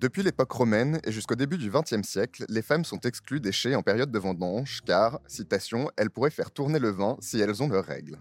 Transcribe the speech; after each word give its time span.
Depuis 0.00 0.22
l'époque 0.22 0.52
romaine 0.52 1.00
et 1.02 1.10
jusqu'au 1.10 1.34
début 1.34 1.58
du 1.58 1.72
XXe 1.72 2.06
siècle, 2.06 2.44
les 2.48 2.62
femmes 2.62 2.84
sont 2.84 3.00
exclues 3.00 3.40
des 3.40 3.50
chais 3.50 3.74
en 3.74 3.82
période 3.82 4.12
de 4.12 4.18
vendange 4.20 4.80
car, 4.86 5.18
citation, 5.26 5.90
elles 5.96 6.10
pourraient 6.10 6.30
faire 6.30 6.52
tourner 6.52 6.78
le 6.78 6.90
vin 6.90 7.16
si 7.18 7.40
elles 7.40 7.64
ont 7.64 7.68
leurs 7.68 7.84
règles. 7.84 8.16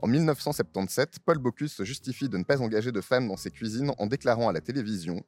En 0.00 0.08
1977, 0.08 1.20
Paul 1.24 1.38
Bocuse 1.38 1.72
se 1.72 1.84
justifie 1.84 2.28
de 2.28 2.36
ne 2.36 2.44
pas 2.44 2.60
engager 2.60 2.92
de 2.92 3.00
femmes 3.00 3.28
dans 3.28 3.38
ses 3.38 3.50
cuisines 3.50 3.92
en 3.96 4.06
déclarant 4.06 4.50
à 4.50 4.52
la 4.52 4.60
télévision 4.60 5.24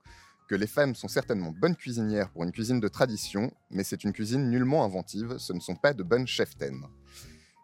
que 0.47 0.57
les 0.57 0.67
femmes 0.67 0.95
sont 0.95 1.09
certainement 1.09 1.55
bonnes 1.59 1.77
cuisinières 1.77 2.29
pour 2.29 2.45
une 2.45 2.53
cuisine 2.53 2.81
de 2.81 2.89
tradition, 2.89 3.51
mais 3.71 3.83
c'est 3.83 4.05
une 4.05 4.13
cuisine 4.13 4.51
nullement 4.51 4.85
inventive, 4.85 5.39
ce 5.39 5.55
ne 5.55 5.61
sont 5.61 5.77
pas 5.77 5.95
de 5.95 6.03
bonnes 6.03 6.27
cheftaines. 6.27 6.85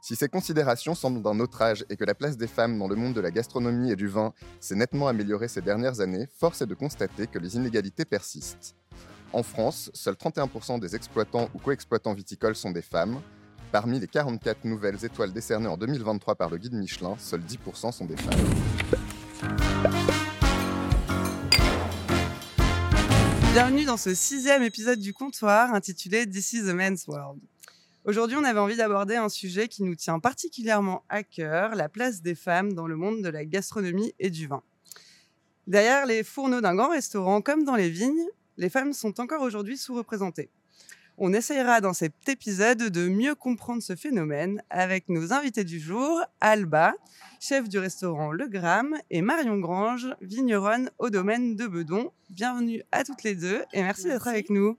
Si 0.06 0.16
ces 0.16 0.28
considérations 0.28 0.94
semblent 0.94 1.22
d'un 1.22 1.40
autre 1.40 1.62
âge 1.62 1.86
et 1.88 1.96
que 1.96 2.04
la 2.04 2.14
place 2.14 2.36
des 2.36 2.46
femmes 2.46 2.78
dans 2.78 2.88
le 2.88 2.94
monde 2.94 3.14
de 3.14 3.22
la 3.22 3.30
gastronomie 3.30 3.90
et 3.90 3.96
du 3.96 4.06
vin 4.06 4.34
s'est 4.60 4.74
nettement 4.74 5.08
améliorée 5.08 5.48
ces 5.48 5.62
dernières 5.62 6.00
années, 6.00 6.28
force 6.38 6.60
est 6.60 6.66
de 6.66 6.74
constater 6.74 7.26
que 7.26 7.38
les 7.38 7.56
inégalités 7.56 8.04
persistent. 8.04 8.76
En 9.32 9.42
France, 9.42 9.90
seuls 9.94 10.16
31% 10.16 10.78
des 10.78 10.94
exploitants 10.94 11.48
ou 11.54 11.58
co-exploitants 11.58 12.12
viticoles 12.12 12.54
sont 12.54 12.70
des 12.70 12.82
femmes. 12.82 13.22
Parmi 13.72 13.98
les 13.98 14.06
44 14.06 14.66
nouvelles 14.66 15.02
étoiles 15.06 15.32
décernées 15.32 15.68
en 15.68 15.78
2023 15.78 16.34
par 16.34 16.50
le 16.50 16.58
guide 16.58 16.74
Michelin, 16.74 17.16
seuls 17.18 17.40
10% 17.40 17.90
sont 17.92 18.04
des 18.04 18.18
femmes. 18.18 18.34
Bienvenue 23.54 23.86
dans 23.86 23.96
ce 23.96 24.12
sixième 24.12 24.64
épisode 24.64 24.98
du 24.98 25.14
comptoir 25.14 25.72
intitulé 25.72 26.28
This 26.28 26.52
is 26.52 26.64
the 26.64 26.74
Men's 26.74 27.06
World. 27.08 27.40
Aujourd'hui, 28.06 28.36
on 28.36 28.44
avait 28.44 28.60
envie 28.60 28.76
d'aborder 28.76 29.16
un 29.16 29.30
sujet 29.30 29.66
qui 29.66 29.82
nous 29.82 29.94
tient 29.94 30.20
particulièrement 30.20 31.04
à 31.08 31.22
cœur, 31.22 31.74
la 31.74 31.88
place 31.88 32.20
des 32.20 32.34
femmes 32.34 32.74
dans 32.74 32.86
le 32.86 32.96
monde 32.96 33.22
de 33.22 33.30
la 33.30 33.46
gastronomie 33.46 34.12
et 34.18 34.28
du 34.28 34.46
vin. 34.46 34.62
Derrière 35.66 36.04
les 36.04 36.22
fourneaux 36.22 36.60
d'un 36.60 36.74
grand 36.74 36.90
restaurant, 36.90 37.40
comme 37.40 37.64
dans 37.64 37.76
les 37.76 37.88
vignes, 37.88 38.26
les 38.58 38.68
femmes 38.68 38.92
sont 38.92 39.20
encore 39.20 39.40
aujourd'hui 39.40 39.78
sous-représentées. 39.78 40.50
On 41.16 41.32
essayera 41.32 41.80
dans 41.80 41.94
cet 41.94 42.28
épisode 42.28 42.90
de 42.90 43.08
mieux 43.08 43.34
comprendre 43.34 43.82
ce 43.82 43.96
phénomène 43.96 44.62
avec 44.68 45.08
nos 45.08 45.32
invités 45.32 45.64
du 45.64 45.80
jour, 45.80 46.20
Alba, 46.42 46.92
chef 47.40 47.70
du 47.70 47.78
restaurant 47.78 48.32
Le 48.32 48.48
Gramme, 48.48 48.98
et 49.08 49.22
Marion 49.22 49.56
Grange, 49.56 50.14
vigneronne 50.20 50.90
au 50.98 51.08
domaine 51.08 51.56
de 51.56 51.66
Bedon. 51.66 52.12
Bienvenue 52.28 52.82
à 52.92 53.02
toutes 53.02 53.22
les 53.22 53.34
deux 53.34 53.64
et 53.72 53.82
merci, 53.82 54.08
d'être 54.08 54.28
avec 54.28 54.50
nous. 54.50 54.76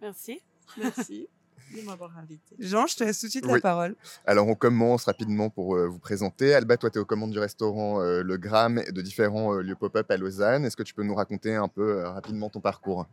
Merci. 0.00 0.40
Merci 0.78 1.28
de 1.74 1.82
m'avoir 1.86 2.16
invité. 2.18 2.54
Jean, 2.58 2.86
je 2.86 2.96
te 2.96 3.04
laisse 3.04 3.20
tout 3.20 3.26
de 3.26 3.30
suite 3.30 3.44
Oui. 3.46 3.54
la 3.54 3.60
parole. 3.60 3.94
Alors 4.26 4.48
on 4.48 4.54
commence 4.54 5.04
rapidement 5.04 5.50
pour 5.50 5.76
euh, 5.76 5.86
vous 5.86 5.98
présenter. 5.98 6.54
Alba, 6.54 6.76
toi 6.76 6.90
tu 6.90 6.98
es 6.98 7.00
aux 7.00 7.04
commandes 7.04 7.30
du 7.32 7.38
restaurant 7.38 8.00
euh, 8.00 8.22
Le 8.22 8.36
Gramme 8.36 8.78
et 8.86 8.92
de 8.92 9.00
différents 9.02 9.54
euh, 9.54 9.62
lieux 9.62 9.76
pop-up 9.76 10.10
à 10.10 10.16
Lausanne. 10.16 10.64
Est-ce 10.64 10.76
que 10.76 10.82
tu 10.82 10.94
peux 10.94 11.02
nous 11.04 11.14
raconter 11.14 11.54
un 11.54 11.68
peu 11.68 11.98
euh, 12.00 12.10
rapidement 12.10 12.48
ton 12.50 12.60
parcours? 12.60 13.06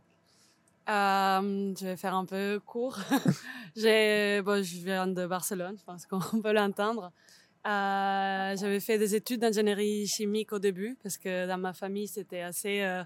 Euh, 0.88 1.74
je 1.78 1.84
vais 1.84 1.96
faire 1.96 2.14
un 2.14 2.24
peu 2.24 2.60
court. 2.64 2.98
Bon, 3.76 4.62
je 4.62 4.82
viens 4.84 5.06
de 5.06 5.26
Barcelone, 5.26 5.76
je 5.78 5.84
pense 5.84 6.06
qu'on 6.06 6.20
peut 6.42 6.52
l'entendre. 6.52 7.12
Euh, 7.66 8.56
j'avais 8.56 8.80
fait 8.80 8.98
des 8.98 9.14
études 9.14 9.40
d'ingénierie 9.40 10.06
chimique 10.06 10.52
au 10.52 10.58
début 10.58 10.96
parce 11.02 11.18
que 11.18 11.46
dans 11.46 11.58
ma 11.58 11.72
famille 11.74 12.06
c'était 12.08 12.40
assez 12.40 12.80
euh, 12.82 13.02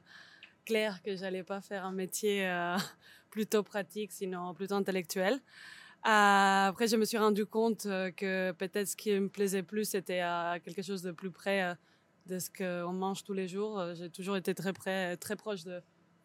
clair 0.64 1.02
que 1.02 1.16
j'allais 1.16 1.42
pas 1.42 1.60
faire 1.60 1.84
un 1.84 1.92
métier 1.92 2.46
euh, 2.48 2.76
plutôt 3.30 3.62
pratique, 3.62 4.12
sinon 4.12 4.54
plutôt 4.54 4.74
intellectuel. 4.74 5.34
Euh, 5.34 6.66
après, 6.68 6.88
je 6.88 6.96
me 6.96 7.04
suis 7.04 7.18
rendu 7.18 7.46
compte 7.46 7.86
euh, 7.86 8.10
que 8.10 8.52
peut-être 8.52 8.88
ce 8.88 8.96
qui 8.96 9.12
me 9.18 9.28
plaisait 9.28 9.62
plus, 9.62 9.84
c'était 9.84 10.22
quelque 10.64 10.82
chose 10.82 11.02
de 11.02 11.12
plus 11.12 11.30
près 11.30 11.76
de 12.26 12.38
ce 12.38 12.50
qu'on 12.50 12.92
mange 12.92 13.24
tous 13.24 13.32
les 13.32 13.48
jours. 13.48 13.80
J'ai 13.94 14.10
toujours 14.10 14.36
été 14.36 14.54
très 14.54 14.72
près, 14.72 15.16
très 15.16 15.36
proche 15.36 15.64
de, 15.64 15.80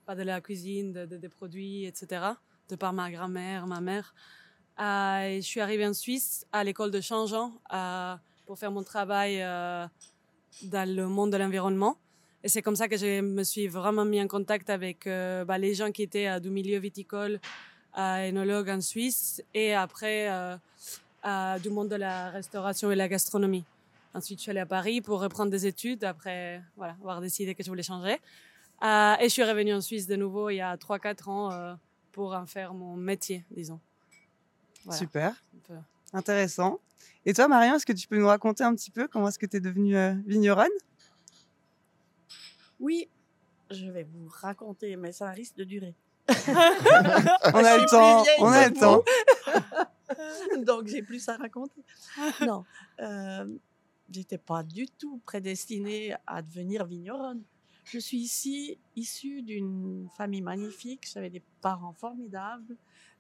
pas 0.06 0.16
de 0.16 0.24
la 0.24 0.42
cuisine, 0.42 0.94
de, 0.94 1.06
de- 1.06 1.18
des 1.18 1.30
produits, 1.30 1.86
etc. 1.86 2.22
De 2.70 2.76
par 2.76 2.94
ma 2.94 3.12
grand-mère, 3.12 3.68
ma 3.68 3.82
mère. 3.82 4.14
Et 4.80 5.42
je 5.42 5.46
suis 5.46 5.60
arrivée 5.62 5.88
en 5.88 5.94
Suisse 5.94 6.46
à 6.52 6.64
l'école 6.64 6.92
de 6.92 7.02
Changeant 7.02 7.52
pour 8.46 8.60
faire 8.60 8.72
mon 8.72 8.84
travail 8.84 9.40
dans 10.64 10.90
le 10.96 11.08
monde 11.08 11.32
de 11.32 11.38
l'environnement. 11.38 11.98
Et 12.48 12.50
c'est 12.50 12.62
comme 12.62 12.78
ça 12.78 12.88
que 12.88 12.96
je 12.96 13.20
me 13.20 13.44
suis 13.44 13.68
vraiment 13.68 14.06
mis 14.06 14.22
en 14.22 14.28
contact 14.30 14.70
avec 14.70 15.06
euh, 15.06 15.44
bah, 15.44 15.58
les 15.58 15.74
gens 15.74 15.92
qui 15.92 16.02
étaient 16.02 16.40
du 16.40 16.50
milieu 16.50 16.80
viticole, 16.80 17.42
énologues 17.98 18.70
en 18.70 18.80
Suisse, 18.80 19.44
et 19.54 19.74
après 19.74 20.30
euh, 20.30 21.60
du 21.60 21.70
monde 21.70 21.90
de 21.90 21.98
la 21.98 22.30
restauration 22.30 22.90
et 22.90 22.96
la 22.96 23.10
gastronomie. 23.10 23.66
Ensuite, 24.14 24.40
je 24.40 24.44
suis 24.44 24.52
allée 24.52 24.62
à 24.62 24.66
Paris 24.66 25.02
pour 25.02 25.20
reprendre 25.20 25.52
des 25.52 25.66
études, 25.66 26.06
après 26.06 26.62
voilà, 26.78 26.96
avoir 27.02 27.20
décidé 27.20 27.54
que 27.54 27.64
je 27.64 27.70
voulais 27.70 27.84
changer. 27.84 28.18
Euh, 28.82 29.16
et 29.20 29.24
je 29.24 29.30
suis 29.30 29.44
revenue 29.44 29.74
en 29.74 29.82
Suisse 29.82 30.08
de 30.08 30.16
nouveau 30.16 30.50
il 30.50 30.56
y 30.56 30.62
a 30.62 30.78
3-4 30.78 31.30
ans 31.30 31.52
euh, 31.52 31.74
pour 32.14 32.34
en 32.34 32.46
faire 32.46 32.74
mon 32.74 32.96
métier, 32.96 33.44
disons. 33.52 33.82
Voilà, 34.86 35.00
Super, 35.00 35.44
peu. 35.68 35.74
intéressant. 36.14 36.80
Et 37.26 37.34
toi, 37.34 37.50
Marion, 37.50 37.76
est-ce 37.76 37.86
que 37.86 37.92
tu 37.92 38.08
peux 38.08 38.18
nous 38.18 38.28
raconter 38.28 38.64
un 38.64 38.74
petit 38.74 38.92
peu 38.92 39.10
comment 39.10 39.28
est-ce 39.28 39.38
que 39.38 39.46
tu 39.48 39.58
es 39.58 39.60
devenue 39.60 39.98
euh, 39.98 40.14
vigneronne? 40.26 40.72
Oui, 42.80 43.10
je 43.72 43.88
vais 43.88 44.04
vous 44.04 44.28
raconter, 44.30 44.96
mais 44.96 45.12
ça 45.12 45.30
risque 45.32 45.56
de 45.56 45.64
durer. 45.64 45.96
On 46.30 47.64
a 47.64 47.78
le 47.78 47.90
temps, 47.90 48.24
on 48.40 48.48
a 48.48 48.68
le 48.68 48.74
temps. 48.74 49.02
Donc, 50.66 50.88
j'ai 50.88 51.02
plus 51.02 51.28
à 51.30 51.38
raconter. 51.38 51.82
Non, 52.46 52.66
euh, 53.00 53.46
j'étais 54.10 54.38
pas 54.38 54.64
du 54.64 54.88
tout 54.88 55.22
prédestinée 55.26 56.16
à 56.26 56.42
devenir 56.42 56.86
vigneronne. 56.86 57.44
Je 57.86 58.00
suis 58.00 58.18
ici 58.18 58.78
issue 58.98 59.42
d'une 59.42 60.10
famille 60.18 60.42
magnifique. 60.42 61.08
J'avais 61.14 61.30
des 61.30 61.42
parents 61.62 61.94
formidables. 61.94 62.76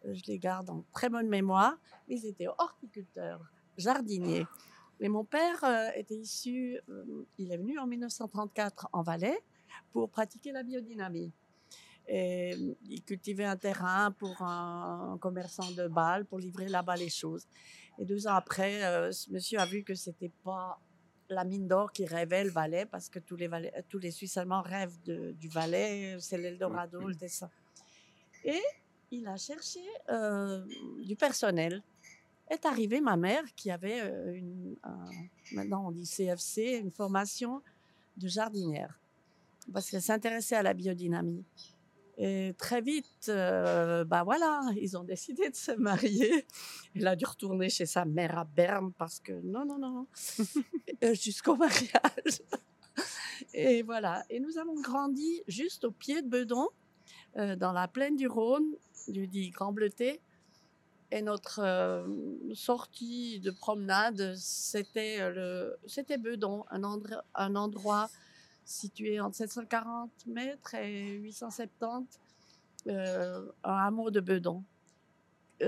Euh, 0.06 0.14
Je 0.14 0.24
les 0.28 0.38
garde 0.38 0.70
en 0.70 0.84
très 0.92 1.08
bonne 1.08 1.30
mémoire. 1.30 1.78
Ils 2.10 2.26
étaient 2.26 2.48
horticulteurs, 2.58 3.40
jardiniers. 3.78 4.46
Mais 5.00 5.10
mon 5.10 5.24
père 5.24 5.64
euh, 5.64 5.90
était 5.96 6.16
issu, 6.18 6.80
euh, 6.90 7.26
il 7.38 7.52
est 7.52 7.58
venu 7.58 7.78
en 7.80 7.86
1934 7.88 8.90
en 8.94 9.02
Valais 9.04 9.38
pour 9.92 10.10
pratiquer 10.10 10.52
la 10.52 10.64
biodynamie. 10.64 11.32
Et 12.08 12.54
euh, 12.54 12.74
il 12.90 13.04
cultivait 13.04 13.44
un 13.46 13.58
terrain 13.58 14.12
pour 14.12 14.42
un, 14.42 15.14
un 15.14 15.18
commerçant 15.18 15.70
de 15.72 15.88
Bâle 15.88 16.26
pour 16.26 16.40
livrer 16.40 16.68
là-bas 16.68 16.96
les 16.96 17.10
choses. 17.10 17.46
Et 18.00 18.06
deux 18.06 18.28
ans 18.28 18.34
après, 18.36 18.84
euh, 18.86 19.12
ce 19.12 19.30
monsieur 19.32 19.60
a 19.60 19.66
vu 19.66 19.84
que 19.84 19.94
c'était 19.94 20.32
pas 20.44 20.80
la 21.30 21.44
mine 21.44 21.68
d'or 21.68 21.92
qui 21.92 22.06
rêvait 22.06 22.46
le 22.46 22.50
Valais, 22.52 22.86
parce 22.86 23.10
que 23.10 23.20
tous 23.20 23.36
les, 23.36 23.48
Valais- 23.50 23.74
tous 23.90 24.00
les 24.00 24.12
Suisses 24.12 24.38
allemands 24.38 24.62
rêvent 24.62 24.98
de- 25.04 25.32
du 25.34 25.50
Valais, 25.50 26.16
c'est 26.20 26.38
l'Eldorado, 26.38 27.02
le 27.08 27.16
dessin. 27.16 27.50
Et 28.46 28.62
il 29.12 29.28
a 29.28 29.36
cherché 29.36 29.82
euh, 30.10 30.66
du 31.04 31.16
personnel. 31.18 31.84
Est 32.50 32.66
arrivée 32.66 33.02
ma 33.02 33.18
mère 33.18 33.44
qui 33.56 33.72
avait 33.72 34.00
euh, 34.02 34.34
une, 34.34 34.76
un- 34.84 35.10
maintenant 35.54 35.88
on 35.88 35.92
dit 35.92 36.06
CFC, 36.06 36.78
une 36.78 36.92
formation 36.92 37.62
de 38.18 38.28
jardinière, 38.28 39.00
parce 39.74 39.90
qu'elle 39.90 40.02
s'intéressait 40.02 40.56
à 40.56 40.64
la 40.64 40.74
biodynamie. 40.74 41.44
Et 42.20 42.56
très 42.58 42.82
vite, 42.82 43.28
euh, 43.30 44.04
bah 44.04 44.24
voilà, 44.24 44.62
ils 44.82 44.98
ont 44.98 45.04
décidé 45.04 45.50
de 45.52 45.56
se 45.56 45.72
marier. 45.74 46.48
Il 46.96 47.06
a 47.06 47.16
dû 47.16 47.26
retourner 47.26 47.70
chez 47.70 47.86
sa 47.86 48.06
mère 48.06 48.40
à 48.40 48.44
Berne 48.44 48.92
parce 48.98 49.20
que 49.20 49.34
non, 49.44 49.66
non, 49.66 49.78
non, 49.78 50.08
Euh, 51.04 51.14
jusqu'au 51.14 51.56
mariage. 51.56 52.42
Et 53.54 53.84
voilà. 53.84 54.24
Et 54.32 54.40
nous 54.40 54.58
avons 54.58 54.82
grandi 54.82 55.44
juste 55.48 55.84
au 55.84 55.92
pied 55.92 56.24
de 56.24 56.28
Bedon, 56.28 56.70
euh, 57.38 57.56
dans 57.56 57.72
la 57.72 57.88
plaine 57.88 58.16
du 58.16 58.28
Rhône, 58.28 58.66
du 59.08 59.28
dit 59.28 59.52
Grand 59.52 59.72
Bleuté. 59.72 60.20
Et 61.10 61.22
notre 61.22 61.62
euh, 61.64 62.06
sortie 62.54 63.40
de 63.40 63.52
promenade, 63.52 64.36
c'était 64.36 65.22
euh, 65.22 65.78
le, 65.88 66.18
Bedon, 66.18 66.66
un, 66.70 66.84
endroit- 66.84 67.24
un 67.34 67.56
endroit 67.56 68.10
situé 68.66 69.20
entre 69.22 69.38
740 69.38 70.12
mètres 70.28 70.76
et 70.76 71.12
870, 71.20 72.20
euh, 72.88 73.50
un 73.64 73.74
hameau 73.74 74.12
de 74.12 74.20
Bedon, 74.20 74.64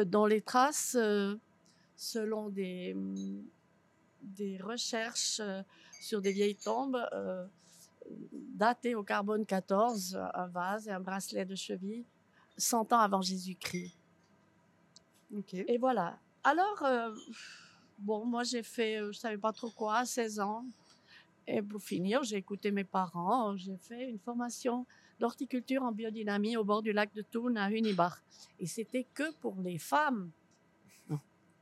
dont 0.05 0.25
les 0.25 0.41
traces, 0.41 0.97
selon 1.95 2.49
des, 2.49 2.93
hum, 2.93 3.41
des 4.21 4.57
recherches 4.57 5.41
sur 6.01 6.21
des 6.21 6.33
vieilles 6.33 6.57
tombes, 6.57 6.99
datées 8.55 8.95
au 8.95 9.03
carbone 9.03 9.45
14, 9.45 10.19
un 10.33 10.47
vase 10.47 10.89
et 10.89 10.91
un 10.91 10.99
bracelet 10.99 11.45
de 11.45 11.55
cheville, 11.55 12.03
100 12.57 12.91
ans 12.91 12.99
avant 12.99 13.21
Jésus-Christ. 13.21 13.98
Et 15.53 15.77
voilà. 15.77 16.19
Alors, 16.43 16.83
euh, 16.83 17.13
bon, 17.97 18.25
moi 18.25 18.43
j'ai 18.43 18.63
fait, 18.63 19.01
euh, 19.01 19.11
je 19.11 19.19
savais 19.19 19.37
pas 19.37 19.51
trop 19.51 19.69
quoi, 19.69 20.05
16 20.05 20.39
ans. 20.39 20.65
Et 21.47 21.61
pour 21.61 21.81
finir, 21.81 22.23
j'ai 22.23 22.37
écouté 22.37 22.71
mes 22.71 22.83
parents. 22.83 23.55
J'ai 23.57 23.77
fait 23.77 24.09
une 24.09 24.19
formation 24.19 24.85
d'horticulture 25.19 25.83
en 25.83 25.91
biodynamie 25.91 26.57
au 26.57 26.63
bord 26.63 26.81
du 26.81 26.93
lac 26.93 27.13
de 27.13 27.21
Thun 27.21 27.55
à 27.55 27.69
Hunibach. 27.69 28.21
Et 28.59 28.67
c'était 28.67 29.05
que 29.13 29.33
pour 29.37 29.55
les 29.61 29.77
femmes. 29.77 30.31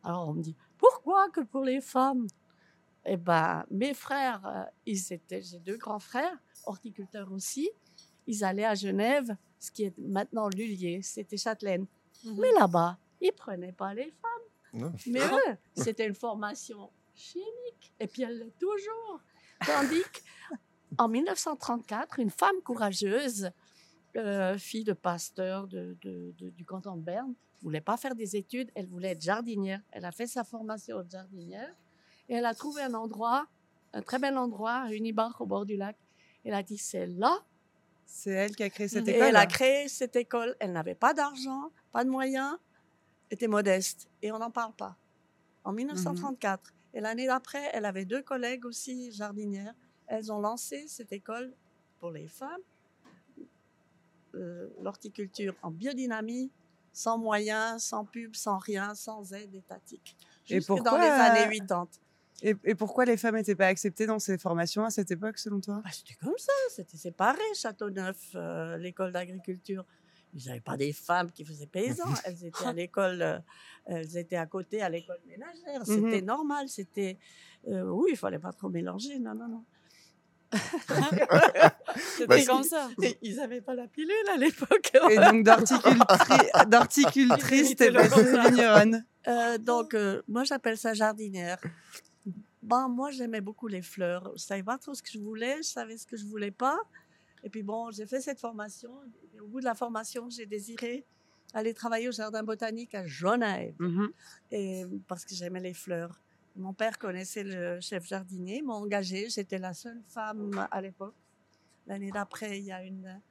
Alors 0.04 0.30
on 0.30 0.34
me 0.34 0.42
dit, 0.42 0.56
pourquoi 0.78 1.30
que 1.30 1.42
pour 1.42 1.64
les 1.64 1.82
femmes? 1.82 2.28
Eh 3.06 3.18
ben, 3.18 3.66
mes 3.72 3.94
frères, 3.94 4.46
euh, 4.46 4.64
ils 4.86 5.14
étaient, 5.14 5.42
j'ai 5.42 5.60
deux 5.60 5.78
grands 5.78 6.00
frères, 6.00 6.38
horticulteurs 6.66 7.32
aussi. 7.32 7.70
Ils 8.28 8.44
allaient 8.44 8.66
à 8.66 8.76
Genève 8.76 9.36
ce 9.60 9.72
qui 9.72 9.84
est 9.84 9.98
maintenant 9.98 10.50
Lullier, 10.50 11.02
c'était 11.02 11.38
Châtelaine. 11.38 11.86
Mhm. 12.24 12.38
Mais 12.40 12.52
là-bas, 12.52 12.98
ils 13.22 13.32
prenaient 13.32 13.72
pas 13.72 13.94
les 13.94 14.12
femmes. 14.22 14.82
Non. 14.82 14.94
Mais 15.08 15.20
eux, 15.22 15.58
c'était 15.76 16.06
une 16.08 16.16
formation 16.16 16.90
chimique. 17.16 17.94
Et 18.00 18.08
puis 18.08 18.24
elle 18.24 18.38
l'est 18.40 18.58
toujours. 18.60 19.22
Tandis 19.66 20.04
qu'en 20.98 21.08
1934, 21.08 22.20
une 22.20 22.30
femme 22.30 22.62
courageuse, 22.64 23.52
euh, 24.16 24.58
fille 24.58 24.84
de 24.84 24.94
pasteur 24.94 25.68
de, 25.68 25.96
de- 26.02 26.34
de- 26.38 26.50
du 26.50 26.66
canton 26.66 26.96
de 26.96 27.02
Berne, 27.02 27.34
voulait 27.62 27.82
pas 27.82 27.98
faire 27.98 28.14
des 28.16 28.36
études, 28.36 28.72
elle 28.76 28.88
voulait 28.88 29.12
être 29.12 29.22
jardinière. 29.22 29.82
Elle 29.92 30.06
a 30.06 30.12
fait 30.12 30.28
sa 30.28 30.44
formation 30.44 31.02
de 31.04 31.10
jardinière 31.10 31.74
et 32.30 32.36
elle 32.36 32.46
a 32.46 32.54
trouvé 32.54 32.82
un 32.84 32.94
endroit, 32.94 33.48
un 33.94 34.02
très 34.02 34.20
bel 34.20 34.38
endroit, 34.38 34.74
à 34.84 34.92
Unibach, 34.92 35.40
au 35.42 35.46
bord 35.46 35.66
du 35.66 35.76
lac. 35.76 35.96
Elle 36.46 36.54
a 36.54 36.62
dit, 36.64 36.78
c'est 36.78 37.08
là 37.08 37.36
C'est 38.06 38.32
elle 38.32 38.56
qui 38.56 38.64
a 38.64 38.70
créé 38.70 38.88
cette 38.88 39.08
et 39.08 39.16
école. 39.16 39.28
elle 39.28 39.36
a 39.36 39.46
créé 39.48 39.88
cette 39.88 40.16
école. 40.16 40.56
Elle 40.60 40.72
n'avait 40.72 40.96
pas 40.96 41.14
d'argent, 41.14 41.72
pas 41.92 42.04
de 42.04 42.10
moyens, 42.10 42.58
était 43.32 43.48
modeste. 43.48 44.10
Et 44.22 44.32
on 44.32 44.40
n'en 44.40 44.52
parle 44.52 44.74
pas. 44.74 44.98
En 45.64 45.74
1934. 45.74 46.74
Et 46.94 47.02
l'année 47.02 47.28
d'après, 47.28 47.70
elle 47.74 47.86
avait 47.86 48.06
deux 48.06 48.22
collègues 48.22 48.66
aussi 48.66 49.12
jardinières. 49.12 49.74
Elles 50.08 50.32
ont 50.32 50.40
lancé 50.40 50.86
cette 50.88 51.12
école 51.12 51.54
pour 52.00 52.12
les 52.12 52.28
femmes, 52.28 52.62
euh, 54.36 54.70
l'horticulture 54.82 55.56
en 55.62 55.72
biodynamie, 55.72 56.52
sans 56.94 57.18
moyens, 57.18 57.84
sans 57.84 58.06
pub, 58.06 58.36
sans 58.36 58.58
rien, 58.58 58.96
sans 58.96 59.34
aide 59.34 59.54
étatique. 59.54 60.16
Et 60.50 60.56
Jusque 60.56 60.70
dans 60.70 60.76
pourquoi, 60.76 61.00
les 61.00 61.08
années 61.08 61.56
euh, 61.56 61.60
80. 61.60 61.88
Et, 62.44 62.56
et 62.64 62.76
pourquoi 62.76 63.06
les 63.06 63.18
femmes 63.18 63.36
n'étaient 63.36 63.56
pas 63.56 63.68
acceptées 63.68 64.06
dans 64.06 64.20
ces 64.20 64.38
formations 64.38 64.84
à 64.86 64.90
cette 64.90 65.12
époque, 65.12 65.38
selon 65.38 65.60
toi? 65.60 65.82
Bah, 65.84 65.90
c'était 65.92 66.16
comme 66.16 66.38
ça, 66.38 66.54
c'était 66.70 66.98
séparé, 66.98 67.42
Châteauneuf, 67.56 68.32
euh, 68.36 68.78
l'école 68.78 69.12
d'agriculture. 69.12 69.86
Ils 70.34 70.46
n'avaient 70.48 70.60
pas 70.62 70.78
des 70.78 70.94
femmes 70.94 71.32
qui 71.32 71.46
faisaient 71.46 71.68
paysans, 71.68 72.04
elles 72.26 72.44
étaient 72.46 72.66
à 72.66 72.74
l'école, 72.74 73.22
euh, 73.22 73.40
elles 73.86 74.18
étaient 74.18 74.36
à 74.36 74.46
côté 74.46 74.82
à 74.82 74.90
l'école 74.90 75.20
ménagère. 75.28 75.86
C'était 75.86 76.20
Mhm. 76.22 76.26
normal, 76.26 76.70
c'était. 76.70 77.18
euh, 77.68 77.84
oui, 77.84 78.10
il 78.12 78.18
fallait 78.18 78.40
pas 78.40 78.52
trop 78.54 78.70
mélanger, 78.70 79.20
non, 79.20 79.34
non, 79.34 79.48
non. 79.48 79.66
C'était 82.18 82.28
Bah, 82.28 82.46
comme 82.46 82.64
ça. 82.64 82.90
Ils 83.22 83.36
n'avaient 83.36 83.62
pas 83.62 83.76
la 83.76 83.88
pilule 83.88 84.14
à 84.34 84.38
l'époque. 84.38 84.92
Et 85.10 85.16
donc 85.18 85.44
d'horticultri- 85.46 86.68
d'horticultrice, 86.70 87.76
t'es 87.76 87.92
passée 87.92 88.24
vigneronne. 88.50 89.06
Euh, 89.28 89.58
donc, 89.58 89.94
euh, 89.94 90.22
moi, 90.28 90.44
j'appelle 90.46 90.78
ça 90.78 90.94
jardinière. 90.94 91.58
Ben, 92.62 92.88
moi, 92.88 93.12
j'aimais 93.12 93.42
beaucoup 93.42 93.68
les 93.68 93.82
fleurs. 93.82 94.32
Je 94.36 94.42
savais 94.42 94.64
pas 94.64 94.78
trop 94.78 94.94
ce 94.94 95.02
que 95.04 95.10
je 95.12 95.20
voulais, 95.20 95.58
je 95.58 95.68
savais 95.68 95.98
ce 95.98 96.06
que 96.08 96.16
je 96.18 96.26
voulais 96.26 96.52
pas. 96.52 96.78
Et 97.44 97.50
puis, 97.50 97.64
bon, 97.64 97.92
j'ai 97.92 98.06
fait 98.06 98.22
cette 98.22 98.40
formation. 98.40 98.92
Et 99.36 99.40
au 99.40 99.48
bout 99.48 99.60
de 99.60 99.66
la 99.66 99.76
formation, 99.76 100.30
j'ai 100.30 100.46
désiré 100.46 101.06
aller 101.54 101.74
travailler 101.74 102.10
au 102.10 102.12
jardin 102.12 102.44
botanique 102.44 102.94
à 102.96 103.06
Genève. 103.06 103.74
Mhm. 103.80 104.10
Et, 104.52 104.86
parce 105.08 105.24
que 105.26 105.34
j'aimais 105.34 105.62
les 105.62 105.74
fleurs. 105.74 106.20
Mon 106.56 106.74
père 106.74 106.98
connaissait 106.98 107.44
le 107.44 107.80
chef 107.80 108.06
jardinier, 108.06 108.62
m'a 108.62 108.74
engagée. 108.74 109.30
J'étais 109.30 109.60
la 109.60 109.74
seule 109.74 110.02
femme 110.08 110.68
à 110.72 110.82
l'époque. 110.82 111.14
L'année 111.86 112.12
d'après, 112.12 112.58
il 112.60 112.66
y 112.66 112.72
a 112.72 112.84
une, 112.84 113.22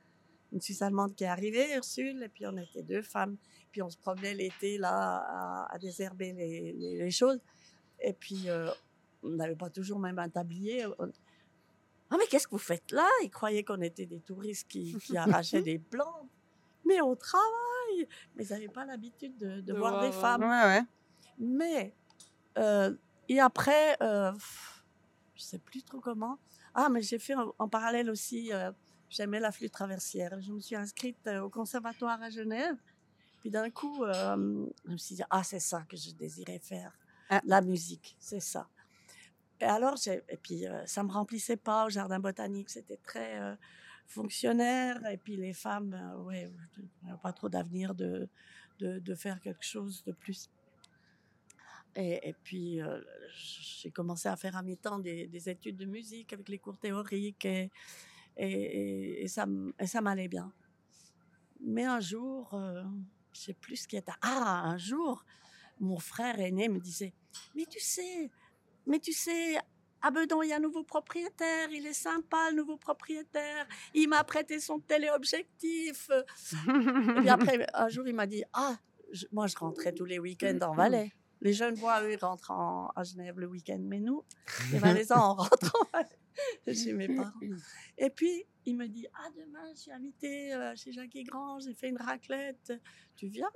une 0.52 0.60
Suisse 0.60 0.80
allemande 0.80 1.14
qui 1.14 1.24
est 1.24 1.26
arrivée, 1.26 1.74
Ursule, 1.76 2.22
et 2.22 2.28
puis 2.28 2.46
on 2.46 2.56
était 2.56 2.82
deux 2.82 3.02
femmes. 3.02 3.36
Puis 3.72 3.82
on 3.82 3.90
se 3.90 3.98
promenait 3.98 4.32
l'été 4.34 4.78
là 4.78 5.18
à, 5.28 5.74
à 5.74 5.78
désherber 5.78 6.32
les, 6.32 6.72
les- 6.72 6.96
les 6.98 7.10
choses. 7.10 7.40
Et 8.00 8.12
puis 8.14 8.48
euh, 8.48 8.70
on 9.22 9.30
n'avait 9.30 9.56
pas 9.56 9.68
toujours 9.70 9.98
même 9.98 10.18
un 10.20 10.28
tablier. 10.30 10.86
Ah 12.10 12.16
mais 12.18 12.26
qu'est-ce 12.28 12.46
que 12.46 12.52
vous 12.52 12.58
faites 12.58 12.90
là? 12.92 13.06
Ils 13.22 13.30
croyaient 13.30 13.64
qu'on 13.64 13.80
était 13.82 14.06
des 14.06 14.20
touristes 14.20 14.68
qui, 14.68 14.96
qui 14.98 15.16
arrachaient 15.16 15.62
des 15.62 15.78
plantes. 15.78 16.28
Mais 16.84 17.00
on 17.00 17.16
travaille 17.16 18.06
Mais 18.36 18.44
ils 18.46 18.52
n'avaient 18.52 18.68
pas 18.68 18.84
l'habitude 18.84 19.36
de, 19.38 19.56
de 19.56 19.60
De 19.60 19.72
voir 19.72 19.92
voir, 19.92 20.02
des 20.02 20.14
ouais. 20.14 20.20
femmes. 20.22 20.42
Ouais, 20.42 20.48
ouais. 20.64 20.82
Mais, 21.38 21.94
euh, 22.58 22.94
et 23.28 23.40
après, 23.40 23.96
euh, 24.02 24.32
je 25.34 25.42
sais 25.42 25.58
plus 25.58 25.82
trop 25.82 26.00
comment. 26.00 26.38
Ah, 26.74 26.88
mais 26.88 27.02
j'ai 27.02 27.18
fait 27.18 27.34
en, 27.34 27.54
en 27.58 27.68
parallèle 27.68 28.08
aussi, 28.10 28.52
euh, 28.52 28.70
j'aimais 29.10 29.40
la 29.40 29.50
flûte 29.50 29.72
traversière. 29.72 30.40
Je 30.40 30.52
me 30.52 30.60
suis 30.60 30.76
inscrite 30.76 31.26
euh, 31.26 31.40
au 31.42 31.50
conservatoire 31.50 32.22
à 32.22 32.30
Genève. 32.30 32.76
Puis 33.40 33.50
d'un 33.50 33.70
coup, 33.70 34.04
euh, 34.04 34.66
je 34.84 34.90
me 34.92 34.96
suis 34.96 35.16
dit, 35.16 35.22
ah, 35.30 35.42
c'est 35.42 35.60
ça 35.60 35.82
que 35.88 35.96
je 35.96 36.10
désirais 36.12 36.58
faire. 36.58 36.92
Ah. 37.30 37.40
La 37.44 37.60
musique, 37.60 38.16
c'est 38.20 38.40
ça. 38.40 38.68
Et 39.60 39.64
alors, 39.64 39.96
et 40.06 40.36
puis, 40.36 40.66
euh, 40.66 40.84
ça 40.86 41.02
me 41.02 41.10
remplissait 41.10 41.56
pas 41.56 41.86
au 41.86 41.90
jardin 41.90 42.18
botanique. 42.20 42.70
C'était 42.70 42.98
très 42.98 43.40
euh, 43.40 43.54
fonctionnaire. 44.06 45.04
Et 45.10 45.16
puis, 45.16 45.36
les 45.36 45.52
femmes, 45.54 45.94
euh, 45.94 46.22
ouais, 46.22 46.50
pas 47.22 47.32
trop 47.32 47.48
d'avenir 47.48 47.94
de, 47.94 48.28
de, 48.80 49.14
faire 49.14 49.40
quelque 49.40 49.64
chose 49.64 50.04
de 50.04 50.12
plus. 50.12 50.50
Et, 51.94 52.28
et 52.28 52.34
puis, 52.44 52.82
euh, 52.82 53.00
j'ai 53.34 53.90
commencé 53.90 54.28
à 54.28 54.36
faire 54.36 54.56
à 54.56 54.62
mi-temps 54.62 54.98
des, 54.98 55.26
des 55.26 55.48
études 55.48 55.78
de 55.78 55.86
musique 55.86 56.32
avec 56.34 56.48
les 56.50 56.58
cours 56.58 56.76
théoriques 56.78 57.46
et, 57.46 57.70
et, 58.36 59.22
et- 59.24 59.28
ça, 59.28 59.46
m'allait 60.02 60.28
bien. 60.28 60.52
Mais 61.60 61.84
un 61.84 62.00
jour, 62.00 62.52
euh, 62.54 62.84
je 63.32 63.40
sais 63.40 63.54
plus 63.54 63.76
ce 63.76 63.88
qui 63.88 63.96
était. 63.96 64.12
Ah, 64.20 64.62
un 64.66 64.76
jour, 64.76 65.24
mon 65.80 65.98
frère 65.98 66.38
aîné 66.40 66.68
me 66.68 66.80
disait 66.80 67.14
Mais 67.54 67.64
tu 67.66 67.80
sais, 67.80 68.30
mais 68.86 68.98
tu 69.00 69.12
sais, 69.12 69.56
à 70.02 70.10
Bedon, 70.10 70.42
il 70.42 70.48
y 70.50 70.52
a 70.52 70.56
un 70.56 70.60
nouveau 70.60 70.84
propriétaire, 70.84 71.68
il 71.72 71.86
est 71.86 71.92
sympa, 71.92 72.50
le 72.50 72.56
nouveau 72.56 72.76
propriétaire, 72.76 73.66
il 73.94 74.08
m'a 74.08 74.22
prêté 74.24 74.60
son 74.60 74.78
téléobjectif. 74.80 76.10
Et 76.10 77.20
puis 77.20 77.28
après, 77.28 77.66
un 77.74 77.88
jour, 77.88 78.06
il 78.06 78.14
m'a 78.14 78.26
dit 78.26 78.44
Ah, 78.52 78.78
je- 79.12 79.26
moi, 79.32 79.46
je 79.46 79.56
rentrais 79.56 79.92
tous 79.92 80.04
les 80.04 80.18
week-ends 80.18 80.58
en 80.62 80.74
Valais. 80.74 81.12
Les 81.42 81.52
jeunes 81.52 81.74
voix, 81.74 82.02
eux, 82.02 82.12
ils 82.12 82.16
rentrent 82.16 82.50
en- 82.50 82.88
à 82.96 83.04
Genève 83.04 83.38
le 83.38 83.46
week-end, 83.46 83.78
mais 83.80 84.00
nous, 84.00 84.24
les 84.72 84.78
Valaisans, 84.78 85.32
on 85.32 85.34
rentre 85.34 85.72
en 85.80 85.84
Valais 85.92 86.74
chez 86.74 86.92
mes 86.92 87.08
parents. 87.16 87.32
Et 87.98 88.10
puis, 88.10 88.44
il 88.64 88.76
me 88.76 88.86
dit 88.86 89.06
Ah, 89.14 89.28
demain, 89.36 89.70
je 89.74 89.80
suis 89.80 89.92
invité 89.92 90.54
euh, 90.54 90.74
chez 90.76 90.92
Jackie 90.92 91.24
Grand, 91.24 91.58
j'ai 91.60 91.74
fait 91.74 91.88
une 91.88 91.98
raclette. 92.00 92.72
Tu 93.16 93.28
viens? 93.28 93.50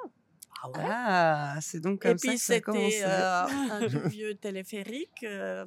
Ah 0.62 0.68
ouais? 0.68 0.84
Ah, 0.86 1.58
c'est 1.60 1.80
donc 1.80 2.02
comme 2.02 2.12
et 2.12 2.18
ça 2.18 2.28
puis 2.28 2.38
c'était 2.38 3.02
euh, 3.04 3.44
un 3.46 3.86
vieux 4.08 4.34
téléphérique, 4.34 5.22
euh, 5.22 5.64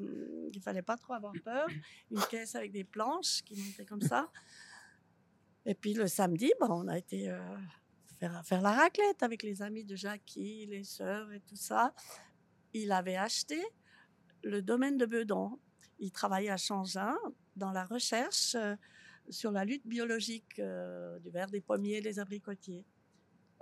il 0.54 0.62
fallait 0.62 0.84
pas 0.84 0.98
trop 0.98 1.14
avoir 1.14 1.34
peur, 1.44 1.68
une 2.12 2.22
caisse 2.30 2.54
avec 2.56 2.72
des 2.72 2.84
planches 2.84 3.42
qui 3.44 3.56
montaient 3.56 3.86
comme 3.86 4.02
ça. 4.02 4.30
Et 5.66 5.74
puis 5.74 5.94
le 5.94 6.08
samedi, 6.08 6.52
bah, 6.60 6.68
on 6.70 6.88
a 6.88 6.98
été 6.98 7.30
euh, 7.30 7.40
faire, 8.20 8.46
faire 8.46 8.62
la 8.62 8.74
raclette 8.74 9.24
avec 9.24 9.42
les 9.42 9.64
amis 9.64 9.84
de 9.84 9.96
Jackie, 9.96 10.68
les 10.68 10.84
sœurs 10.84 11.32
et 11.32 11.40
tout 11.40 11.56
ça. 11.56 11.94
Il 12.74 12.92
avait 12.92 13.16
acheté 13.16 13.60
le 14.44 14.62
domaine 14.62 14.98
de 14.98 15.06
Bedon. 15.08 15.60
Il 16.00 16.12
travaillait 16.12 16.52
à 16.52 16.58
Changin 16.58 17.16
dans 17.56 17.72
la 17.72 17.86
recherche 17.86 18.56
euh, 18.56 18.76
sur 19.30 19.52
la 19.52 19.66
lutte 19.66 19.88
biologique 19.88 20.56
du 20.58 21.30
verre 21.30 21.50
des 21.50 21.62
pommiers 21.62 21.98
et 21.98 22.02
des 22.02 22.20
abricotiers 22.20 22.86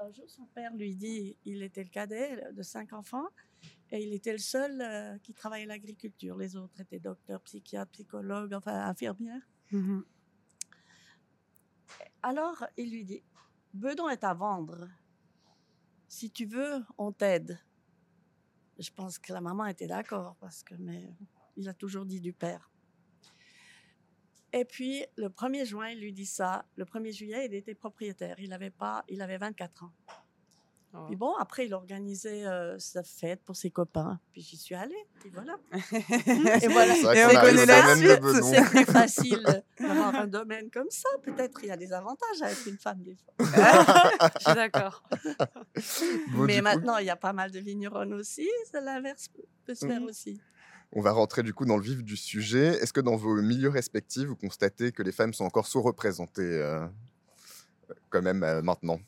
un 0.01 0.12
jour, 0.12 0.29
son 0.29 0.46
père 0.46 0.74
lui 0.75 0.96
dit, 0.96 1.38
il 1.46 1.62
était 1.63 1.84
le 1.84 1.89
cadet 1.89 2.51
de 2.53 2.63
cinq 2.63 2.93
enfants, 2.93 3.27
et 3.91 4.01
il 4.03 4.13
était 4.13 4.31
le 4.31 4.38
seul 4.39 4.81
euh, 4.81 5.17
qui 5.20 5.34
travaillait 5.34 5.65
l'agriculture. 5.65 6.38
Les 6.38 6.55
autres 6.55 6.79
étaient 6.79 7.00
docteurs, 7.00 7.41
psychiatres, 7.41 7.91
psychologues, 7.91 8.53
enfin 8.53 8.74
infirmières. 8.88 9.48
Mhm. 9.72 10.03
Alors, 12.24 12.65
il 12.77 12.91
lui 12.91 13.03
dit, 13.03 13.24
Bedon 13.74 14.10
est 14.10 14.24
à 14.24 14.34
vendre. 14.34 14.88
Si 16.08 16.31
tu 16.31 16.46
veux, 16.46 16.84
on 16.98 17.12
t'aide. 17.12 17.60
Je 18.79 18.89
pense 18.91 19.20
que 19.20 19.34
la 19.34 19.41
maman 19.41 19.65
était 19.65 19.88
d'accord, 19.88 20.36
parce 20.39 20.63
que 20.63 20.74
mais 20.75 21.13
il 21.58 21.67
a 21.67 21.74
toujours 21.74 22.05
dit 22.05 22.22
du 22.22 22.34
père. 22.34 22.70
Et 24.53 24.65
puis, 24.65 25.05
le 25.17 25.29
1er 25.29 25.65
juin, 25.65 25.89
il 25.89 26.00
lui 26.01 26.12
dit 26.13 26.25
ça. 26.25 26.65
Le 26.75 26.86
1er 26.86 27.13
juillet, 27.13 27.46
il 27.46 27.53
était 27.53 27.75
propriétaire. 27.75 28.36
Il 28.39 28.51
avait, 28.53 28.70
pas, 28.70 29.03
il 29.08 29.22
avait 29.22 29.38
24 29.38 29.84
ans. 29.86 29.91
Oh. 30.93 31.05
Puis 31.08 31.15
bon, 31.15 31.34
après, 31.38 31.67
il 31.67 31.74
organisait 31.74 32.46
euh, 32.46 32.77
sa 32.77 33.01
fête 33.01 33.41
pour 33.46 33.55
ses 33.55 33.72
copains. 33.72 34.20
Puis 34.34 34.41
j'y 34.41 34.58
suis 34.58 34.75
allée. 34.75 35.08
Puis 35.22 35.29
voilà. 35.29 35.55
Et 36.62 36.67
voilà. 36.67 36.93
Et 36.98 37.25
on 37.25 37.39
connaît 37.39 37.65
la 37.65 37.96
suite. 37.96 38.43
C'est 38.43 38.70
plus 38.70 38.84
facile 38.84 39.63
d'avoir 39.79 40.13
un 40.15 40.27
domaine 40.27 40.70
comme 40.70 40.89
ça. 40.89 41.08
Peut-être 41.24 41.63
il 41.63 41.67
y 41.70 41.72
a 41.72 41.77
des 41.77 41.93
avantages 41.93 42.41
avec 42.41 42.65
une 42.65 42.77
femme 42.77 43.01
des 43.03 43.15
fois. 43.15 43.34
Je 43.39 44.39
suis 44.43 44.53
d'accord. 44.55 45.01
Bon, 46.34 46.43
Mais 46.43 46.62
maintenant, 46.62 46.98
il 46.98 47.05
y 47.05 47.10
a 47.10 47.15
pas 47.15 47.31
mal 47.31 47.51
de 47.51 47.60
vignerons 47.60 48.12
aussi. 48.12 48.50
C'est 48.70 48.81
l'inverse 48.81 49.29
peut- 49.29 49.46
peut 49.65 49.75
se 49.75 49.86
faire 49.88 50.01
Mhm. 50.01 50.08
aussi. 50.10 50.41
On 50.93 51.01
va 51.01 51.12
rentrer 51.13 51.41
du 51.41 51.53
coup 51.53 51.65
dans 51.65 51.77
le 51.77 51.83
vif 51.83 52.03
du 52.03 52.17
sujet. 52.17 52.67
Est-ce 52.81 52.91
que 52.91 53.00
dans 53.00 53.15
vos 53.15 53.41
milieux 53.41 53.69
respectifs, 53.69 54.27
vous 54.27 54.36
constatez 54.36 54.91
que 54.91 55.01
les 55.01 55.13
femmes 55.13 55.33
sont 55.33 55.45
encore 55.45 55.65
sous-représentées 55.65 56.41
euh, 56.41 56.86
quand 58.10 58.21
même 58.21 58.43
euh, 58.43 58.62
maintenant? 58.62 59.00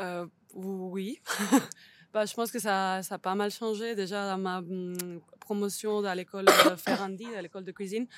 Euh, 0.00 0.26
oui. 0.54 1.20
bah, 2.12 2.26
je 2.26 2.34
pense 2.34 2.50
que 2.50 2.58
ça, 2.58 2.96
a 3.08 3.18
pas 3.18 3.36
mal 3.36 3.52
changé. 3.52 3.94
Déjà, 3.94 4.28
dans 4.28 4.38
ma 4.38 4.58
hum, 4.58 5.20
promotion 5.38 6.04
à 6.04 6.16
l'école 6.16 6.46
Ferrandi, 6.78 7.26
à 7.36 7.42
l'école 7.42 7.64
de 7.64 7.72
cuisine, 7.72 8.08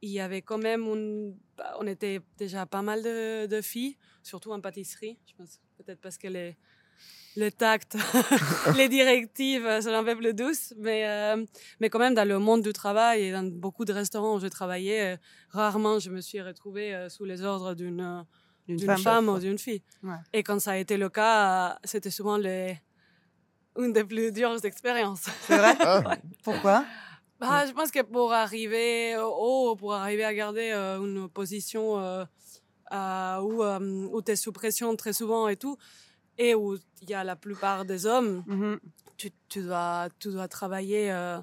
il 0.00 0.10
y 0.10 0.18
avait 0.18 0.42
quand 0.42 0.58
même, 0.58 1.34
bah, 1.56 1.76
on 1.78 1.86
était 1.86 2.20
déjà 2.36 2.66
pas 2.66 2.82
mal 2.82 3.04
de, 3.04 3.46
de 3.46 3.60
filles, 3.60 3.96
surtout 4.24 4.50
en 4.50 4.60
pâtisserie. 4.60 5.20
Je 5.26 5.34
pense 5.34 5.60
peut-être 5.78 6.00
parce 6.00 6.18
que 6.18 6.26
les, 6.26 6.56
le 7.36 7.50
tact, 7.50 7.96
les 8.76 8.88
directives 8.88 9.66
euh, 9.66 9.80
sont 9.80 9.90
un 9.94 10.04
peu 10.04 10.16
plus 10.16 10.34
douces, 10.34 10.74
mais, 10.78 11.08
euh, 11.08 11.44
mais 11.80 11.88
quand 11.90 11.98
même 11.98 12.14
dans 12.14 12.28
le 12.28 12.38
monde 12.38 12.62
du 12.62 12.72
travail 12.72 13.22
et 13.24 13.32
dans 13.32 13.42
beaucoup 13.44 13.84
de 13.84 13.92
restaurants 13.92 14.36
où 14.36 14.40
je 14.40 14.48
travaillais, 14.48 15.14
euh, 15.14 15.16
rarement 15.50 15.98
je 15.98 16.10
me 16.10 16.20
suis 16.20 16.40
retrouvée 16.42 16.94
euh, 16.94 17.08
sous 17.08 17.24
les 17.24 17.42
ordres 17.42 17.74
d'une 17.74 18.00
euh, 18.00 18.22
Une 18.68 18.76
d'une 18.76 18.86
femme. 18.86 18.98
femme, 18.98 19.28
ou 19.28 19.38
d'une 19.38 19.58
fille. 19.58 19.82
Ouais. 20.02 20.14
Et 20.32 20.42
quand 20.42 20.60
ça 20.60 20.72
a 20.72 20.76
été 20.76 20.96
le 20.96 21.08
cas, 21.08 21.70
euh, 21.72 21.74
c'était 21.84 22.10
souvent 22.10 22.36
les... 22.36 22.78
une 23.78 23.92
des 23.92 24.04
plus 24.04 24.30
dures 24.32 24.64
expériences. 24.64 25.24
C'est 25.46 25.56
vrai? 25.58 25.74
Ah, 25.80 26.02
Pourquoi? 26.44 26.84
Bah, 27.40 27.66
je 27.66 27.72
pense 27.72 27.90
que 27.90 28.02
pour 28.02 28.32
arriver 28.32 29.16
au 29.16 29.32
haut, 29.70 29.76
pour 29.76 29.94
arriver 29.94 30.22
à 30.24 30.32
garder 30.32 30.70
euh, 30.72 30.98
une 31.00 31.28
position 31.28 31.98
euh, 31.98 32.24
euh, 32.92 33.38
où, 33.40 33.64
euh, 33.64 33.80
où 34.12 34.22
tu 34.22 34.30
es 34.32 34.36
sous 34.36 34.52
pression 34.52 34.94
très 34.94 35.12
souvent 35.12 35.48
et 35.48 35.56
tout, 35.56 35.76
et 36.38 36.54
où 36.54 36.76
il 37.02 37.10
y 37.10 37.14
a 37.14 37.24
la 37.24 37.36
plupart 37.36 37.84
des 37.84 38.06
hommes, 38.06 38.42
Mhm. 38.46 38.78
tu, 39.16 39.30
tu 39.48 39.62
dois, 39.62 40.08
tu 40.18 40.30
dois 40.30 40.48
travailler 40.48 41.10
euh, 41.12 41.38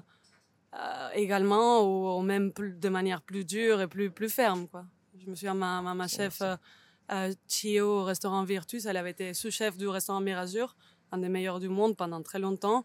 euh, 0.74 1.08
également 1.14 1.82
ou, 1.82 2.18
ou 2.18 2.22
même 2.22 2.52
plus- 2.52 2.74
de 2.74 2.88
manière 2.88 3.22
plus 3.22 3.44
dure 3.44 3.80
et 3.80 3.88
plus, 3.88 4.10
plus 4.10 4.28
ferme. 4.30 4.66
Quoi. 4.68 4.84
Je 5.18 5.28
me 5.30 5.34
souviens, 5.34 5.54
ma, 5.54 5.80
ma, 5.82 5.94
ma 5.94 6.08
chef 6.08 6.42
euh, 6.42 7.32
Chio 7.48 8.00
au 8.00 8.04
restaurant 8.04 8.44
Virtus, 8.44 8.84
elle 8.86 8.96
avait 8.96 9.10
été 9.10 9.34
sous-chef 9.34 9.76
du 9.76 9.88
restaurant 9.88 10.20
Mirazur, 10.20 10.76
un 11.12 11.18
des 11.18 11.28
meilleurs 11.28 11.58
du 11.60 11.68
monde 11.68 11.96
pendant 11.96 12.22
très 12.22 12.38
longtemps. 12.38 12.84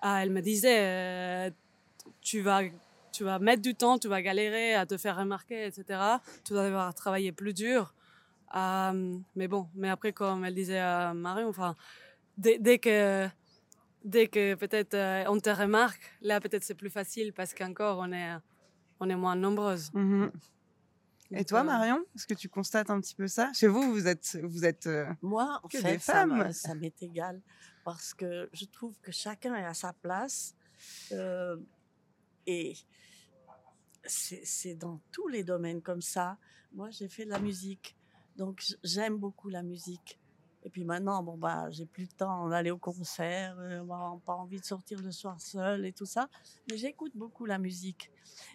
Ah, 0.00 0.22
elle 0.22 0.30
me 0.30 0.40
disait, 0.42 1.52
tu, 2.20 2.40
vas, 2.40 2.62
tu 3.12 3.24
vas 3.24 3.38
mettre 3.38 3.62
du 3.62 3.74
temps, 3.74 3.98
tu 3.98 4.08
vas 4.08 4.20
galérer 4.20 4.74
à 4.74 4.84
te 4.84 4.96
faire 4.96 5.16
remarquer, 5.16 5.64
etc. 5.66 6.18
Tu 6.44 6.52
dois 6.52 6.64
devoir 6.66 6.92
travailler 6.94 7.32
plus 7.32 7.54
dur. 7.54 7.94
Euh, 8.54 9.18
mais 9.34 9.48
bon, 9.48 9.68
mais 9.74 9.88
après, 9.88 10.12
comme 10.12 10.44
elle 10.44 10.54
disait 10.54 10.78
à 10.78 11.14
Marion, 11.14 11.48
enfin, 11.48 11.74
dès, 12.36 12.58
dès 12.58 12.78
que 12.78 13.28
dès 14.04 14.26
que 14.28 14.54
peut-être 14.56 14.94
euh, 14.94 15.24
on 15.28 15.38
te 15.38 15.48
remarque, 15.50 16.02
là 16.20 16.40
peut-être 16.40 16.64
c'est 16.64 16.74
plus 16.74 16.90
facile 16.90 17.32
parce 17.32 17.54
qu'encore 17.54 17.98
on 17.98 18.12
est, 18.12 18.32
on 19.00 19.08
est 19.08 19.16
moins 19.16 19.36
nombreuses. 19.36 19.90
Mhm. 19.94 20.30
Et 21.34 21.46
toi, 21.46 21.60
euh, 21.60 21.64
Marion 21.64 22.04
Est-ce 22.14 22.26
que 22.26 22.34
tu 22.34 22.48
constates 22.50 22.90
un 22.90 23.00
petit 23.00 23.14
peu 23.14 23.26
ça? 23.26 23.50
Chez 23.54 23.66
vous, 23.68 23.90
vous 23.92 24.06
êtes, 24.06 24.38
vous 24.42 24.66
êtes 24.66 24.86
euh, 24.86 25.06
Moi, 25.22 25.60
en 25.62 25.68
Que 25.68 25.78
fait, 25.78 25.92
des 25.94 25.98
ça 25.98 26.26
me- 26.26 26.42
femmes. 26.42 26.52
ça 26.52 26.74
m'est 26.74 27.02
égal 27.02 27.40
parce 27.84 28.12
que 28.12 28.50
je 28.52 28.66
trouve 28.66 28.94
que 29.00 29.10
chacun 29.12 29.54
est 29.54 29.64
à 29.64 29.72
sa 29.72 29.92
place 29.94 30.54
euh, 31.12 31.56
et 32.46 32.74
c'est 34.04 34.42
c'est 34.44 34.74
dans 34.74 35.00
tous 35.10 35.28
les 35.28 35.42
domaines 35.44 35.80
comme 35.80 36.02
ça. 36.02 36.36
Moi, 36.74 36.90
j'ai 36.90 37.08
fait 37.08 37.24
de 37.24 37.30
la 37.30 37.38
musique, 37.38 37.96
donc 38.36 38.62
j'aime 38.82 39.16
beaucoup 39.16 39.48
la 39.48 39.62
musique. 39.62 40.18
Et 40.64 40.70
puis 40.70 40.84
maintenant, 40.84 41.22
bon 41.22 41.36
bah, 41.36 41.70
j'ai 41.70 41.86
plus 41.86 42.04
le 42.04 42.16
temps 42.16 42.48
d'aller 42.48 42.70
au 42.70 42.78
concert, 42.78 43.56
euh, 43.58 43.84
pas 44.24 44.34
envie 44.34 44.60
de 44.60 44.64
sortir 44.64 45.00
le 45.02 45.10
soir 45.10 45.40
seul 45.40 45.84
et 45.84 45.92
tout 45.92 46.06
ça. 46.06 46.28
Mais 46.70 46.76
j'écoute 46.76 47.12
beaucoup 47.16 47.46
la 47.46 47.58
musique. 47.58 48.10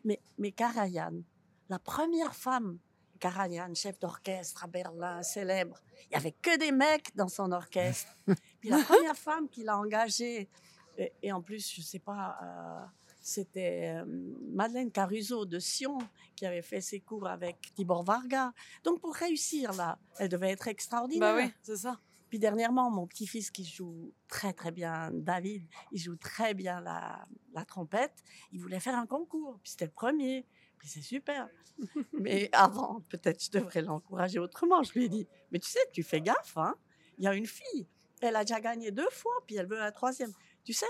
Mais 0.06 0.22
mais 0.38 0.52
Karajan, 0.52 1.22
la 1.70 1.80
première 1.80 2.34
femme, 2.34 2.80
Karajan, 3.20 3.74
chef 3.74 4.00
d'orchestre 4.00 4.64
à 4.64 4.68
Berlin, 4.68 5.22
célèbre. 5.22 5.82
Il 6.10 6.14
y 6.14 6.16
avait 6.16 6.32
que 6.32 6.58
des 6.58 6.72
mecs 6.72 7.14
dans 7.16 7.28
son 7.28 7.52
orchestre. 7.52 8.16
Puis 8.62 8.70
la 8.70 8.84
première 8.84 9.18
femme 9.18 9.50
qu'il 9.50 9.68
a 9.68 9.78
engagée, 9.78 10.50
et, 10.98 11.14
et 11.22 11.32
en 11.32 11.42
plus, 11.42 11.74
je 11.76 11.82
sais 11.82 12.00
pas, 12.00 12.38
euh, 12.42 12.86
c'était 13.28 13.94
euh, 13.94 14.06
Madeleine 14.54 14.90
Caruso 14.90 15.46
de 15.46 15.60
Sion 15.60 15.98
qui 16.36 16.46
avait 16.46 16.62
fait 16.62 16.80
ses 16.80 17.02
cours 17.02 17.28
avec 17.28 17.74
Tibor 17.76 18.04
Varga. 18.04 18.54
Donc 18.86 19.02
pour 19.02 19.14
réussir 19.14 19.74
là, 19.74 20.00
elle 20.18 20.30
devait 20.30 20.52
être 20.52 20.70
extraordinaire. 20.70 21.36
Bah 21.36 21.42
oui, 21.44 21.52
c'est 21.62 21.76
ça. 21.76 22.00
Puis 22.30 22.40
dernièrement, 22.40 22.90
mon 22.90 23.06
petit-fils 23.06 23.52
qui 23.52 23.66
joue 23.66 24.14
très 24.30 24.54
très 24.54 24.72
bien, 24.72 25.12
David, 25.12 25.68
il 25.92 26.00
joue 26.00 26.16
très 26.16 26.54
bien 26.54 26.80
la, 26.80 27.26
la 27.54 27.66
trompette. 27.66 28.16
Il 28.54 28.62
voulait 28.62 28.80
faire 28.80 28.98
un 28.98 29.06
concours, 29.06 29.60
puis 29.62 29.72
c'était 29.72 29.86
le 29.86 29.92
premier. 29.92 30.46
Puis 30.78 30.88
c'est 30.88 31.02
super. 31.02 31.50
Mais 32.14 32.50
avant, 32.54 33.02
peut-être 33.10 33.44
je 33.44 33.52
devrais 33.52 33.82
l'encourager 33.82 34.40
autrement. 34.40 34.84
Je 34.84 34.94
lui 34.94 35.06
ai 35.06 35.10
dit, 35.10 35.28
mais 35.52 35.60
tu 35.60 35.70
sais, 35.70 35.80
tu 35.92 36.02
fais 36.02 36.22
gaffe, 36.22 36.56
hein. 36.58 36.76
Il 37.18 37.26
y 37.26 37.28
a 37.28 37.34
une 37.34 37.46
fille, 37.46 37.88
elle 38.22 38.36
a 38.36 38.46
déjà 38.46 38.62
gagné 38.62 38.92
deux 38.92 39.10
fois, 39.10 39.34
puis 39.46 39.58
elle 39.58 39.68
veut 39.68 39.78
la 39.78 39.92
troisième. 39.92 40.32
Tu 40.64 40.72
sais, 40.74 40.86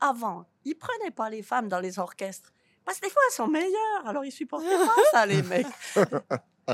avant, 0.00 0.46
ils 0.64 0.76
prenaient 0.76 1.10
pas 1.10 1.30
les 1.30 1.42
femmes 1.42 1.68
dans 1.68 1.80
les 1.80 1.98
orchestres. 1.98 2.52
Parce 2.84 2.98
que 2.98 3.06
des 3.06 3.12
fois, 3.12 3.22
elles 3.28 3.34
sont 3.34 3.48
meilleures, 3.48 4.06
alors 4.06 4.24
ils 4.24 4.32
supportaient 4.32 4.66
pas 4.66 5.02
ça, 5.12 5.26
les 5.26 5.42
mecs. 5.42 5.66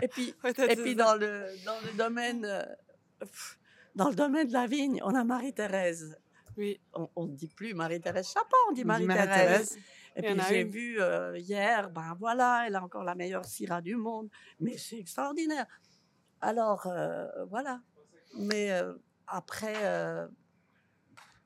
Et 0.03 0.09
puis, 0.09 0.35
et 0.45 0.77
puis 0.77 0.95
dans 0.95 1.15
le, 1.15 1.47
dans 1.65 1.81
le 1.81 1.97
domaine 1.97 2.45
euh, 2.45 2.63
pff, 3.21 3.59
dans 3.97 4.11
le 4.11 4.15
domaine 4.15 4.47
de 4.47 4.53
la 4.53 4.67
vigne, 4.67 5.01
on 5.03 5.15
a 5.15 5.25
Marie-Thérèse. 5.25 6.19
Oui. 6.59 6.79
On 6.93 7.27
ne 7.27 7.35
dit 7.35 7.49
plus 7.49 7.75
Marie-Thérèse 7.75 8.29
Chapin, 8.29 8.57
on 8.69 8.73
dit 8.73 8.85
Marie-Thérèse. 8.85 9.79
Et 10.17 10.23
puis 10.23 10.41
j'ai 10.49 10.65
vu 10.65 11.01
euh, 11.01 11.37
hier, 11.39 11.91
ben 11.91 12.15
voilà, 12.19 12.65
elle 12.67 12.77
a 12.77 12.83
encore 12.83 13.05
la 13.05 13.15
meilleure 13.15 13.45
syrah 13.45 13.81
du 13.81 13.97
monde. 13.97 14.29
Mais 14.61 14.77
c'est 14.79 14.99
extraordinaire. 14.99 15.67
Alors, 16.41 16.87
euh, 16.87 17.27
voilà. 17.47 17.81
Mais 18.39 18.71
euh, 18.71 18.95
après, 19.27 19.75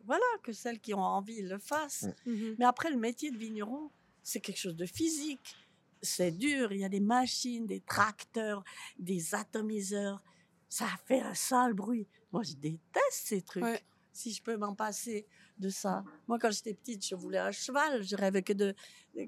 voilà, 0.06 0.24
que 0.42 0.52
celles 0.52 0.80
qui 0.80 0.94
ont 0.94 1.02
envie 1.02 1.42
le 1.42 1.58
fassent. 1.58 2.06
Mhm. 2.26 2.56
Mais 2.58 2.64
après, 2.64 2.90
le 2.90 2.96
métier 2.96 3.30
de 3.30 3.36
vigneron, 3.38 3.90
c'est 4.22 4.40
quelque 4.40 4.58
chose 4.58 4.76
de 4.76 4.86
physique. 4.86 5.54
C'est 6.02 6.30
dur. 6.32 6.72
Il 6.72 6.80
y 6.80 6.84
a 6.84 6.88
des 6.88 7.00
machines, 7.00 7.66
des 7.66 7.80
tracteurs, 7.80 8.64
des 8.98 9.34
atomiseurs. 9.34 10.22
Ça 10.68 10.86
fait 11.06 11.20
un 11.20 11.34
sale 11.34 11.74
bruit. 11.74 12.06
Moi, 12.32 12.42
je 12.42 12.54
déteste 12.54 12.80
ces 13.26 13.42
trucs. 13.42 13.62
Ouais. 13.64 13.82
Si 14.12 14.32
je 14.32 14.42
peux 14.42 14.56
m'en 14.56 14.74
passer 14.74 15.26
de 15.58 15.68
ça. 15.68 16.02
Moi, 16.26 16.38
quand 16.40 16.50
j'étais 16.50 16.74
petite, 16.74 17.06
je 17.06 17.14
voulais 17.14 17.38
un 17.38 17.50
cheval. 17.52 18.02
Je 18.02 18.16
rêvais 18.16 18.42
que 18.42 18.52
de, 18.52 18.74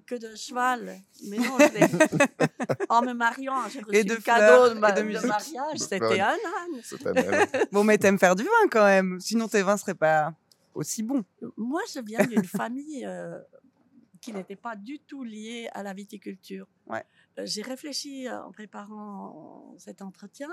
que 0.06 0.14
de 0.16 0.34
cheval. 0.34 1.00
Mais 1.24 1.38
non, 1.38 1.56
en 2.88 3.02
me 3.02 3.12
mariant, 3.12 3.68
j'ai 3.68 3.80
reçu 3.80 3.96
Et 3.96 4.04
de 4.04 4.14
le 4.14 4.20
cadeau 4.20 4.74
de, 4.74 4.78
ma- 4.78 4.90
et 4.90 4.92
de 4.94 4.98
de 5.00 5.06
musique. 5.06 5.26
mariage. 5.26 5.78
C'était 5.78 5.98
Bonne. 5.98 6.20
un 6.20 6.32
âne. 6.32 6.80
C'était. 6.82 7.66
Bon, 7.70 7.84
mais 7.84 7.98
t'aimes 7.98 8.18
faire 8.18 8.34
du 8.34 8.44
vin 8.44 8.68
quand 8.70 8.84
même. 8.84 9.20
Sinon, 9.20 9.46
tes 9.48 9.62
vins 9.62 9.76
seraient 9.76 9.94
pas 9.94 10.34
aussi 10.74 11.02
bons. 11.02 11.24
Moi, 11.56 11.80
je 11.92 12.00
viens 12.00 12.26
d'une 12.26 12.44
famille 12.44 13.04
euh, 13.06 13.38
qui 14.20 14.32
n'était 14.32 14.56
pas 14.56 14.76
du 14.76 14.98
tout 15.00 15.24
liée 15.24 15.68
à 15.72 15.82
la 15.82 15.92
viticulture. 15.92 16.66
Ouais. 16.86 17.04
Euh, 17.38 17.42
J'ai 17.44 17.62
réfléchi 17.62 18.28
euh, 18.28 18.42
en 18.44 18.52
préparant 18.52 19.74
cet 19.78 20.02
entretien, 20.02 20.50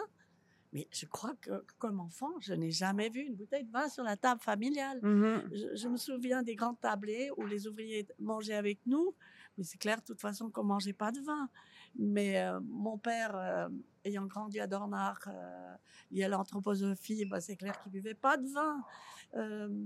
mais 0.74 0.88
je 0.92 1.06
crois 1.06 1.36
que 1.42 1.64
comme 1.78 2.00
enfant, 2.00 2.32
je 2.40 2.54
n'ai 2.54 2.72
jamais 2.72 3.10
vu 3.10 3.22
une 3.22 3.36
bouteille 3.36 3.64
de 3.64 3.72
vin 3.72 3.90
sur 3.90 4.04
la 4.04 4.18
table 4.18 4.42
familiale. 4.42 5.00
Mhm. 5.02 5.50
Je, 5.52 5.76
je 5.76 5.88
me 5.88 5.98
souviens 5.98 6.44
des 6.44 6.56
grands 6.56 6.76
tablés 6.76 7.32
où 7.38 7.46
les 7.46 7.68
ouvriers 7.68 8.08
mangeaient 8.20 8.56
avec 8.56 8.80
nous, 8.86 9.16
mais 9.60 9.66
c'est 9.66 9.78
clair, 9.78 9.98
de 9.98 10.06
toute 10.06 10.22
façon, 10.22 10.50
qu'on 10.50 10.64
mangeait 10.64 10.94
pas 10.94 11.12
de 11.12 11.20
vin. 11.20 11.50
Mais 11.98 12.40
euh, 12.40 12.62
mon 12.64 12.98
père, 12.98 13.36
euh, 13.36 13.68
ayant 14.06 14.26
grandi 14.26 14.58
à 14.62 14.68
Dornach, 14.68 15.28
euh, 15.28 15.76
lié 16.12 16.24
à 16.24 16.30
l'anthroposophie, 16.30 17.26
bah, 17.26 17.42
c'est 17.42 17.58
clair 17.58 17.78
qu'il 17.82 17.92
buvait 17.92 18.14
pas 18.14 18.38
de 18.38 18.48
vin. 18.48 18.82
Euh, 19.36 19.86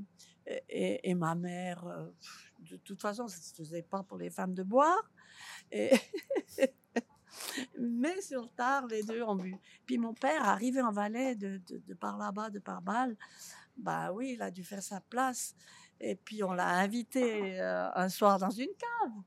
et, 0.69 1.15
ma 1.15 1.33
mère, 1.33 2.11
de 2.59 2.77
toute 2.77 3.01
façon, 3.01 3.27
ça 3.27 3.41
se 3.41 3.55
faisait 3.55 3.81
pas 3.81 4.03
pour 4.03 4.19
les 4.19 4.29
femmes 4.29 4.53
de 4.53 4.61
boire. 4.61 5.11
Mais 7.79 8.21
sur 8.21 8.43
le 8.43 8.49
tard, 8.49 8.85
les 8.85 9.01
deux 9.01 9.23
ont 9.23 9.35
bu. 9.35 9.55
Puis 9.87 9.97
mon 9.97 10.13
père, 10.13 10.47
arrivé 10.47 10.83
en 10.83 10.91
Valais 10.91 11.35
de, 11.35 11.59
par 11.95 12.19
là-bas, 12.19 12.51
de 12.51 12.59
par 12.59 12.83
Bâle, 12.83 13.17
bah 13.75 14.11
oui, 14.11 14.33
il 14.35 14.41
a 14.43 14.51
dû 14.51 14.63
faire 14.63 14.83
sa 14.83 15.01
place. 15.01 15.55
Et 15.99 16.15
puis 16.15 16.43
on 16.43 16.51
l'a 16.51 16.67
invité 16.67 17.59
un 17.59 18.09
soir 18.09 18.37
dans 18.37 18.51
une 18.51 18.75
cave. 18.77 19.23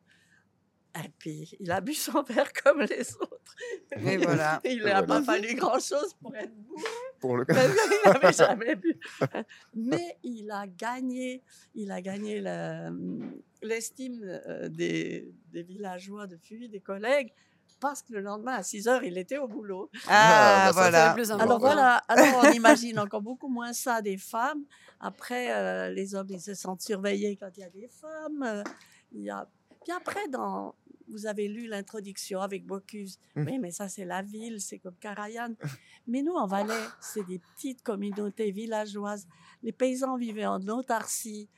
Et 1.04 1.08
puis 1.18 1.56
il 1.60 1.70
a 1.70 1.80
bu 1.80 1.94
son 1.94 2.22
verre 2.22 2.50
comme 2.64 2.80
les 2.80 3.14
autres. 3.16 3.54
Et 3.96 4.16
voilà. 4.16 4.60
Il 4.64 4.78
n'a 4.78 5.02
voilà. 5.02 5.02
pas 5.02 5.22
fallu 5.22 5.54
grand-chose 5.54 6.14
pour 6.20 6.34
être 6.34 6.54
bourré. 6.54 6.82
Pour 7.20 7.36
le 7.36 7.44
qu'il 7.44 7.54
n'avait 8.12 8.32
jamais 8.32 8.74
bu. 8.76 8.98
Mais 9.74 10.18
il 10.22 10.50
a 10.50 10.66
gagné, 10.66 11.42
il 11.74 11.90
a 11.90 12.00
gagné 12.00 12.40
l'estime 13.62 14.20
euh, 14.24 14.68
des, 14.68 15.32
des 15.52 15.62
villageois 15.62 16.26
de 16.26 16.36
Fuy, 16.36 16.68
des 16.68 16.80
collègues, 16.80 17.32
parce 17.80 18.02
que 18.02 18.12
le 18.14 18.20
lendemain 18.20 18.54
à 18.54 18.62
6 18.62 18.88
heures, 18.88 19.04
il 19.04 19.18
était 19.18 19.38
au 19.38 19.48
boulot. 19.48 19.90
Ah, 20.08 20.70
bah, 20.70 20.72
ça, 20.72 20.84
c'est 20.84 20.84
C'est 20.84 20.86
le 20.86 20.90
voilà. 20.90 21.14
plus 21.14 21.30
Alors 21.30 21.58
voilà, 21.58 21.96
alors 22.08 22.42
on 22.44 22.52
imagine 22.52 22.98
encore 22.98 23.22
beaucoup 23.22 23.48
moins 23.48 23.72
ça 23.72 24.00
des 24.02 24.16
femmes. 24.16 24.64
Après, 25.00 25.52
euh, 25.54 25.90
les 25.90 26.14
hommes, 26.14 26.28
ils 26.30 26.40
se 26.40 26.54
sentent 26.54 26.80
surveillés 26.82 27.36
quand 27.36 27.50
il 27.56 27.60
y 27.60 27.64
a 27.64 27.70
des 27.70 27.88
femmes. 27.88 28.42
euh, 28.42 28.62
il 29.12 29.22
y 29.22 29.30
a... 29.30 29.46
Puis 29.84 29.92
après, 29.94 30.26
dans... 30.28 30.74
vous 31.08 31.26
avez 31.26 31.48
lu 31.48 31.66
l'introduction 31.66 32.40
avec 32.40 32.66
Bocuse. 32.66 33.18
Mhm. 33.34 33.46
Oui, 33.46 33.58
mais 33.58 33.70
ça, 33.70 33.88
c'est 33.88 34.04
la 34.04 34.22
ville, 34.22 34.60
c'est 34.60 34.78
comme 34.78 34.96
Karajan. 34.96 35.54
Mais 36.06 36.22
nous, 36.22 36.34
en 36.34 36.46
Valais, 36.46 36.74
c'est 37.00 37.26
des 37.26 37.38
petites 37.38 37.82
communautés 37.82 38.50
villageoises. 38.50 39.26
Les 39.62 39.72
paysans 39.72 40.16
vivaient 40.16 40.46
en 40.46 40.60
autarcie. 40.68 41.48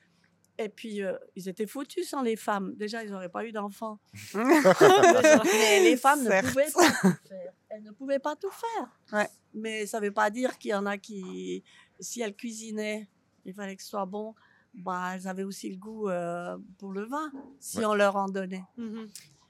Et 0.61 0.69
puis, 0.69 1.03
euh, 1.03 1.17
ils 1.37 1.49
étaient 1.49 1.67
foutus 1.69 2.09
sans 2.09 2.23
les 2.23 2.35
femmes. 2.35 2.75
Déjà, 2.75 3.05
ils 3.05 3.11
n'auraient 3.11 3.29
pas 3.29 3.45
eu 3.47 3.53
d'enfants. 3.53 4.01
Mais 4.35 5.81
les 5.85 5.97
femmes 5.97 6.25
ne 6.25 6.41
pouvaient 6.43 6.71
pas 6.73 6.91
tout 6.91 7.29
faire. 7.29 7.53
Elles 7.71 7.83
ne 7.85 7.91
pouvaient 7.93 8.19
pas 8.19 8.35
tout 8.37 8.51
faire. 8.51 8.99
Ouais. 9.13 9.29
Mais 9.55 9.87
ça 9.87 10.01
ne 10.01 10.07
veut 10.07 10.13
pas 10.13 10.31
dire 10.31 10.59
qu'il 10.59 10.71
y 10.71 10.75
en 10.75 10.87
a 10.87 10.99
qui, 10.99 11.63
si 12.01 12.21
elles 12.23 12.35
cuisinaient, 12.35 13.09
il 13.45 13.55
fallait 13.55 13.77
que 13.77 13.83
ce 13.83 13.89
soit 13.91 14.07
bon, 14.07 14.35
bah, 14.75 15.13
elles 15.15 15.29
avaient 15.29 15.45
aussi 15.45 15.71
le 15.71 15.77
goût 15.77 16.09
euh, 16.09 16.57
pour 16.79 16.93
le 16.93 17.05
vin, 17.05 17.31
si 17.61 17.79
Ouais. 17.79 17.85
on 17.87 17.95
leur 17.95 18.17
en 18.17 18.27
donnait. 18.29 18.65
Mhm. 18.77 19.09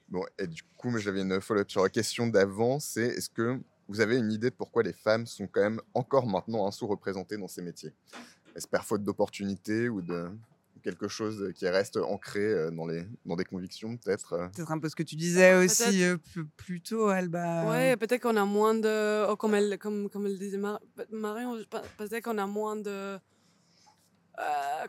Bon, 0.08 0.24
et 0.38 0.46
du 0.46 0.62
coup, 0.76 0.88
moi, 0.90 1.00
j'avais 1.00 1.20
une 1.20 1.40
follow-up 1.40 1.70
sur 1.70 1.82
la 1.82 1.88
question 1.90 2.26
d'avant, 2.26 2.80
c'est 2.80 3.06
est-ce 3.06 3.28
que 3.28 3.60
vous 3.88 4.00
avez 4.00 4.16
une 4.16 4.32
idée 4.32 4.50
de 4.50 4.54
pourquoi 4.54 4.82
les 4.82 4.92
femmes 4.92 5.26
sont 5.26 5.46
quand 5.46 5.60
même 5.60 5.80
encore 5.94 6.26
maintenant 6.26 6.70
sous-représentées 6.70 7.36
dans 7.36 7.48
ces 7.48 7.62
métiers? 7.62 7.92
Est-ce 8.56 8.66
par 8.66 8.84
faute 8.84 9.04
d'opportunité 9.04 9.88
ou 9.88 10.00
de 10.02 10.30
quelque 10.82 11.08
chose 11.08 11.52
qui 11.54 11.68
reste 11.68 11.96
ancré 11.96 12.40
euh, 12.40 12.70
dans, 12.70 12.86
les, 12.86 13.04
dans 13.26 13.36
des 13.36 13.44
convictions 13.44 13.96
peut-être 13.96 14.32
euh? 14.34 14.48
Peut-être 14.48 14.70
un 14.72 14.78
peu 14.78 14.88
ce 14.88 14.94
que 14.96 15.02
tu 15.02 15.16
disais 15.16 15.54
aussi 15.64 16.02
euh, 16.04 16.16
plus, 16.16 16.46
plus 16.46 16.80
tôt, 16.80 17.08
Alba. 17.08 17.68
Ouais, 17.68 17.96
peut-être 17.96 18.22
qu'on 18.22 18.36
a 18.36 18.44
moins 18.44 18.74
de. 18.74 19.26
oh, 19.28 19.36
comme, 19.36 19.54
elle, 19.54 19.78
comme, 19.78 20.08
comme 20.08 20.26
elle 20.26 20.38
disait 20.38 20.56
Mar- 20.56 20.80
Marion, 21.10 21.58
peut-être 21.98 22.24
qu'on 22.24 22.38
a 22.38 22.46
moins 22.46 22.76
de. 22.76 23.18
euh, 24.38 24.86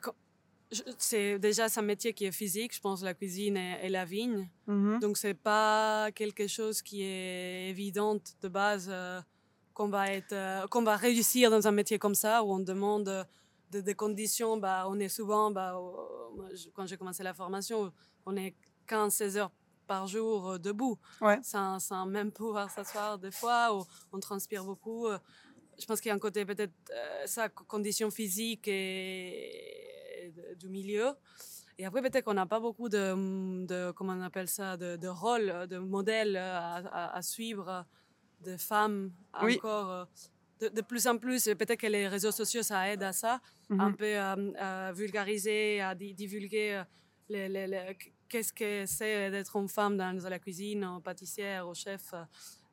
c'est 0.98 1.40
déjà 1.40 1.68
un 1.76 1.82
métier 1.82 2.14
qui 2.14 2.26
est 2.26 2.32
physique, 2.32 2.76
je 2.76 2.80
pense, 2.82 3.02
la 3.04 3.14
cuisine 3.14 3.58
et, 3.58 3.80
et 3.84 3.90
la 3.90 4.06
vigne. 4.06 4.50
Mhm. 4.68 5.00
Donc, 5.00 5.18
c'est 5.18 5.34
pas 5.34 6.12
quelque 6.14 6.48
chose 6.48 6.82
qui 6.82 7.02
est 7.04 7.70
évident 7.70 8.18
de 8.42 8.48
base 8.48 8.88
euh, 8.92 9.22
qu'on 9.74 9.90
va, 9.90 10.12
être, 10.12 10.34
euh, 10.34 10.68
qu'on 10.68 10.84
va 10.84 10.96
réussir 10.96 11.50
dans 11.50 11.68
un 11.68 11.72
métier 11.72 11.98
comme 11.98 12.16
ça, 12.16 12.44
où 12.44 12.54
on 12.54 12.60
demande 12.60 13.10
euh, 13.10 13.24
de- 13.72 13.82
des 13.82 13.96
conditions. 13.96 14.58
Bah, 14.58 14.86
on 14.90 15.00
est 15.00 15.10
souvent, 15.10 15.50
bah, 15.52 15.76
quand 16.74 16.86
j'ai 16.86 16.98
commencé 16.98 17.24
la 17.24 17.34
formation, 17.34 17.92
on 18.26 18.36
est 18.38 18.56
15-16 18.88 19.38
heures 19.38 19.52
par 19.88 20.06
jour 20.08 20.60
debout, 20.60 21.00
Ouais. 21.22 21.40
sans, 21.42 21.80
sans 21.80 22.06
même 22.06 22.32
pouvoir 22.32 22.70
s'asseoir 22.70 23.18
des 23.18 23.32
fois, 23.32 23.76
où 23.76 23.84
on 24.12 24.20
transpire 24.20 24.64
beaucoup. 24.64 25.08
Je 25.80 25.86
pense 25.86 26.00
qu'il 26.02 26.10
y 26.10 26.12
a 26.12 26.16
un 26.16 26.20
côté 26.20 26.46
peut-être, 26.46 26.74
euh, 26.92 27.26
ça, 27.26 27.50
co- 27.50 27.64
conditions 27.64 28.12
physiques 28.12 28.68
et, 28.68 29.30
et 29.88 29.88
de- 30.36 30.56
du 30.56 30.70
milieu. 30.70 31.10
Et 31.78 31.86
après, 31.86 32.02
peut-être 32.02 32.26
qu'on 32.26 32.34
n'a 32.34 32.46
pas 32.46 32.60
beaucoup 32.60 32.90
de, 32.90 33.66
de, 33.66 33.92
comment 33.92 34.14
on 34.14 34.22
appelle 34.22 34.48
ça, 34.50 34.76
de, 34.78 34.98
de 34.98 35.08
rôles, 35.08 35.68
de 35.68 35.78
modèles 35.78 36.36
à, 36.38 36.76
à- 36.78 37.16
à 37.18 37.22
suivre 37.22 37.86
de 38.42 38.58
femmes 38.58 39.12
Oui. 39.44 39.56
encore. 39.58 39.90
euh, 39.92 40.06
De, 40.62 40.68
de 40.68 40.82
plus 40.82 41.08
en 41.08 41.18
plus, 41.18 41.46
peut-être 41.58 41.80
que 41.80 41.88
les 41.88 42.06
réseaux 42.10 42.34
sociaux, 42.34 42.64
ça 42.64 42.90
aide 42.92 43.02
à 43.02 43.14
ça, 43.14 43.40
Mhm. 43.70 43.80
un 43.80 43.92
peu 43.94 44.12
euh, 44.28 44.52
à 44.58 44.92
vulgariser, 44.92 45.80
à 45.80 45.96
di- 45.96 46.14
divulguer 46.14 46.74
euh, 46.74 46.84
les- 47.30 47.48
les- 47.48 47.66
les- 47.68 47.98
qu'est-ce 48.28 48.52
que 48.52 48.86
c'est 48.86 49.32
d'être 49.32 49.56
une 49.56 49.70
femme 49.70 49.96
dans 49.96 50.12
la 50.30 50.38
cuisine, 50.40 50.84
en 50.84 51.00
pâtissière, 51.00 51.66
au 51.66 51.74
chef. 51.74 52.14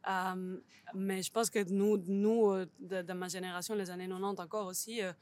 euh, 0.09 0.57
mais 0.95 1.23
je 1.23 1.31
pense 1.31 1.49
que 1.51 1.63
nous, 1.73 1.97
nous 2.09 2.53
de, 2.81 3.03
de 3.03 3.13
ma 3.13 3.29
génération, 3.29 3.75
les 3.77 3.89
années 3.91 4.09
90 4.09 4.41
encore 4.41 4.67
aussi, 4.67 5.01
euh, 5.03 5.13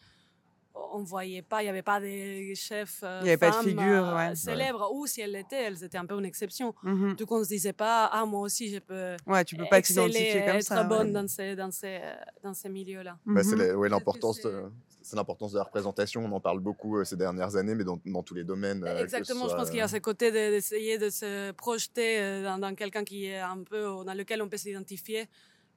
on 0.75 0.99
ne 1.01 1.05
voyait 1.05 1.43
pas, 1.43 1.63
il 1.63 1.67
n'y 1.67 1.71
avait 1.71 1.83
pas 1.83 2.01
de 2.01 2.55
chefs 2.55 3.01
euh, 3.03 3.21
Il 3.23 3.27
y 3.27 3.31
avait 3.31 3.37
pas 3.39 3.51
de 3.51 3.55
femmes, 3.55 3.65
figure, 3.65 4.09
euh, 4.09 4.17
ouais. 4.17 4.35
célèbres, 4.35 4.91
ou 4.93 5.07
si 5.07 5.21
elles 5.21 5.33
l'étaient, 5.33 5.63
elles 5.65 5.83
étaient 5.85 5.99
un 5.99 6.07
peu 6.07 6.15
une 6.19 6.25
exception. 6.25 6.75
Mhm. 6.83 7.15
Donc 7.17 7.31
on 7.33 7.39
ne 7.39 7.45
se 7.45 7.49
disait 7.49 7.73
pas, 7.73 8.07
ah 8.13 8.25
moi 8.27 8.41
aussi 8.41 8.69
je 8.73 8.79
peux 8.81 9.17
Ouais, 9.27 9.45
tu 9.45 9.57
peux 9.57 9.67
pas 9.69 9.81
t'identifier 9.81 10.41
comme 10.45 10.57
être 10.57 10.63
ça. 10.65 10.83
bonne 10.85 11.09
ouais. 11.09 11.13
dans 11.13 11.29
ces, 11.29 11.55
dans 11.57 11.71
ces, 11.71 11.99
euh, 12.03 12.15
dans 12.43 12.55
ces 12.55 12.69
milieux-là. 12.69 13.19
Bah, 13.27 13.43
c'est 13.45 13.57
l'importance 13.89 14.41
c'est- 14.43 14.49
de, 14.49 14.65
c'est 15.03 15.17
l'importance 15.17 15.53
de 15.53 15.59
la 15.59 15.65
représentation. 15.65 16.25
On 16.25 16.33
en 16.33 16.41
parle 16.41 16.61
beaucoup 16.61 16.99
euh, 16.99 17.05
ces 17.05 17.17
dernières 17.17 17.55
années, 17.57 17.75
mais 17.75 17.85
dans, 17.85 18.01
dans 18.05 18.23
tous 18.23 18.35
les 18.35 18.45
domaines. 18.45 18.83
euh, 18.85 19.03
Exactement, 19.03 19.49
je 19.49 19.55
pense 19.55 19.69
qu'il 19.71 19.79
y 19.79 19.83
a 19.83 19.89
ce 19.89 19.99
côté 19.99 20.31
de- 20.31 20.51
d'essayer 20.51 20.99
de 20.99 21.11
se 21.11 21.53
projeter 21.53 22.19
euh, 22.21 22.43
dans, 22.43 22.59
dans 22.59 22.75
quelqu'un 22.75 23.05
qui 23.05 23.27
est 23.27 23.39
un 23.39 23.63
peu, 23.63 23.83
dans 24.05 24.15
lequel 24.15 24.43
on 24.43 24.49
peut 24.49 24.57
s'identifier. 24.57 25.29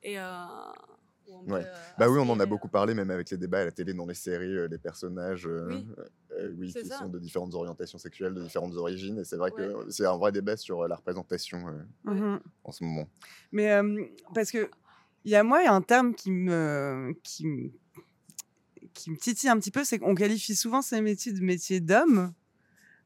Et, 0.02 0.18
euh, 0.20 0.24
où 1.28 1.36
on 1.36 1.46
Ouais. 1.46 1.62
peut, 1.62 1.68
euh, 1.68 1.92
Bah 1.98 2.10
oui, 2.10 2.20
on 2.20 2.30
en 2.30 2.40
a 2.40 2.46
beaucoup 2.46 2.68
parlé, 2.68 2.94
même 2.94 3.10
avec 3.12 3.30
les 3.30 3.38
débats 3.38 3.62
à 3.62 3.66
la 3.66 3.72
télé, 3.72 3.94
dans 3.94 4.06
les 4.06 4.14
séries, 4.14 4.56
euh, 4.56 4.68
les 4.68 4.78
personnages 4.78 5.48
euh, 5.48 5.68
Oui. 5.70 5.88
euh, 6.32 6.54
oui, 6.58 6.74
qui 6.74 6.88
ça. 6.88 7.00
sont 7.00 7.10
de 7.10 7.20
différentes 7.20 7.54
orientations 7.54 7.98
sexuelles, 7.98 8.34
de 8.34 8.44
différentes 8.44 8.76
origines. 8.76 9.20
Et 9.20 9.24
c'est 9.24 9.38
vrai 9.38 9.52
Ouais. 9.58 9.68
que 9.68 9.90
c'est 9.90 10.06
un 10.06 10.18
vrai 10.18 10.32
débat 10.32 10.58
sur 10.58 10.82
euh, 10.82 10.88
la 10.88 10.96
représentation 10.96 11.68
euh, 11.68 11.84
Mhm. 12.04 12.40
en 12.64 12.72
ce 12.72 12.84
moment. 12.84 13.08
Mais 13.52 13.72
euh, 13.74 14.04
parce 14.34 14.52
que 14.52 14.70
il 15.24 15.32
y 15.32 15.36
a 15.36 15.44
moi, 15.44 15.62
il 15.62 15.66
y 15.66 15.68
a 15.68 15.74
un 15.74 15.82
terme 15.82 16.16
qui 16.16 16.32
me 16.32 17.14
qui 17.24 17.46
me 17.46 17.72
qui 18.94 19.12
me 19.12 19.18
titille 19.18 19.50
un 19.50 19.60
petit 19.60 19.72
peu, 19.72 19.84
c'est 19.84 20.00
qu'on 20.00 20.16
qualifie 20.16 20.56
souvent 20.56 20.82
ces 20.82 21.02
métiers 21.02 21.34
de 21.34 21.42
métiers 21.42 21.80
d'hommes. 21.82 22.34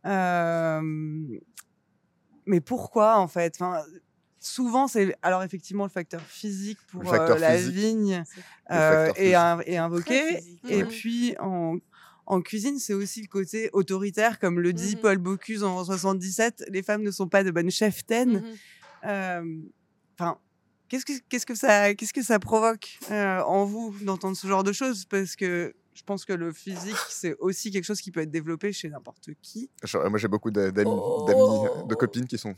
Euh, 0.06 0.82
mais 2.46 2.62
pourquoi 2.62 3.18
en 3.18 3.28
fait? 3.28 3.56
Enfin, 3.56 3.84
Souvent, 4.44 4.88
c'est 4.88 5.16
alors 5.22 5.44
effectivement 5.44 5.84
le 5.84 5.92
facteur 5.92 6.20
physique 6.22 6.80
pour 6.88 7.04
facteur 7.04 7.38
euh, 7.38 7.40
la 7.40 7.58
physique. 7.58 7.74
vigne 7.76 8.24
euh, 8.72 9.12
Très 9.12 9.36
invoqué. 9.78 10.38
physique. 10.38 10.60
Et 10.68 10.84
puis 10.84 11.36
en, 11.40 11.78
en 12.26 12.42
cuisine, 12.42 12.80
c'est 12.80 12.96
aussi 12.96 13.22
le 13.22 13.28
côté 13.28 13.70
autoritaire, 13.72 14.40
comme 14.40 14.60
le 14.60 14.74
dit 14.74 14.96
Mhm. 14.96 15.02
Paul 15.02 15.18
Bocuse 15.20 15.64
en 15.64 15.84
77. 15.86 16.64
Les 16.70 16.82
femmes 16.82 17.04
ne 17.04 17.12
sont 17.12 17.28
pas 17.28 17.44
de 17.44 17.52
bonnes 17.52 17.70
cheftaines. 17.72 18.42
Mhm. 18.42 18.56
Euh, 19.06 19.44
Enfin, 20.20 20.38
qu'est-ce 20.90 21.06
que 21.06 21.14
qu'est-ce 21.30 21.46
que 21.46 21.56
ça 21.56 21.94
qu'est-ce 21.94 22.14
que 22.14 22.22
ça 22.24 22.38
provoque 22.40 22.98
euh, 23.12 23.42
en 23.44 23.66
vous 23.66 23.96
d'entendre 24.02 24.36
ce 24.36 24.48
genre 24.48 24.64
de 24.64 24.72
choses? 24.74 25.06
Parce 25.06 25.36
que 25.36 25.74
je 25.94 26.04
pense 26.04 26.24
que 26.26 26.34
le 26.34 26.52
physique 26.54 26.96
c'est 27.10 27.36
aussi 27.40 27.72
quelque 27.72 27.84
chose 27.84 28.00
qui 28.02 28.12
peut 28.12 28.22
être 28.22 28.32
développé 28.32 28.72
chez 28.74 28.90
n'importe 28.90 29.30
qui. 29.42 29.70
Genre, 29.84 30.10
moi, 30.10 30.18
j'ai 30.20 30.28
beaucoup 30.28 30.52
d'a- 30.52 30.72
d'amis, 30.72 30.90
Oh. 30.94 31.28
euh, 31.30 31.84
de 31.84 31.96
copines 31.96 32.26
qui 32.28 32.38
sont 32.38 32.56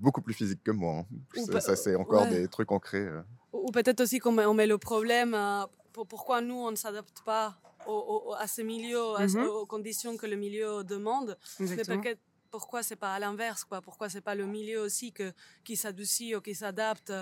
beaucoup 0.00 0.20
plus 0.22 0.34
physiques 0.34 0.62
que 0.62 0.70
moi. 0.70 1.04
hein. 1.36 1.60
Ça, 1.60 1.76
c'est 1.76 1.94
encore 1.96 2.22
ouais. 2.22 2.30
des 2.30 2.48
trucs 2.48 2.70
ancrés. 2.72 2.98
euh. 3.06 3.22
Ou 3.52 3.68
ou 3.68 3.70
peut-être 3.72 4.00
aussi 4.00 4.18
qu'on 4.18 4.32
met, 4.32 4.44
on 4.46 4.54
met 4.54 4.66
le 4.66 4.78
problème, 4.78 5.34
euh, 5.34 5.64
pour- 5.92 6.06
pourquoi 6.06 6.40
nous, 6.40 6.54
on 6.54 6.70
ne 6.70 6.76
s'adapte 6.76 7.22
pas 7.24 7.56
au- 7.86 8.22
au- 8.28 8.34
à 8.34 8.46
ce 8.46 8.62
milieu, 8.62 9.00
Mhm. 9.18 9.46
aux 9.46 9.66
conditions 9.66 10.16
que 10.16 10.26
le 10.26 10.36
milieu 10.36 10.84
demande. 10.84 11.36
Pourquoi 12.50 12.82
c'est 12.82 12.96
pas 12.96 13.14
à 13.14 13.18
l'inverse, 13.18 13.64
quoi? 13.64 13.80
Pourquoi 13.80 14.08
c'est 14.08 14.20
pas 14.20 14.34
le 14.34 14.46
milieu 14.46 14.80
aussi 14.80 15.12
que, 15.12 15.32
qui 15.64 15.76
s'adoucit 15.76 16.34
ou 16.34 16.40
qui 16.40 16.54
s'adapte? 16.54 17.12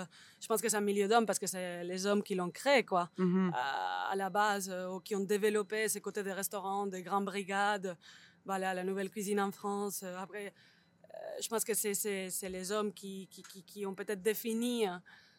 Je 0.41 0.47
pense 0.47 0.61
que 0.61 0.69
c'est 0.69 0.77
un 0.77 0.81
milieu 0.81 1.07
d'hommes 1.07 1.25
parce 1.25 1.39
que 1.39 1.47
c'est 1.47 1.83
les 1.83 2.05
hommes 2.05 2.23
qui 2.23 2.35
l'ont 2.35 2.51
créé, 2.51 2.83
quoi. 2.83 3.09
Mhm. 3.17 3.51
à, 3.53 4.09
à 4.11 4.15
la 4.15 4.29
base, 4.29 4.69
euh, 4.69 4.89
ou 4.89 4.99
qui 4.99 5.15
ont 5.15 5.21
développé 5.23 5.89
ces 5.89 6.01
côtés 6.01 6.23
des 6.23 6.33
restaurants, 6.33 6.85
des 6.87 7.01
grandes 7.03 7.25
brigades, 7.25 7.97
voilà, 8.45 8.73
la 8.73 8.83
nouvelle 8.83 9.09
cuisine 9.09 9.39
en 9.41 9.51
France. 9.51 10.01
Euh, 10.03 10.15
Après, 10.17 10.47
euh, 10.47 11.17
je 11.41 11.47
pense 11.47 11.63
que 11.63 11.73
c'est- 11.73 12.49
les 12.49 12.71
hommes 12.71 12.93
qui, 12.93 13.27
qui, 13.31 13.41
qui- 13.43 13.63
qui 13.63 13.85
ont 13.85 13.95
peut-être 13.95 14.21
défini 14.21 14.87
euh, 14.87 14.91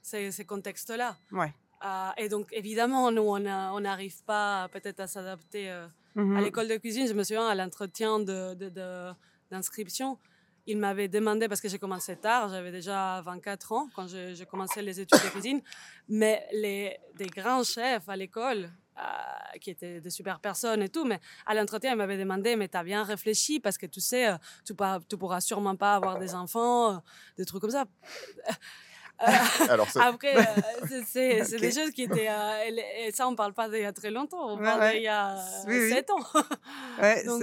ces, 0.02 0.30
ces 0.32 0.44
contextes-là. 0.44 1.16
Ouais. 1.32 1.52
Euh, 1.84 2.10
et 2.16 2.28
donc, 2.28 2.48
évidemment, 2.52 3.10
nous, 3.12 3.22
on 3.22 3.80
n'arrive 3.80 4.22
pas 4.24 4.68
peut-être 4.72 5.00
à 5.00 5.06
s'adapter. 5.06 5.70
euh, 5.70 5.86
Mhm. 6.16 6.34
à 6.38 6.40
l'école 6.40 6.66
de 6.66 6.76
cuisine, 6.78 7.06
je 7.06 7.12
me 7.12 7.22
souviens 7.22 7.46
à 7.46 7.54
l'entretien 7.54 8.18
de, 8.18 8.54
de- 8.54 8.70
de- 8.70 9.12
d'inscription, 9.50 10.18
il 10.66 10.78
m'avait 10.78 11.08
demandé, 11.08 11.48
parce 11.48 11.60
que 11.60 11.68
j'ai 11.68 11.78
commencé 11.78 12.16
tard, 12.16 12.48
j'avais 12.48 12.72
déjà 12.72 13.20
24 13.22 13.72
ans 13.72 13.88
quand 13.94 14.08
j'ai 14.08 14.34
j'ai 14.34 14.46
commencé 14.46 14.82
les 14.82 14.98
études 15.00 15.22
de 15.22 15.28
cuisine, 15.28 15.60
mais 16.08 16.44
les, 16.52 16.98
des 17.14 17.26
grands 17.26 17.62
chefs 17.62 18.08
à 18.08 18.16
l'école, 18.16 18.70
euh, 18.98 19.58
qui 19.60 19.70
étaient 19.70 20.00
des 20.00 20.10
super 20.10 20.40
personnes 20.40 20.82
et 20.82 20.88
tout, 20.88 21.04
mais 21.04 21.20
à 21.44 21.54
l'entretien, 21.54 21.92
il 21.92 21.96
m'avait 21.96 22.16
demandé, 22.18 22.56
mais 22.56 22.66
t'as 22.66 22.82
bien 22.82 23.04
réfléchi, 23.04 23.60
parce 23.60 23.78
que 23.78 23.86
tu 23.86 24.00
sais, 24.00 24.26
euh, 24.28 24.36
tu, 24.64 24.74
pas, 24.74 24.98
tu 25.08 25.16
pourras 25.16 25.40
sûrement 25.40 25.76
pas 25.76 25.94
avoir 25.94 26.18
des 26.18 26.34
enfants, 26.34 26.94
euh, 26.94 26.98
des 27.36 27.44
trucs 27.44 27.60
comme 27.60 27.70
ça. 27.70 27.84
Euh, 29.22 29.32
Alors, 29.70 29.88
c'est- 29.88 29.98
après, 29.98 30.36
euh, 30.36 31.00
c'est- 31.06 31.40
des 31.58 31.72
choses 31.72 31.90
qui 31.92 32.02
étaient. 32.02 32.28
euh, 32.28 32.64
et- 32.68 33.06
et 33.08 33.12
ça, 33.12 33.26
on 33.26 33.34
parle 33.34 33.54
pas 33.54 33.66
d'il 33.66 33.80
y 33.80 33.84
a 33.86 33.92
très 33.94 34.10
longtemps, 34.10 34.46
on 34.50 34.58
Ouais, 34.58 34.62
parle 34.64 34.80
ouais. 34.80 34.92
d'il 34.96 35.02
y 35.04 35.08
a 35.08 35.36
Oui, 35.66 35.78
oui. 35.78 35.88
7 35.88 36.10
ans. 36.10 36.20
Ouais, 37.00 37.24
Donc. 37.26 37.40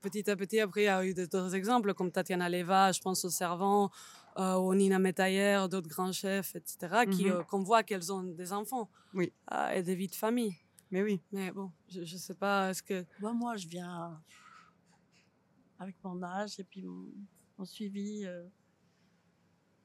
Petit 0.00 0.28
à 0.30 0.36
petit, 0.36 0.60
après, 0.60 0.82
il 0.82 0.84
y 0.84 0.88
a 0.88 1.04
eu 1.04 1.14
d'autres 1.14 1.54
exemples, 1.54 1.94
comme 1.94 2.10
Tatiana 2.10 2.48
Leva, 2.48 2.92
je 2.92 3.00
pense 3.00 3.24
au 3.24 3.30
servant, 3.30 3.90
euh, 4.38 4.56
ou 4.56 4.74
Nina 4.74 4.98
Metayer, 4.98 5.66
d'autres 5.70 5.88
grands 5.88 6.12
chefs, 6.12 6.54
etc., 6.56 7.04
qui, 7.10 7.24
Mhm. 7.26 7.30
euh, 7.32 7.42
qu'on 7.44 7.62
voit 7.62 7.82
qu'elles 7.82 8.12
ont 8.12 8.22
des 8.22 8.52
enfants 8.52 8.88
Oui. 9.14 9.32
euh, 9.52 9.70
et 9.70 9.82
des 9.82 9.94
vies 9.94 10.08
de 10.08 10.14
famille. 10.14 10.54
Mais 10.90 11.02
oui. 11.02 11.20
Mais 11.32 11.50
bon, 11.50 11.70
je, 11.88 12.04
je 12.04 12.16
sais 12.16 12.34
pas, 12.34 12.70
est-ce 12.70 12.82
que. 12.82 13.04
Bah, 13.20 13.32
moi, 13.32 13.56
je 13.56 13.66
viens 13.68 14.20
avec 15.78 15.96
mon 16.02 16.22
âge 16.22 16.58
et 16.58 16.64
puis 16.64 16.82
mon, 16.82 17.06
mon 17.58 17.64
suivi. 17.64 18.24
euh, 18.26 18.44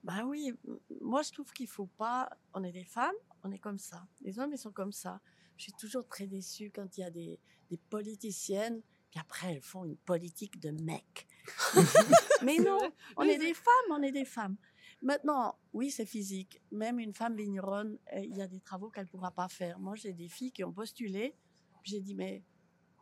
Bah 0.04 0.23
oui, 0.26 0.54
moi, 1.02 1.21
je 1.23 1.32
trouve 1.32 1.52
qu'il 1.54 1.67
faut 1.67 1.88
pas. 1.97 2.30
On 2.54 2.63
est 2.63 2.71
des 2.71 2.84
femmes, 2.86 3.15
on 3.43 3.52
est 3.52 3.60
comme 3.60 3.80
ça. 3.80 4.06
Les 4.21 4.38
hommes, 4.39 4.52
ils 4.54 4.58
sont 4.58 4.71
comme 4.71 4.91
ça. 4.91 5.19
Je 5.58 5.63
suis 5.63 5.73
toujours 5.73 6.08
très 6.08 6.26
déçue 6.28 6.71
quand 6.73 6.97
il 6.97 7.02
y 7.02 7.04
a 7.04 7.12
des, 7.12 7.39
des 7.69 7.78
politiciennes, 7.89 8.82
puis 9.13 9.19
après, 9.21 9.54
elles 9.54 9.62
font 9.62 9.86
une 9.86 9.95
politique 9.95 10.60
de 10.60 10.71
mec. 10.71 11.28
Mais 12.41 12.58
non, 12.58 12.80
on 13.15 13.21
est 13.21 13.38
des 13.38 13.54
femmes, 13.54 13.91
on 13.91 14.02
est 14.02 14.12
des 14.12 14.26
femmes. 14.26 14.58
Maintenant, 15.04 15.56
oui, 15.71 15.91
c'est 15.91 16.08
physique. 16.08 16.60
Même 16.71 16.97
une 16.97 17.13
femme 17.13 17.36
vigneronne, 17.36 17.99
il 18.17 18.36
y 18.36 18.41
a 18.41 18.47
des 18.47 18.60
travaux 18.60 18.89
qu'elle 18.89 19.04
ne 19.04 19.10
pourra 19.10 19.30
pas 19.30 19.47
faire. 19.49 19.78
Moi, 19.78 19.93
j'ai 19.93 20.13
des 20.13 20.30
filles 20.30 20.52
qui 20.52 20.63
ont 20.63 20.73
postulé. 20.73 21.36
J'ai 21.84 21.99
dit, 21.99 22.15
mais 22.15 22.43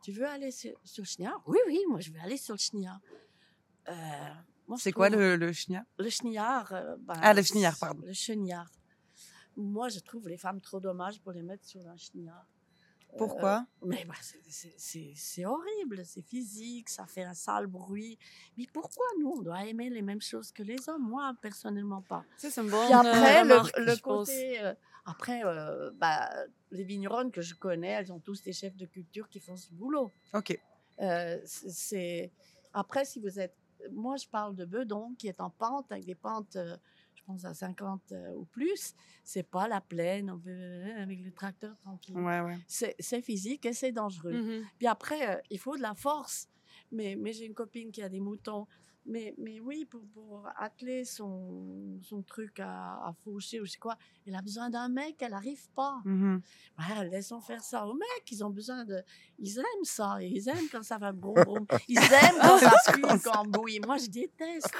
Tu 0.02 0.12
veux 0.12 0.26
aller 0.26 0.50
sur, 0.50 0.78
sur 0.84 1.02
le 1.02 1.08
Schniar 1.08 1.42
Oui, 1.46 1.56
oui, 1.66 1.80
moi, 1.88 2.00
je 2.00 2.10
veux 2.12 2.20
aller 2.20 2.36
sur 2.36 2.56
le 2.56 2.58
Schniar. 2.58 3.00
Euh, 3.88 4.34
C'est 4.76 4.92
quoi 4.92 5.08
le, 5.08 5.36
le 5.36 5.50
Le 5.98 6.10
Schniar 6.10 6.72
euh, 6.74 6.94
ben, 6.98 7.14
Ah, 7.22 7.32
le 7.32 7.42
Schniar, 7.42 7.74
pardon. 7.78 8.02
Le 8.04 8.12
Schniar. 8.12 8.70
Moi, 9.56 9.88
je 9.88 10.00
trouve 10.00 10.28
les 10.28 10.36
femmes 10.36 10.60
trop 10.60 10.78
dommages 10.78 11.22
pour 11.22 11.32
les 11.32 11.42
mettre 11.42 11.64
sur 11.64 11.80
un 11.88 11.96
Schniar. 11.96 12.44
Pourquoi? 13.18 13.66
Euh, 13.82 13.86
mais 13.86 14.04
bah, 14.06 14.14
c'est- 14.20 15.44
horrible, 15.44 16.04
c'est 16.04 16.22
physique, 16.22 16.88
ça 16.88 17.06
fait 17.06 17.24
un 17.24 17.34
sale 17.34 17.66
bruit. 17.66 18.18
Mais 18.56 18.66
pourquoi 18.72 19.04
nous, 19.20 19.34
on 19.38 19.42
doit 19.42 19.64
aimer 19.66 19.90
les 19.90 20.02
mêmes 20.02 20.20
choses 20.22 20.50
que 20.52 20.62
les 20.62 20.88
hommes? 20.88 21.08
Moi, 21.08 21.34
personnellement, 21.40 22.02
pas. 22.02 22.24
Ça, 22.38 22.50
c'est 22.50 22.60
une 22.62 22.70
bonne 22.70 22.84
Puis 22.86 22.92
après, 22.94 23.40
euh, 23.40 23.44
le, 23.44 23.54
remarque, 23.54 23.78
le 23.78 23.96
côté. 24.00 24.60
euh, 24.62 24.74
après, 25.04 25.44
euh, 25.44 25.90
bah, 25.94 26.30
les 26.70 26.84
vigneronnes 26.84 27.30
que 27.32 27.42
je 27.42 27.54
connais, 27.54 27.88
elles 27.90 28.12
ont 28.12 28.20
tous 28.20 28.42
des 28.42 28.52
chefs 28.52 28.76
de 28.76 28.86
culture 28.86 29.28
qui 29.28 29.40
font 29.40 29.56
ce 29.56 29.70
boulot. 29.72 30.10
Ok. 30.32 30.58
Euh, 31.00 31.38
c'est- 31.44 31.70
c'est 31.70 32.32
après 32.72 33.04
si 33.04 33.18
vous 33.18 33.40
êtes 33.40 33.56
moi 33.90 34.16
je 34.16 34.28
parle 34.28 34.54
de 34.54 34.64
Bedon 34.64 35.14
qui 35.18 35.26
est 35.26 35.40
en 35.40 35.50
pente 35.50 35.90
avec 35.90 36.04
des 36.04 36.14
pentes 36.14 36.54
euh, 36.56 36.76
je 37.22 37.26
pense 37.26 37.44
à 37.44 37.54
50 37.54 38.12
euh, 38.12 38.32
ou 38.34 38.44
plus 38.46 38.94
c'est 39.22 39.42
pas 39.48 39.68
la 39.68 39.80
plaine 39.80 40.30
on 40.30 40.36
veut, 40.36 40.50
euh, 40.52 41.02
avec 41.02 41.20
le 41.22 41.30
tracteur 41.32 41.76
tranquille 41.78 42.16
Ouais, 42.16 42.40
ouais. 42.40 42.58
c'est 42.66 43.22
physique 43.22 43.64
et 43.66 43.72
c'est 43.72 43.92
dangereux 43.92 44.32
Mhm. 44.32 44.64
puis 44.78 44.86
après 44.88 45.28
euh, 45.36 45.40
il 45.50 45.58
faut 45.58 45.76
de 45.76 45.82
la 45.82 45.94
force 45.94 46.48
mais 46.90 47.16
mais 47.16 47.32
j'ai 47.32 47.46
une 47.46 47.54
copine 47.54 47.92
qui 47.92 48.02
a 48.02 48.08
des 48.08 48.20
moutons 48.20 48.66
mais, 49.04 49.34
mais 49.38 49.58
oui, 49.60 49.84
pour, 49.84 50.02
pour 50.14 50.46
atteler 50.56 51.04
son, 51.04 51.98
son 52.02 52.22
truc 52.22 52.60
à, 52.60 52.94
à 53.06 53.12
faucher 53.24 53.60
ou 53.60 53.64
je 53.66 53.72
sais 53.72 53.78
quoi, 53.78 53.96
elle 54.26 54.34
a 54.36 54.42
besoin 54.42 54.70
d'un 54.70 54.88
mec, 54.88 55.16
elle 55.20 55.32
n'arrive 55.32 55.68
pas. 55.74 56.00
Mhm. 56.04 56.40
Ben, 56.78 57.04
laissons 57.04 57.40
faire 57.40 57.62
ça 57.62 57.86
aux 57.86 57.94
mecs. 57.94 58.30
Ils 58.30 58.44
ont 58.44 58.50
besoin 58.50 58.84
de. 58.84 59.02
Ils 59.38 59.58
aiment 59.58 59.84
ça. 59.84 60.22
Ils 60.22 60.48
aiment 60.48 60.68
quand 60.70 60.82
ça 60.84 60.98
va 60.98 61.10
broum 61.12 61.34
broum. 61.44 61.66
Ils 61.88 61.98
aiment 61.98 62.38
quand 62.40 62.58
ça 62.58 62.72
pue, 62.92 63.02
quand 63.24 63.44
bouille. 63.46 63.80
Moi, 63.84 63.98
je 63.98 64.06
déteste. 64.06 64.70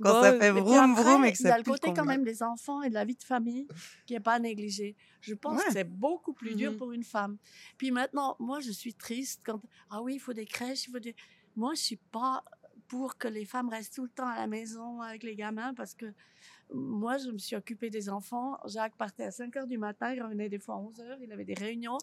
Quand 0.00 0.22
ça 0.22 0.32
Bon, 0.32 0.38
fait 0.38 0.48
et 0.48 0.52
puis 0.52 0.60
vroom 0.60 0.90
après, 0.92 1.02
vroom 1.02 1.24
et 1.24 1.32
que 1.32 1.38
Il 1.38 1.42
y 1.44 1.46
a 1.48 1.50
ça 1.50 1.58
le 1.58 1.64
côté 1.64 1.92
quand 1.94 2.04
même 2.04 2.24
des 2.24 2.42
enfants 2.42 2.82
et 2.82 2.88
de 2.88 2.94
la 2.94 3.04
vie 3.04 3.16
de 3.16 3.22
famille 3.24 3.66
qui 4.06 4.12
n'est 4.14 4.20
pas 4.20 4.38
négligé. 4.38 4.94
Je 5.20 5.34
pense 5.34 5.58
Ouais. 5.58 5.64
que 5.66 5.72
c'est 5.72 5.84
beaucoup 5.84 6.32
plus 6.32 6.54
dur 6.54 6.70
Mhm. 6.72 6.78
pour 6.78 6.92
une 6.92 7.02
femme. 7.02 7.36
Puis 7.76 7.90
maintenant, 7.90 8.36
moi, 8.38 8.60
je 8.60 8.70
suis 8.70 8.94
triste 8.94 9.40
quand. 9.44 9.60
Ah 9.90 10.00
oui, 10.00 10.14
il 10.14 10.20
faut 10.20 10.32
des 10.32 10.46
crèches, 10.46 10.86
il 10.86 10.92
faut 10.92 11.00
des. 11.00 11.16
Moi, 11.56 11.74
je 11.74 11.80
suis 11.82 11.96
pas 11.96 12.44
pour 12.88 13.18
que 13.18 13.28
les 13.28 13.44
femmes 13.44 13.68
restent 13.68 13.94
tout 13.94 14.04
le 14.04 14.08
temps 14.08 14.26
à 14.26 14.36
la 14.36 14.46
maison 14.46 15.00
avec 15.02 15.22
les 15.22 15.36
gamins 15.36 15.74
parce 15.74 15.94
que 15.94 16.06
moi, 16.72 17.18
je 17.18 17.30
me 17.30 17.38
suis 17.38 17.56
occupée 17.56 17.90
des 17.90 18.08
enfants. 18.08 18.58
Jacques 18.66 18.96
partait 18.96 19.24
à 19.24 19.30
5 19.30 19.56
heures 19.56 19.66
du 19.66 19.78
matin, 19.78 20.12
il 20.12 20.22
revenait 20.22 20.48
des 20.48 20.58
fois 20.58 20.76
à 20.76 20.78
11 20.78 21.00
heures, 21.00 21.18
il 21.20 21.32
avait 21.32 21.44
des 21.44 21.54
réunions. 21.54 21.98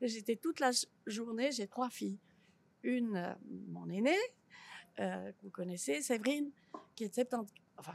J'étais 0.00 0.36
toute 0.36 0.60
la 0.60 0.70
journée, 1.06 1.52
j'ai 1.52 1.66
trois 1.66 1.90
filles. 1.90 2.18
Une, 2.82 3.16
euh, 3.16 3.34
mon 3.68 3.88
aînée, 3.90 4.16
euh, 4.98 5.30
que 5.32 5.42
vous 5.42 5.50
connaissez, 5.50 6.00
Séverine, 6.00 6.50
qui 6.96 7.04
est 7.04 7.08
de 7.08 7.14
70, 7.14 7.52
enfin, 7.76 7.94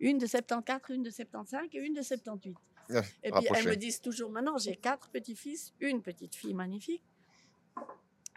une 0.00 0.18
de 0.18 0.26
74, 0.26 0.94
une 0.96 1.02
de 1.02 1.10
75 1.10 1.68
et 1.72 1.78
une 1.78 1.94
de 1.94 2.02
78. 2.02 2.56
Ouais, 2.88 2.98
Et 2.98 3.02
puis 3.02 3.32
rapproché. 3.32 3.60
elles 3.60 3.68
me 3.68 3.76
disent 3.76 4.00
toujours 4.00 4.30
maintenant, 4.30 4.56
j'ai 4.58 4.76
quatre 4.76 5.10
petits-fils, 5.10 5.74
une 5.80 6.02
petite 6.02 6.34
fille 6.34 6.54
magnifique. 6.54 7.02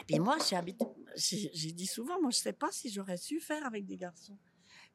Et 0.10 0.14
puis 0.14 0.20
moi, 0.20 0.38
j'ai 0.48 0.56
habité, 0.56 0.86
j'ai 1.16 1.72
dit 1.72 1.86
souvent, 1.86 2.20
moi 2.22 2.32
je 2.32 2.38
sais 2.40 2.54
pas 2.54 2.72
si 2.72 2.90
j'aurais 2.90 3.18
su 3.18 3.40
faire 3.40 3.66
avec 3.66 3.86
des 3.86 3.96
garçons. 3.98 4.38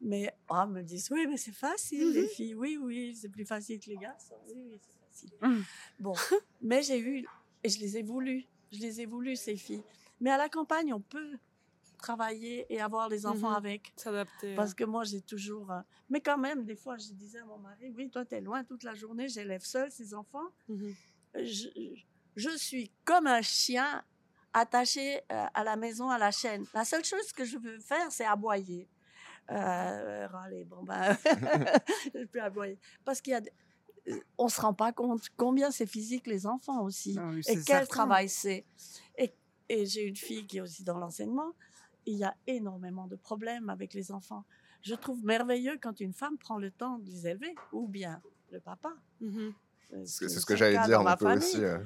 Mais 0.00 0.35
oh, 0.50 0.57
elles 0.62 0.70
me 0.70 0.83
disent, 0.83 1.09
oui, 1.12 1.27
mais 1.29 1.37
c'est 1.37 1.53
facile, 1.53 2.11
les 2.12 2.27
filles. 2.27 2.55
Oui, 2.55 2.77
oui, 2.81 3.14
c'est 3.14 3.29
plus 3.29 3.46
facile 3.46 3.79
que 3.79 3.90
les 3.90 3.96
garçons. 3.96 4.35
Oui, 4.48 4.55
oui, 4.57 4.81
c'est 4.81 4.98
facile. 5.09 5.38
Mhm. 5.40 5.64
Bon, 6.00 6.14
mais 6.61 6.83
j'ai 6.83 6.98
eu, 6.98 7.24
et 7.62 7.68
je 7.68 7.79
les 7.79 7.96
ai 7.98 8.03
voulues, 8.03 8.44
je 8.72 8.79
les 8.81 9.00
ai 9.00 9.07
voulues, 9.07 9.37
ces 9.37 9.57
filles. 9.57 9.85
Mais 10.20 10.31
à 10.31 10.37
la 10.37 10.48
campagne, 10.48 10.92
on 10.92 11.00
peut 11.00 11.38
travailler 11.98 12.66
et 12.68 12.81
avoir 12.81 13.09
les 13.09 13.24
enfants 13.24 13.50
Mhm. 13.50 13.57
avec. 13.57 13.92
S'adapter. 13.96 14.55
Parce 14.57 14.74
que 14.74 14.85
moi, 14.85 15.05
j'ai 15.05 15.20
toujours. 15.22 15.70
euh, 15.70 15.81
Mais 16.11 16.20
quand 16.20 16.38
même, 16.38 16.64
des 16.64 16.77
fois, 16.77 16.96
je 16.98 17.12
disais 17.12 17.38
à 17.38 17.44
mon 17.44 17.59
mari 17.59 17.90
Oui, 17.96 18.11
toi, 18.11 18.24
tu 18.27 18.35
es 18.35 18.40
loin 18.40 18.64
toute 18.64 18.83
la 18.83 18.94
journée, 18.94 19.29
j'élève 19.29 19.62
seul 19.64 19.90
ces 19.92 20.12
enfants. 20.12 20.48
Mhm. 20.68 20.94
Je, 21.37 21.68
je 22.37 22.50
suis 22.59 22.90
comme 23.05 23.27
un 23.27 23.42
chien 23.42 24.05
attaché 24.54 25.20
euh, 25.30 25.44
à 25.52 25.64
la 25.64 25.76
maison, 25.76 26.08
à 26.08 26.16
la 26.18 26.30
chaîne. 26.30 26.64
La 26.72 26.84
seule 26.84 27.04
chose 27.04 27.32
que 27.32 27.44
je 27.44 27.58
veux 27.58 27.78
faire, 27.80 28.10
c'est 28.10 28.24
aboyer. 28.24 28.88
Euh, 29.50 30.26
râler, 30.28 30.64
bon, 30.64 30.82
ben. 30.84 31.14
je 32.14 32.24
peux 32.24 32.40
aboyer. 32.40 32.78
Parce 33.04 33.20
qu'il 33.20 33.32
y 33.32 33.36
a. 33.36 33.40
des- 33.42 33.52
euh, 34.08 34.18
On 34.38 34.44
ne 34.46 34.50
se 34.50 34.60
rend 34.60 34.72
pas 34.74 34.92
compte 34.92 35.28
combien 35.36 35.70
c'est 35.70 35.86
physique, 35.86 36.26
les 36.26 36.46
enfants 36.46 36.82
aussi 36.82 37.16
Ah 37.18 37.28
oui, 37.30 37.40
et 37.40 37.54
quel 37.54 37.64
certain. 37.64 37.86
travail 37.86 38.28
c'est. 38.28 38.64
Et, 39.18 39.34
et 39.68 39.84
j'ai 39.86 40.02
une 40.06 40.16
fille 40.16 40.46
qui 40.46 40.58
est 40.58 40.60
aussi 40.62 40.82
dans 40.84 40.98
l'enseignement. 40.98 41.52
Il 42.06 42.16
y 42.16 42.24
a 42.24 42.34
énormément 42.46 43.06
de 43.06 43.16
problèmes 43.16 43.68
avec 43.70 43.92
les 43.94 44.12
enfants. 44.12 44.44
Je 44.82 44.94
trouve 44.94 45.24
merveilleux 45.24 45.78
quand 45.80 46.00
une 46.00 46.12
femme 46.12 46.36
prend 46.36 46.58
le 46.58 46.70
temps 46.70 46.98
de 46.98 47.06
les 47.10 47.26
élever, 47.26 47.54
ou 47.72 47.86
bien 47.88 48.20
le 48.50 48.60
papa. 48.60 48.92
Euh, 49.22 49.50
C'est 50.04 50.28
ce 50.28 50.44
que 50.46 50.57
j'allais 50.57 50.78
dire, 50.87 50.98
peut 51.16 51.26
famille. 51.26 51.38
aussi. 51.44 51.64
euh, 51.64 51.78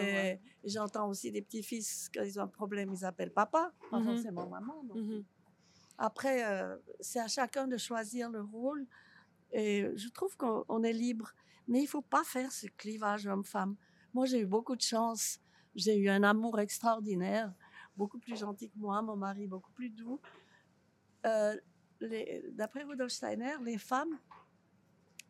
ouais. 0.00 0.40
J'entends 0.64 1.08
aussi 1.08 1.30
des 1.32 1.42
petits-fils, 1.42 2.08
quand 2.14 2.22
ils 2.22 2.38
ont 2.38 2.42
un 2.42 2.48
problème, 2.48 2.92
ils 2.92 3.04
appellent 3.04 3.32
papa, 3.32 3.72
pas 3.90 3.98
Mhm. 3.98 4.04
forcément 4.04 4.48
maman. 4.48 4.82
Mhm. 4.94 5.24
Après, 5.98 6.44
euh, 6.44 6.76
c'est 7.00 7.20
à 7.20 7.28
chacun 7.28 7.66
de 7.68 7.76
choisir 7.76 8.30
le 8.30 8.42
rôle. 8.42 8.86
Et 9.52 9.88
je 9.96 10.08
trouve 10.08 10.36
qu'on 10.36 10.64
on 10.68 10.82
est 10.82 10.92
libre. 10.92 11.32
Mais 11.68 11.80
il 11.82 11.86
faut 11.86 12.02
pas 12.02 12.24
faire 12.24 12.50
ce 12.52 12.66
clivage 12.66 13.26
homme-femme. 13.26 13.76
Moi, 14.12 14.26
j'ai 14.26 14.40
eu 14.40 14.46
beaucoup 14.46 14.76
de 14.76 14.82
chance. 14.82 15.38
J'ai 15.74 15.96
eu 15.96 16.08
un 16.08 16.22
amour 16.22 16.58
extraordinaire, 16.60 17.52
beaucoup 17.96 18.18
plus 18.18 18.36
gentil 18.36 18.68
que 18.70 18.78
moi, 18.78 19.00
mon 19.02 19.16
mari 19.16 19.46
beaucoup 19.46 19.72
plus 19.72 19.90
doux. 19.90 20.20
Euh, 21.26 21.56
D'après 22.52 22.82
Rudolf 22.82 23.12
Steiner, 23.12 23.54
les 23.62 23.78
femmes 23.78 24.18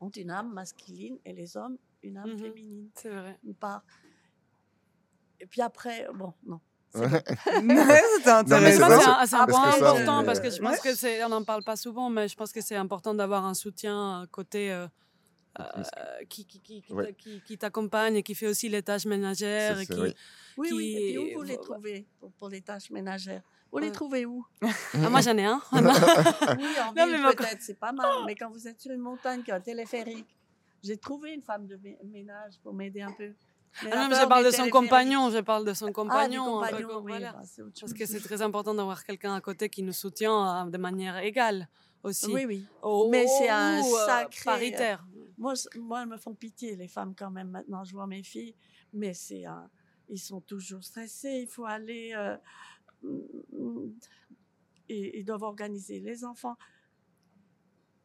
ont 0.00 0.08
une 0.10 0.30
âme 0.30 0.52
masculine 0.52 1.18
et 1.24 1.32
les 1.32 1.56
hommes 1.56 1.78
une 2.04 2.16
âme 2.18 2.30
Mhm. 2.30 2.38
féminine. 2.38 2.88
C'est 2.94 3.08
vrai. 3.10 3.38
Une 3.44 3.54
part. 3.54 3.82
Et 5.40 5.46
puis 5.46 5.60
après, 5.62 6.06
bon, 6.14 6.32
non. 6.46 6.60
Ouais, 6.94 8.02
c'était 8.16 8.30
intéressant. 8.30 8.88
C'est 9.26 9.34
un, 9.36 9.46
point 9.46 9.72
ça, 9.72 9.90
important 9.90 10.24
parce 10.24 10.40
que 10.40 10.50
je 10.50 10.58
pense 10.60 10.72
Ouais. 10.76 10.90
que 10.90 10.94
c'est, 10.94 11.24
on 11.24 11.28
n'en 11.28 11.42
parle 11.44 11.64
pas 11.64 11.76
souvent, 11.76 12.08
mais 12.10 12.28
je 12.28 12.36
pense 12.36 12.52
que 12.52 12.60
c'est 12.60 12.76
important 12.76 13.14
d'avoir 13.14 13.44
un 13.44 13.54
soutien 13.54 14.22
euh, 14.22 14.26
côté 14.30 14.72
euh, 14.72 14.86
euh, 15.58 15.64
qui, 16.28 16.46
qui, 16.46 16.60
qui, 16.60 16.82
qui, 16.82 16.92
Ouais. 16.92 17.06
t'a- 17.06 17.12
qui- 17.12 17.40
qui 17.42 17.58
t'accompagne 17.58 18.16
et 18.16 18.22
qui 18.22 18.34
fait 18.34 18.46
aussi 18.46 18.68
les 18.68 18.82
tâches 18.82 19.06
ménagères. 19.06 19.80
Et 19.80 19.86
qui, 19.86 19.94
oui. 20.00 20.14
Oui, 20.56 20.70
oui. 20.72 20.94
Et 20.96 21.14
puis 21.18 21.34
où 21.34 21.38
vous 21.38 21.42
les 21.44 21.58
trouvez 21.58 22.06
pour, 22.20 22.30
pour 22.32 22.48
les 22.48 22.60
tâches 22.60 22.90
ménagères? 22.90 23.42
Vous 23.72 23.78
les 23.80 23.90
trouvez 23.90 24.24
où? 24.24 24.46
Ah, 24.94 25.10
moi, 25.10 25.20
j'en 25.20 25.36
ai 25.36 25.44
un. 25.46 25.60
Oui, 25.72 25.78
en 25.80 26.92
Non, 26.94 27.06
ville 27.06 27.22
peut-être, 27.36 27.60
c'est 27.60 27.78
pas 27.78 27.90
mal. 27.90 28.06
Mais 28.24 28.36
quand 28.36 28.48
vous 28.50 28.68
êtes 28.68 28.80
sur 28.80 28.92
une 28.92 29.00
montagne 29.00 29.42
qui 29.42 29.50
a 29.50 29.56
un 29.56 29.60
téléphérique, 29.60 30.28
j'ai 30.84 30.96
trouvé 30.96 31.32
une 31.34 31.42
femme 31.42 31.66
de 31.66 31.76
mé- 31.78 31.98
ménage 32.04 32.54
pour 32.62 32.72
m'aider 32.74 33.00
un 33.02 33.12
peu. 33.12 33.32
Mais 33.82 33.90
Ah 33.92 33.96
non, 34.02 34.08
mais 34.08 34.20
je 34.22 34.26
parle 34.28 34.44
de 34.44 34.50
son 34.52 34.68
compagnon. 34.70 35.30
Je 35.30 35.38
parle 35.40 35.64
de 35.64 35.74
son 35.74 35.86
Ah, 35.88 35.92
compagnon. 35.92 36.44
peu 36.44 36.50
compagnon, 36.66 36.98
oui, 37.02 37.10
voilà. 37.12 37.32
bah, 37.32 37.42
Parce 37.80 37.92
que 37.92 38.06
c'est 38.06 38.20
très 38.20 38.40
important 38.40 38.72
d'avoir 38.74 39.02
quelqu'un 39.04 39.34
à 39.34 39.40
côté 39.40 39.68
qui 39.68 39.82
nous 39.82 39.92
soutient 39.92 40.66
euh, 40.66 40.70
de 40.70 40.78
manière 40.78 41.16
égale 41.18 41.68
aussi. 42.04 42.32
Oui, 42.32 42.44
oui. 42.46 42.64
Ou- 42.84 43.08
Mais 43.10 43.26
c'est 43.26 43.48
un 43.48 43.80
euh, 43.80 44.06
sacré- 44.06 44.44
Paritaire. 44.44 45.04
Moi, 45.38 45.54
moi, 45.76 46.02
elles 46.02 46.08
me 46.08 46.18
font 46.18 46.34
pitié, 46.34 46.76
les 46.76 46.86
femmes, 46.86 47.14
quand 47.16 47.30
même, 47.32 47.48
maintenant. 47.50 47.82
Je 47.82 47.92
vois 47.92 48.06
mes 48.06 48.22
filles. 48.22 48.54
Mais 48.92 49.12
c'est 49.14 49.44
un... 49.44 49.68
Ils 50.08 50.20
sont 50.20 50.40
toujours 50.40 50.84
stressés. 50.84 51.40
Il 51.42 51.48
faut 51.48 51.64
aller... 51.64 52.12
euh, 52.14 52.36
mm, 53.02 53.90
et 54.88 55.18
ils 55.18 55.24
doivent 55.24 55.42
organiser 55.42 55.98
les 56.00 56.24
enfants. 56.24 56.56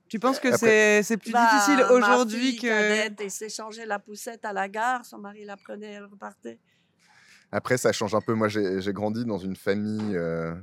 Tu 0.10 0.19
penses 0.19 0.39
que 0.39 0.48
Après- 0.48 0.58
c'est 0.58 1.04
c'est 1.04 1.17
plus 1.17 1.32
Bah, 1.32 1.48
difficile 1.54 1.86
aujourd'hui 1.91 2.58
que. 2.58 3.08
et 3.24 3.50
changé 3.50 3.86
la 3.86 4.00
poussette 4.00 4.43
à 4.43 4.54
la 4.54 4.67
gare. 4.67 5.06
Son 5.06 5.19
mari 5.19 5.45
la 5.45 5.56
prenait, 5.56 5.93
elle 5.93 6.06
repartait. 6.06 6.60
Après, 7.52 7.78
ça 7.78 7.91
change 7.91 8.13
un 8.15 8.22
peu. 8.22 8.34
Moi, 8.34 8.48
j'ai 8.48 8.82
j'ai 8.82 8.93
grandi 8.93 9.26
dans 9.26 9.38
une 9.38 9.56
famille 9.56 10.15
euh, 10.15 10.54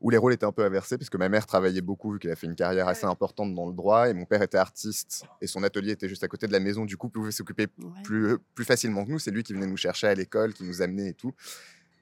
où 0.00 0.10
les 0.10 0.16
rôles 0.16 0.32
étaient 0.32 0.46
un 0.46 0.52
peu 0.52 0.64
inversés, 0.64 0.98
parce 0.98 1.08
que 1.10 1.16
ma 1.16 1.28
mère 1.28 1.46
travaillait 1.46 1.80
beaucoup, 1.80 2.12
vu 2.12 2.18
qu'elle 2.18 2.32
a 2.32 2.36
fait 2.36 2.46
une 2.46 2.56
carrière 2.56 2.88
assez 2.88 3.04
importante 3.06 3.54
dans 3.54 3.66
le 3.68 3.72
droit, 3.74 4.08
et 4.08 4.14
mon 4.14 4.24
père 4.26 4.42
était 4.42 4.58
artiste, 4.58 5.24
et 5.40 5.46
son 5.46 5.62
atelier 5.62 5.92
était 5.92 6.08
juste 6.08 6.24
à 6.24 6.28
côté 6.28 6.46
de 6.46 6.52
la 6.52 6.60
maison. 6.60 6.84
Du 6.84 6.96
coup, 6.96 7.08
pouvait 7.08 7.30
s'occuper 7.32 7.66
Ouais. 7.78 8.02
plus, 8.02 8.36
plus 8.54 8.64
facilement 8.64 9.04
que 9.04 9.10
nous. 9.10 9.18
C'est 9.18 9.30
lui 9.30 9.42
qui 9.42 9.52
venait 9.54 9.66
nous 9.66 9.76
chercher 9.76 10.08
à 10.08 10.14
l'école, 10.14 10.52
qui 10.54 10.64
nous 10.64 10.82
amenait 10.82 11.10
et 11.10 11.14
tout. 11.14 11.32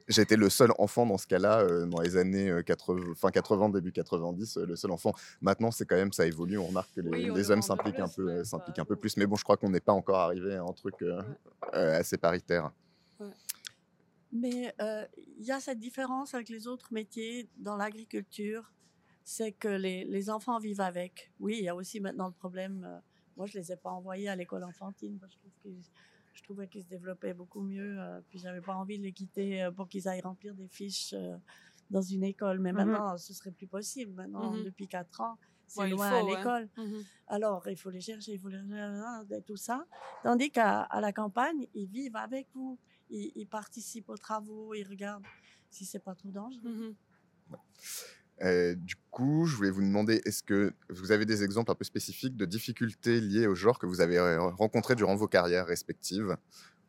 J'étais 0.09 0.37
le 0.37 0.51
seul 0.51 0.71
enfant 0.79 1.07
dans 1.07 1.19
ce 1.19 1.27
cas-là, 1.27 1.61
euh, 1.61 1.87
dans 1.87 2.01
les 2.01 2.17
années 2.17 2.51
euh, 2.51 2.63
80, 2.63 3.15
fin 3.15 3.31
80, 3.31 3.71
début 3.71 3.93
90, 3.93 4.57
euh, 4.57 4.67
le 4.67 4.77
seul 4.77 4.91
enfant. 4.91 5.13
Maintenant, 5.41 5.71
c'est 5.71 5.87
quand 5.87 5.97
même, 5.97 6.13
ça 6.13 6.27
évolue. 6.27 6.59
On 6.59 6.67
remarque 6.67 6.93
que 6.95 7.01
les, 7.01 7.31
Oui, 7.31 7.51
hommes 7.51 7.63
s'impliquent 7.63 8.01
un, 8.01 8.09
peu, 8.09 8.29
euh, 8.29 8.45
s'impliquent 8.45 8.79
un 8.81 8.85
peu 8.85 8.97
plus. 8.97 9.17
Mais 9.17 9.27
bon, 9.27 9.37
je 9.37 9.45
crois 9.45 9.57
qu'on 9.57 9.71
n'est 9.71 9.81
pas 9.81 9.93
encore 9.93 10.19
arrivé 10.19 10.55
à 10.57 10.63
un 10.63 10.73
truc 10.73 10.95
euh, 11.03 11.23
euh, 11.75 11.99
assez 11.99 12.19
paritaire. 12.19 12.71
Mais 14.33 14.75
euh, 14.81 15.05
il 15.39 15.45
y 15.45 15.53
a 15.53 15.61
cette 15.61 15.79
différence 15.79 16.35
avec 16.35 16.49
les 16.49 16.67
autres 16.67 16.93
métiers 16.93 17.49
dans 17.59 17.77
l'agriculture, 17.77 18.73
c'est 19.25 19.53
que 19.53 19.69
les, 19.69 20.05
les 20.05 20.31
enfants 20.31 20.59
vivent 20.59 20.81
avec. 20.81 21.31
Oui, 21.39 21.57
il 21.59 21.65
y 21.65 21.69
a 21.69 21.75
aussi 21.77 22.01
maintenant 22.01 22.27
le 22.29 22.33
problème. 22.33 22.85
euh, 22.89 22.99
moi, 23.37 23.47
je 23.47 23.59
les 23.59 23.73
ai 23.73 23.77
pas 23.77 23.91
envoyés 23.91 24.29
à 24.29 24.37
l'école 24.37 24.65
enfantine 24.65 25.19
parce 25.19 25.33
que 25.35 25.39
je 25.43 25.59
trouve 25.61 25.73
que 25.83 25.87
je 26.33 26.43
trouvais 26.43 26.69
qu'ils 26.69 26.83
se 26.83 26.89
développaient 26.89 27.35
beaucoup 27.35 27.63
mieux. 27.63 27.99
euh, 28.01 28.21
puis 28.29 28.39
j'avais 28.39 28.61
pas 28.61 28.75
envie 28.75 28.99
de 28.99 29.05
les 29.05 29.13
quitter 29.13 29.63
euh, 29.63 29.71
pour 29.71 29.89
qu'ils 29.89 30.09
aillent 30.09 30.21
remplir 30.23 30.55
des 30.55 30.69
fiches 30.69 31.13
euh, 31.13 31.37
dans 31.91 32.03
une 32.03 32.25
école. 32.25 32.59
Mais 32.61 32.73
Mhm. 32.73 32.79
maintenant, 32.87 33.17
ce 33.19 33.33
serait 33.35 33.53
plus 33.53 33.67
possible. 33.67 34.13
Maintenant, 34.15 34.53
Mhm. 34.53 34.65
depuis 34.65 34.89
quatre 34.89 35.21
ans, 35.21 35.39
c'est 35.67 35.81
Ouais, 35.81 35.91
loin 35.91 36.09
faut, 36.11 36.17
à 36.17 36.23
ouais. 36.23 36.37
l'école. 36.37 36.69
Mhm. 36.77 37.05
Alors, 37.29 37.69
il 37.69 37.77
faut 37.77 37.91
les 37.91 38.01
chercher, 38.01 38.33
il 38.33 38.39
faut 38.39 38.49
les 38.49 38.59
et 38.59 39.43
tout 39.43 39.57
ça. 39.57 39.87
Tandis 40.23 40.51
qu'à 40.51 40.89
la 41.01 41.13
campagne, 41.13 41.67
ils 41.75 41.87
vivent 41.87 42.17
avec 42.17 42.49
vous. 42.55 42.79
Ils, 43.11 43.33
ils 43.35 43.47
participent 43.49 44.09
aux 44.09 44.17
travaux, 44.19 44.75
ils 44.75 44.85
regardent 44.85 45.25
si 45.71 45.85
c'est 45.87 45.99
pas 46.01 46.15
trop 46.15 46.31
dangereux. 46.31 46.95
Euh, 48.43 48.75
du 48.75 48.97
coup, 49.11 49.47
je 49.47 49.55
voulais 49.57 49.71
vous 49.71 49.83
demander, 49.83 50.21
est-ce 50.25 50.43
que 50.43 50.73
vous 50.89 51.13
avez 51.13 51.25
des 51.25 51.45
exemples 51.45 51.71
un 51.71 51.75
peu 51.75 51.85
spécifiques 51.85 52.37
de 52.37 52.45
difficultés 52.45 53.21
liées 53.21 53.47
au 53.47 53.55
genre 53.55 53.79
que 53.79 53.87
vous 53.87 54.01
avez 54.01 54.19
rencontrées 54.37 54.97
durant 54.97 55.15
vos 55.15 55.29
carrières 55.29 55.67
respectives? 55.67 56.37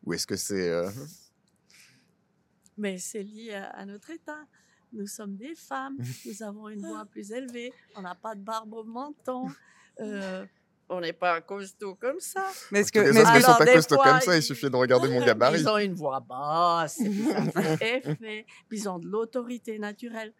Ou 0.04 0.14
est-ce 0.14 0.26
que 0.26 0.36
c'est... 0.36 0.68
euh, 0.68 0.90
Mais 2.76 2.98
c'est 2.98 3.22
lié 3.22 3.54
à, 3.54 3.84
notre 3.86 4.10
état. 4.10 4.46
Nous 4.92 5.06
sommes 5.06 5.36
des 5.36 5.54
femmes, 5.54 5.96
nous 6.26 6.42
avons 6.42 6.68
une 6.68 6.80
voix 6.80 7.04
plus 7.04 7.30
élevée, 7.32 7.72
on 7.96 8.02
n'a 8.02 8.14
pas 8.14 8.34
de 8.34 8.40
barbe 8.40 8.72
au 8.74 8.84
menton, 8.84 9.46
euh, 10.00 10.44
on 10.88 11.00
n'est 11.00 11.12
pas 11.12 11.40
costaud 11.40 11.94
comme 11.96 12.20
ça. 12.20 12.46
Mais 12.70 12.80
est-ce 12.80 12.92
que, 12.92 13.00
les 13.00 13.10
que- 13.10 13.36
ne 13.36 13.40
sont 13.40 13.56
pas 13.58 13.66
costauds 13.66 13.94
fois, 13.96 14.04
comme 14.12 14.20
ça, 14.20 14.36
il 14.36 14.42
suffit 14.42 14.70
de 14.70 14.76
regarder 14.76 15.08
mon 15.08 15.24
gabarit. 15.24 15.60
Ils 15.60 15.68
ont 15.68 15.78
une 15.78 15.94
voix 15.94 16.20
basse, 16.20 16.96
ça 16.96 17.76
fait 17.76 18.02
effet, 18.04 18.46
ils 18.70 18.88
ont 18.88 18.98
de 18.98 19.06
l'autorité 19.06 19.78
naturelle. 19.78 20.32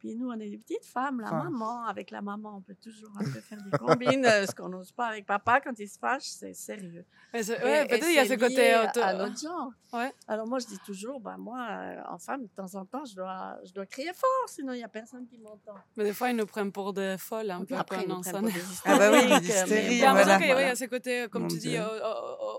Puis 0.00 0.16
nous, 0.16 0.28
on 0.30 0.40
est 0.40 0.48
des 0.48 0.56
petites 0.56 0.86
femmes, 0.86 1.20
la 1.20 1.26
Enfin. 1.28 1.44
maman, 1.44 1.84
avec 1.84 2.10
la 2.10 2.22
maman, 2.22 2.56
on 2.56 2.60
peut 2.62 2.74
toujours 2.82 3.10
un 3.16 3.24
peu 3.24 3.38
faire 3.40 3.58
des 3.62 3.70
combines, 3.78 4.24
euh, 4.24 4.46
ce 4.46 4.54
qu'on 4.54 4.70
n'ose 4.70 4.92
pas 4.92 5.08
avec 5.08 5.26
papa 5.26 5.60
quand 5.60 5.78
il 5.78 5.86
se 5.88 5.98
fâche, 5.98 6.22
c'est 6.24 6.54
sérieux. 6.54 7.04
Mais 7.34 7.42
c'est- 7.42 7.60
Et- 7.60 7.64
ouais, 7.64 7.86
peut-être 7.86 8.06
il 8.08 8.14
y 8.14 8.18
a 8.18 8.24
ce 8.26 8.32
côté. 8.34 8.74
auto- 8.76 9.00
à 9.02 9.12
notre 9.12 9.38
genre. 9.38 9.70
Ouais. 9.92 10.10
Alors 10.26 10.46
moi, 10.46 10.58
je 10.58 10.66
dis 10.68 10.78
toujours, 10.86 11.20
ben 11.20 11.36
moi, 11.36 11.66
euh, 11.70 12.00
en 12.08 12.18
femme, 12.18 12.42
de 12.44 12.48
temps 12.48 12.74
en 12.76 12.86
temps, 12.86 13.04
je 13.04 13.14
dois, 13.14 13.58
je 13.62 13.72
dois 13.74 13.84
crier 13.84 14.12
fort, 14.14 14.48
sinon 14.48 14.72
il 14.72 14.78
n'y 14.78 14.84
a 14.84 14.88
personne 14.88 15.26
qui 15.26 15.36
m'entend. 15.36 15.74
Mais 15.98 16.04
des 16.04 16.14
fois, 16.14 16.30
ils 16.30 16.36
nous 16.36 16.46
prennent 16.46 16.72
pour 16.72 16.94
des 16.94 17.16
folles 17.18 17.50
un 17.50 17.62
peu 17.66 17.74
après, 17.76 17.96
quand 17.96 18.02
ils 18.02 18.08
nous 18.08 18.14
on 18.16 18.20
prennent 18.22 18.32
s'en 18.34 18.40
pour 18.40 18.48
est. 18.48 18.52
des 18.52 18.60
Ah 18.86 18.98
bah 18.98 19.10
oui, 19.12 19.20
bon, 19.22 19.28
l'impression 19.28 19.66
voilà. 19.66 20.38
qu'il 20.38 20.46
y 20.48 20.50
a- 20.52 20.56
ouais, 20.56 20.62
il 20.64 20.68
y 20.68 20.70
a 20.70 20.76
ce 20.76 20.84
côté, 20.86 21.26
comme 21.30 21.42
Mon 21.42 21.48
tu 21.48 21.58
dis, 21.58 21.68
Dieu. 21.70 21.82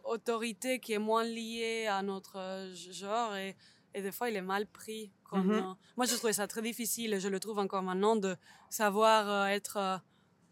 autorité 0.06 0.80
qui 0.80 0.94
est 0.94 1.00
moins 1.00 1.24
liée 1.24 1.88
à 1.88 2.02
notre 2.04 2.38
euh, 2.38 2.74
genre 2.74 3.36
et, 3.36 3.56
et 3.94 4.02
des 4.02 4.12
fois 4.12 4.30
il 4.30 4.36
est 4.36 4.42
mal 4.42 4.66
pris. 4.68 5.12
Comme, 5.30 5.48
Mhm. 5.48 5.52
euh, 5.54 5.62
moi 5.98 6.06
je 6.06 6.16
trouvais 6.16 6.34
ça 6.34 6.48
très 6.48 6.62
difficile 6.62 7.14
et 7.14 7.20
je 7.20 7.28
le 7.30 7.40
trouve 7.40 7.60
encore 7.60 7.82
maintenant 7.84 8.16
de 8.16 8.36
savoir 8.70 9.30
euh, 9.30 9.46
être. 9.48 9.78
euh, 9.78 9.98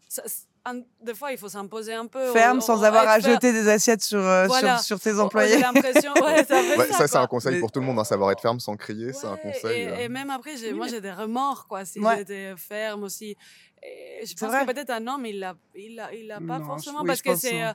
ça- 0.08 0.26
c- 0.26 0.46
un- 0.64 0.82
des 1.02 1.14
fois 1.14 1.32
il 1.32 1.38
faut 1.38 1.48
s'imposer 1.48 1.94
un 1.94 2.06
peu. 2.06 2.32
ferme 2.32 2.60
sans 2.60 2.82
avoir 2.84 3.08
à 3.08 3.18
jeter 3.20 3.52
des 3.52 3.66
assiettes 3.68 4.02
sur, 4.02 4.18
euh, 4.20 4.46
Voilà. 4.46 4.76
sur, 4.78 4.98
sur 4.98 5.00
tes 5.00 5.18
employés. 5.18 5.54
J'ai 5.54 5.60
l'impression, 5.60 6.12
ouais, 6.14 6.44
ça 6.44 6.62
fait 6.62 6.76
Ouais, 6.78 6.86
ça, 6.88 6.98
ça, 6.98 7.08
c'est 7.08 7.16
un 7.16 7.26
conseil 7.26 7.54
Mais- 7.54 7.60
pour 7.60 7.72
tout 7.72 7.80
le 7.80 7.86
monde, 7.86 7.98
hein, 7.98 8.04
savoir 8.04 8.30
être 8.32 8.40
ferme 8.42 8.60
sans 8.60 8.76
crier, 8.76 9.12
c'est 9.14 9.26
un 9.26 9.36
conseil. 9.38 9.82
Et, 9.82 9.88
euh. 9.88 9.96
et 10.00 10.08
même 10.08 10.28
après, 10.30 10.54
Oui, 10.62 10.72
moi, 10.74 10.84
mais- 10.86 10.90
j'ai 10.92 11.00
des 11.00 11.12
remords, 11.12 11.66
quoi, 11.66 11.84
si 11.86 11.98
Ouais. 12.00 12.18
j'étais 12.18 12.54
ferme 12.58 13.04
aussi. 13.04 13.36
Et 13.82 14.20
je 14.22 14.26
C'est 14.26 14.38
pense 14.38 14.50
vrai. 14.50 14.66
que 14.66 14.72
peut-être 14.72 14.90
un 14.90 15.06
homme, 15.06 15.24
il 15.24 15.38
l'a, 15.38 15.54
il 15.74 15.94
l'a, 15.94 16.12
il 16.14 16.26
l'a 16.26 16.36
pas 16.36 16.40
Non, 16.40 16.58
je- 16.58 16.64
forcément 16.64 17.00
oui, 17.00 17.06
parce 17.06 17.22
que 17.22 17.34
c'est 17.34 17.62
hein. 17.62 17.74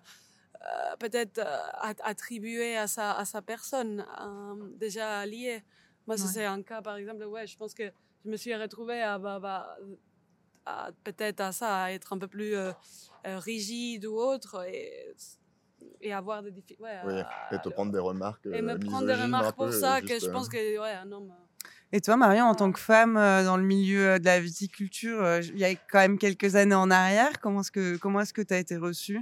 Peut-être 0.99 1.39
euh, 1.39 1.57
at- 1.81 2.03
attribué 2.03 2.75
à 2.77 2.87
sa, 2.87 3.13
à 3.13 3.25
sa 3.25 3.41
personne, 3.41 4.05
euh, 4.21 4.55
déjà 4.77 5.25
lié. 5.25 5.63
Moi, 6.07 6.17
ça, 6.17 6.25
Ouais. 6.25 6.31
c'est 6.33 6.45
un 6.45 6.61
cas, 6.63 6.81
par 6.81 6.95
exemple, 6.97 7.23
ouais, 7.25 7.47
je 7.47 7.57
pense 7.57 7.73
que 7.73 7.91
je 8.23 8.29
me 8.29 8.37
suis 8.37 8.55
retrouvée 8.55 9.01
à, 9.01 9.17
bah, 9.19 9.39
bah, 9.39 9.77
à- 10.65 10.91
peut-être 11.03 11.41
à 11.41 11.51
ça, 11.51 11.83
à 11.85 11.91
être 11.91 12.13
un 12.13 12.17
peu 12.17 12.27
plus 12.27 12.55
euh, 12.55 12.71
euh, 13.27 13.37
rigide 13.39 14.05
ou 14.05 14.15
autre 14.15 14.65
et, 14.67 15.13
et 16.01 16.13
avoir 16.13 16.41
des 16.43 16.51
difficultés. 16.51 16.81
Ouais, 16.83 16.99
Oui, 17.05 17.21
et 17.51 17.59
te 17.61 17.69
prendre 17.69 17.91
des 17.91 17.99
remarques. 17.99 18.45
et 18.45 18.61
me 18.61 18.73
euh, 18.73 18.79
prendre 18.79 19.07
des 19.07 19.13
remarques 19.13 19.55
pour 19.55 19.65
peu, 19.67 19.71
ça, 19.71 19.99
juste, 19.99 20.07
que 20.13 20.19
je 20.19 20.29
euh, 20.29 20.31
pense 20.31 20.49
que, 20.49 20.79
ouais, 20.79 20.91
un 20.91 21.11
homme. 21.11 21.31
euh, 21.31 21.67
Et 21.91 22.01
toi, 22.01 22.17
Marion, 22.17 22.45
en 22.45 22.55
tant 22.55 22.71
que 22.71 22.79
femme 22.79 23.17
euh, 23.17 23.43
dans 23.43 23.57
le 23.57 23.63
milieu 23.63 24.11
euh, 24.11 24.19
de 24.19 24.25
la 24.25 24.39
viticulture, 24.39 25.21
euh, 25.23 25.41
il 25.41 25.57
y 25.59 25.65
a 25.65 25.71
quand 25.75 25.99
même 25.99 26.17
quelques 26.17 26.55
années 26.55 26.75
en 26.75 26.89
arrière, 26.91 27.39
comment 27.39 27.61
est-ce 27.61 27.71
que 27.71 27.97
comment 27.97 28.21
est-ce 28.21 28.33
que 28.33 28.41
tu 28.41 28.53
as 28.53 28.59
été 28.59 28.77
reçue? 28.77 29.19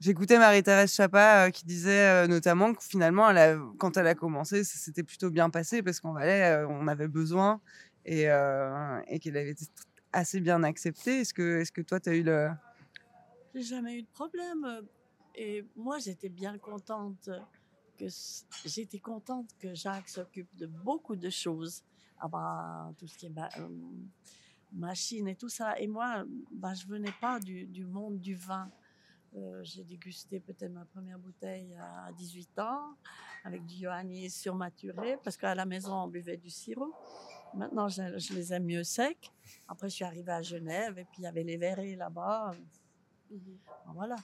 J'écoutais 0.00 0.38
Marie-Thérèse 0.38 0.94
Chapa 0.94 1.46
euh, 1.46 1.50
qui 1.50 1.66
disait 1.66 2.08
euh, 2.08 2.26
notamment 2.26 2.72
que 2.72 2.82
finalement, 2.82 3.28
quand 3.76 3.98
elle 3.98 4.06
a 4.06 4.14
commencé, 4.14 4.64
ça 4.64 4.78
s'était 4.78 5.02
plutôt 5.02 5.28
bien 5.28 5.50
passé 5.50 5.82
parce 5.82 6.00
Valais, 6.00 6.42
euh, 6.42 6.66
on 6.68 6.88
avait 6.88 7.06
besoin 7.06 7.60
et, 8.06 8.22
qu'elle 9.20 9.36
avait 9.36 9.50
été 9.50 9.66
assez 10.10 10.40
bien 10.40 10.62
acceptée. 10.62 11.20
Est-ce 11.20 11.34
que, 11.34 11.60
est 11.60 11.70
que 11.70 11.82
toi, 11.82 12.00
tu 12.00 12.08
as 12.08 12.14
eu 12.14 12.22
le... 12.22 12.48
J'ai 13.54 13.62
jamais 13.62 13.98
eu 13.98 14.02
de 14.02 14.08
problème. 14.08 14.86
Et 15.34 15.66
moi, 15.76 15.98
j'étais 15.98 16.30
bien 16.30 16.56
contente 16.56 17.28
que 17.98 18.06
j'étais 18.64 19.00
contente 19.00 19.50
que 19.58 19.74
Jacques 19.74 20.08
s'occupe 20.08 20.48
de 20.56 20.66
beaucoup 20.66 21.14
de 21.14 21.28
choses. 21.28 21.84
Ah 22.18 22.28
bah, 22.28 22.90
tout 22.96 23.06
ce 23.06 23.18
qui 23.18 23.26
est 23.26 23.30
ma- 23.30 23.50
machine 24.72 25.28
et 25.28 25.36
tout 25.36 25.50
ça. 25.50 25.78
Et 25.78 25.86
moi, 25.86 26.24
bah, 26.50 26.72
je 26.72 26.86
venais 26.86 27.12
pas 27.20 27.38
du 27.38 27.84
monde 27.84 28.18
du 28.18 28.34
vin. 28.34 28.70
Euh, 29.36 29.60
j'ai 29.62 29.84
dégusté 29.84 30.40
peut-être 30.40 30.72
ma 30.72 30.84
première 30.86 31.18
bouteille 31.18 31.74
à 31.76 32.10
18 32.12 32.58
ans 32.58 32.96
avec 33.44 33.64
du 33.64 33.76
Johannis 33.76 34.30
surmaturé 34.30 35.18
parce 35.22 35.36
qu'à 35.36 35.54
la 35.54 35.66
maison 35.66 35.94
on 35.94 36.08
buvait 36.08 36.36
du 36.36 36.50
sirop. 36.50 36.92
Maintenant 37.54 37.88
je, 37.88 38.18
je 38.18 38.34
les 38.34 38.52
aime 38.52 38.64
mieux 38.64 38.82
secs. 38.82 39.30
Après 39.68 39.88
je 39.88 39.94
suis 39.94 40.04
arrivée 40.04 40.32
à 40.32 40.42
Genève 40.42 40.98
et 40.98 41.04
puis 41.04 41.20
il 41.20 41.22
y 41.22 41.26
avait 41.26 41.44
les 41.44 41.56
verrés 41.56 41.94
là-bas. 41.94 42.54
mhm. 43.30 43.58
Voilà. 43.94 44.16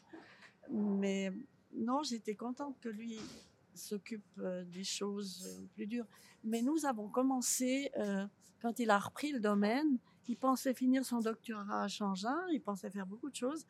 Mais 0.70 1.32
non, 1.72 2.02
j'étais 2.02 2.34
contente 2.34 2.76
que 2.80 2.88
lui 2.88 3.20
s'occupe 3.76 4.24
euh, 4.38 4.64
des 4.64 4.84
choses 4.84 5.46
euh, 5.46 5.66
plus 5.74 5.86
dures. 5.86 6.06
Mais 6.44 6.62
nous 6.62 6.86
avons 6.86 7.08
commencé, 7.08 7.90
euh, 7.98 8.26
quand 8.60 8.78
il 8.78 8.90
a 8.90 8.98
repris 8.98 9.32
le 9.32 9.40
domaine, 9.40 9.98
il 10.28 10.36
pensait 10.36 10.74
finir 10.74 11.04
son 11.04 11.20
doctorat 11.20 11.82
à 11.82 11.88
Changin, 11.88 12.36
il 12.52 12.60
pensait 12.60 12.90
faire 12.90 13.06
beaucoup 13.06 13.30
de 13.30 13.36
choses. 13.36 13.66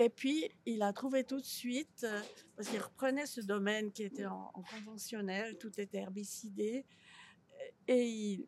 Et 0.00 0.08
puis, 0.10 0.48
il 0.64 0.82
a 0.82 0.92
trouvé 0.92 1.24
tout 1.24 1.40
de 1.40 1.44
suite, 1.44 2.04
euh, 2.04 2.20
parce 2.56 2.68
qu'il 2.68 2.80
reprenait 2.80 3.26
ce 3.26 3.40
domaine 3.40 3.90
qui 3.90 4.04
était 4.04 4.26
en, 4.26 4.50
en 4.54 4.62
conventionnel, 4.62 5.58
tout 5.58 5.80
était 5.80 5.98
herbicidé, 5.98 6.84
et 7.88 8.04
il, 8.06 8.46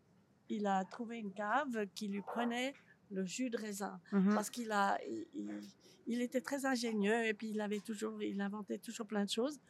il 0.48 0.66
a 0.66 0.84
trouvé 0.84 1.18
une 1.18 1.32
cave 1.32 1.86
qui 1.94 2.06
lui 2.08 2.22
prenait 2.22 2.72
le 3.10 3.24
jus 3.24 3.50
de 3.50 3.56
raisin 3.58 4.00
Mhm. 4.12 4.34
parce 4.34 4.48
qu'il 4.50 4.70
a, 4.70 4.96
il, 5.08 5.26
il- 5.34 5.60
il 6.06 6.20
était 6.22 6.40
très 6.40 6.66
ingénieux 6.66 7.24
et 7.26 7.34
puis 7.34 7.50
il 7.50 7.60
avait 7.60 7.78
toujours, 7.80 8.20
il 8.22 8.40
inventait 8.40 8.78
toujours 8.78 9.06
plein 9.06 9.24
de 9.24 9.30
choses. 9.30 9.60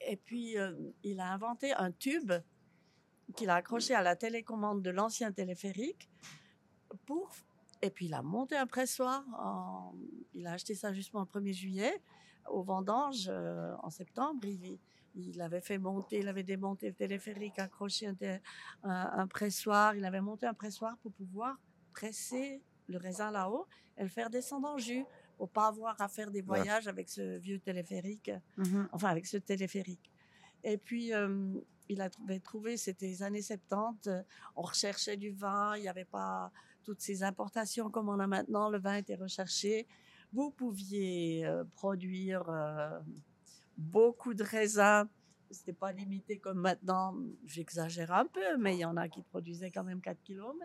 Et 0.00 0.16
puis 0.16 0.58
euh, 0.58 0.72
il 1.04 1.20
a 1.20 1.32
inventé 1.32 1.72
un 1.72 1.92
tube 1.92 2.32
qu'il 3.36 3.48
a 3.50 3.56
accroché 3.56 3.94
à 3.94 4.02
la 4.02 4.16
télécommande 4.16 4.82
de 4.82 4.90
l'ancien 4.90 5.30
téléphérique 5.32 6.08
pour. 7.06 7.30
Et 7.82 7.90
puis 7.90 8.06
il 8.06 8.14
a 8.14 8.22
monté 8.22 8.56
un 8.56 8.66
pressoir. 8.66 9.24
en- 9.38 9.94
il 10.34 10.46
a 10.46 10.52
acheté 10.52 10.74
ça 10.74 10.92
justement 10.92 11.22
le 11.22 11.40
1er 11.40 11.52
juillet 11.52 12.00
au 12.48 12.62
vendange 12.62 13.26
euh, 13.28 13.74
en 13.82 13.90
septembre. 13.90 14.40
Il, 14.44 14.78
il 15.14 15.40
avait 15.42 15.60
fait 15.60 15.78
monter, 15.78 16.20
il 16.20 16.28
avait 16.28 16.42
démonté 16.44 16.88
le 16.88 16.94
téléphérique, 16.94 17.58
accroché 17.58 18.06
un, 18.06 18.14
té- 18.14 18.38
un- 18.84 19.10
un 19.16 19.26
pressoir. 19.26 19.94
Il 19.96 20.04
avait 20.04 20.20
monté 20.20 20.46
un 20.46 20.54
pressoir 20.54 20.96
pour 20.98 21.12
pouvoir 21.12 21.56
presser 21.92 22.62
le 22.86 22.98
raisin 22.98 23.30
là-haut 23.30 23.66
et 23.98 24.02
le 24.04 24.08
faire 24.08 24.30
descendre 24.30 24.68
en 24.68 24.78
jus 24.78 25.04
pour 25.36 25.50
pas 25.50 25.66
avoir 25.66 26.00
à 26.00 26.08
faire 26.08 26.30
des 26.30 26.40
voyages 26.40 26.86
avec 26.88 27.08
ce 27.08 27.38
vieux 27.38 27.58
téléphérique, 27.58 28.30
Mhm. 28.56 28.88
enfin 28.92 29.08
avec 29.08 29.26
ce 29.26 29.36
téléphérique. 29.38 30.10
Et 30.64 30.78
puis, 30.78 31.12
euh, 31.12 31.52
il 31.88 32.00
a 32.00 32.08
trouvé, 32.40 32.76
c'était 32.76 33.06
les 33.06 33.22
années 33.24 33.42
70, 33.42 34.06
euh, 34.06 34.22
on 34.56 34.62
recherchait 34.62 35.16
du 35.16 35.30
vin, 35.32 35.76
il 35.76 35.82
n'y 35.82 35.88
avait 35.88 36.04
pas 36.04 36.52
toutes 36.82 37.00
ces 37.00 37.22
importations 37.22 37.90
comme 37.90 38.08
on 38.08 38.18
a 38.20 38.26
maintenant, 38.26 38.68
le 38.70 38.78
vin 38.78 38.96
était 38.96 39.14
recherché. 39.16 39.86
Vous 40.32 40.50
pouviez 40.50 41.44
euh, 41.46 41.64
produire 41.74 42.48
euh, 42.48 42.98
beaucoup 43.76 44.34
de 44.34 44.42
raisins, 44.42 45.04
c'était 45.50 45.72
pas 45.74 45.92
limité 45.92 46.38
comme 46.38 46.60
maintenant, 46.60 47.14
j'exagère 47.44 48.12
un 48.12 48.26
peu, 48.26 48.56
mais 48.58 48.74
il 48.76 48.80
y 48.80 48.84
en 48.84 48.96
a 48.96 49.08
qui 49.08 49.22
produisaient 49.22 49.70
quand 49.70 49.84
même 49.84 50.00
4 50.00 50.22
km. 50.22 50.56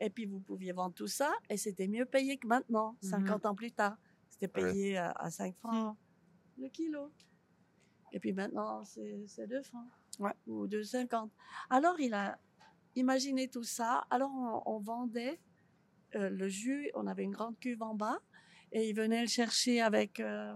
Et 0.00 0.08
puis 0.10 0.24
vous 0.26 0.40
pouviez 0.40 0.72
vendre 0.72 0.94
tout 0.94 1.06
ça 1.08 1.30
et 1.50 1.56
c'était 1.56 1.88
mieux 1.88 2.06
payé 2.06 2.38
que 2.38 2.46
maintenant, 2.46 2.96
Mhm. 3.02 3.10
50 3.10 3.46
ans 3.46 3.54
plus 3.54 3.72
tard. 3.72 3.96
C'était 4.30 4.46
Ouais. 4.62 4.72
payé 4.72 4.96
à, 4.96 5.10
à 5.12 5.30
5 5.30 5.54
francs 5.56 5.96
le 6.58 6.68
kilo. 6.68 7.12
Et 8.12 8.20
puis 8.20 8.32
maintenant, 8.32 8.82
c'est 8.84 9.24
c'est 9.26 9.46
2 9.46 9.62
francs 9.62 9.86
Ouais. 10.18 10.32
ou 10.46 10.66
2,50. 10.66 11.30
Alors 11.68 12.00
il 12.00 12.14
a 12.14 12.38
imaginé 12.96 13.48
tout 13.48 13.62
ça. 13.62 14.06
Alors 14.10 14.30
on, 14.30 14.62
on 14.74 14.78
vendait 14.78 15.38
euh, 16.14 16.30
le 16.30 16.48
jus, 16.48 16.90
on 16.94 17.06
avait 17.06 17.24
une 17.24 17.32
grande 17.32 17.58
cuve 17.58 17.82
en 17.82 17.94
bas 17.94 18.18
et 18.72 18.88
il 18.88 18.94
venait 18.94 19.22
le 19.22 19.28
chercher 19.28 19.80
avec, 19.80 20.20
euh, 20.20 20.54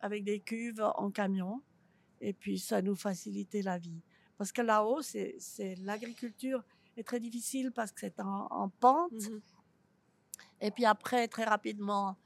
avec 0.00 0.24
des 0.24 0.40
cuves 0.40 0.82
en 0.96 1.10
camion. 1.10 1.62
Et 2.20 2.32
puis 2.32 2.58
ça 2.58 2.82
nous 2.82 2.94
facilitait 2.94 3.62
la 3.62 3.78
vie. 3.78 4.00
Parce 4.38 4.52
que 4.52 4.62
là-haut, 4.62 5.02
c'est 5.02 5.36
l'agriculture 5.80 6.62
est 6.96 7.04
très 7.04 7.20
difficile 7.20 7.72
parce 7.72 7.90
que 7.90 8.00
c'est 8.00 8.20
en, 8.20 8.46
en 8.50 8.68
pente. 8.68 9.12
Mhm. 9.12 9.40
Et 10.60 10.70
puis 10.70 10.84
après, 10.84 11.26
très 11.28 11.44
rapidement, 11.44 12.16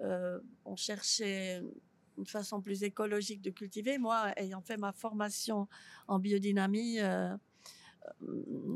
euh, 0.00 0.40
on 0.64 0.76
cherchait 0.76 1.62
une 2.18 2.26
façon 2.26 2.60
plus 2.60 2.82
écologique 2.82 3.42
de 3.42 3.50
cultiver. 3.50 3.98
Moi, 3.98 4.32
ayant 4.36 4.60
fait 4.60 4.76
ma 4.76 4.92
formation 4.92 5.68
en 6.08 6.18
biodynamie, 6.18 7.00
euh, 7.00 7.36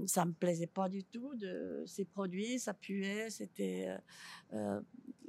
ça 0.06 0.24
me 0.24 0.32
plaisait 0.32 0.66
pas 0.66 0.88
du 0.88 1.04
tout 1.04 1.34
de 1.34 1.84
ces 1.86 2.04
produits, 2.04 2.58
ça 2.58 2.74
puait, 2.74 3.30
c'était, 3.30 3.88
euh, 3.88 3.98
euh, 4.54 4.80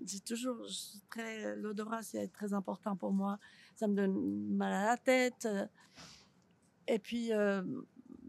j'ai 0.05 0.19
toujours 0.19 0.65
très, 1.09 1.55
l'odorat 1.55 2.01
c'est 2.01 2.27
très 2.29 2.53
important 2.53 2.95
pour 2.95 3.11
moi, 3.11 3.39
ça 3.75 3.87
me 3.87 3.95
donne 3.95 4.55
mal 4.55 4.73
à 4.73 4.85
la 4.85 4.97
tête. 4.97 5.47
Et 6.87 6.99
puis 6.99 7.33
euh, 7.33 7.61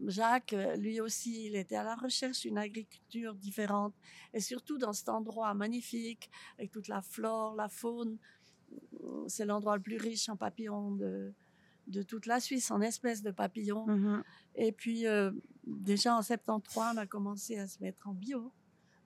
Jacques, 0.05 0.55
lui 0.77 0.99
aussi, 0.99 1.47
il 1.47 1.55
était 1.55 1.75
à 1.75 1.83
la 1.83 1.95
recherche 1.95 2.41
d'une 2.41 2.57
agriculture 2.57 3.35
différente, 3.35 3.93
et 4.33 4.39
surtout 4.39 4.77
dans 4.77 4.93
cet 4.93 5.09
endroit 5.09 5.53
magnifique 5.53 6.29
avec 6.57 6.71
toute 6.71 6.87
la 6.87 7.01
flore, 7.01 7.55
la 7.55 7.69
faune. 7.69 8.17
C'est 9.27 9.45
l'endroit 9.45 9.75
le 9.75 9.81
plus 9.81 9.97
riche 9.97 10.29
en 10.29 10.37
papillons 10.37 10.91
de, 10.91 11.33
de 11.91 12.01
toute 12.01 12.25
la 12.25 12.39
Suisse, 12.39 12.71
en 12.71 12.81
espèces 12.81 13.21
de 13.21 13.31
papillons. 13.31 13.85
Mhm. 13.85 14.23
Et 14.55 14.71
puis, 14.71 15.05
euh, 15.07 15.31
déjà 15.65 16.15
en 16.15 16.21
73, 16.21 16.93
on 16.95 16.97
a 16.97 17.05
commencé 17.05 17.57
à 17.59 17.67
se 17.67 17.79
mettre 17.81 18.07
en 18.07 18.13
bio. 18.13 18.51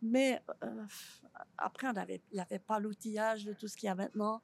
Mais 0.01 0.41
euh, 0.63 0.85
après, 1.57 1.87
on 1.87 1.95
avait- 1.95 2.21
il 2.31 2.35
n'y 2.35 2.41
avait 2.41 2.59
pas 2.59 2.79
l'outillage 2.79 3.45
de 3.45 3.53
tout 3.53 3.67
ce 3.67 3.75
qu'il 3.75 3.87
y 3.87 3.89
a 3.89 3.95
maintenant. 3.95 4.41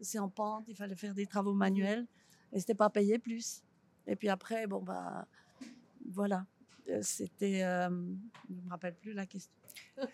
C'est 0.00 0.18
en 0.18 0.28
pente, 0.28 0.64
il 0.68 0.76
fallait 0.76 0.94
faire 0.96 1.14
des 1.14 1.26
travaux 1.26 1.52
manuels 1.54 2.06
et 2.52 2.60
c'était 2.60 2.74
pas 2.74 2.90
payé 2.90 3.18
plus. 3.18 3.62
Et 4.06 4.14
puis 4.16 4.28
après, 4.28 4.66
bon, 4.66 4.80
bah, 4.82 5.26
voilà. 6.12 6.46
C'était. 7.02 7.62
euh, 7.62 7.88
je 7.88 8.54
ne 8.54 8.60
me 8.64 8.70
rappelle 8.70 8.94
plus 8.94 9.12
la 9.12 9.26
question. 9.26 9.50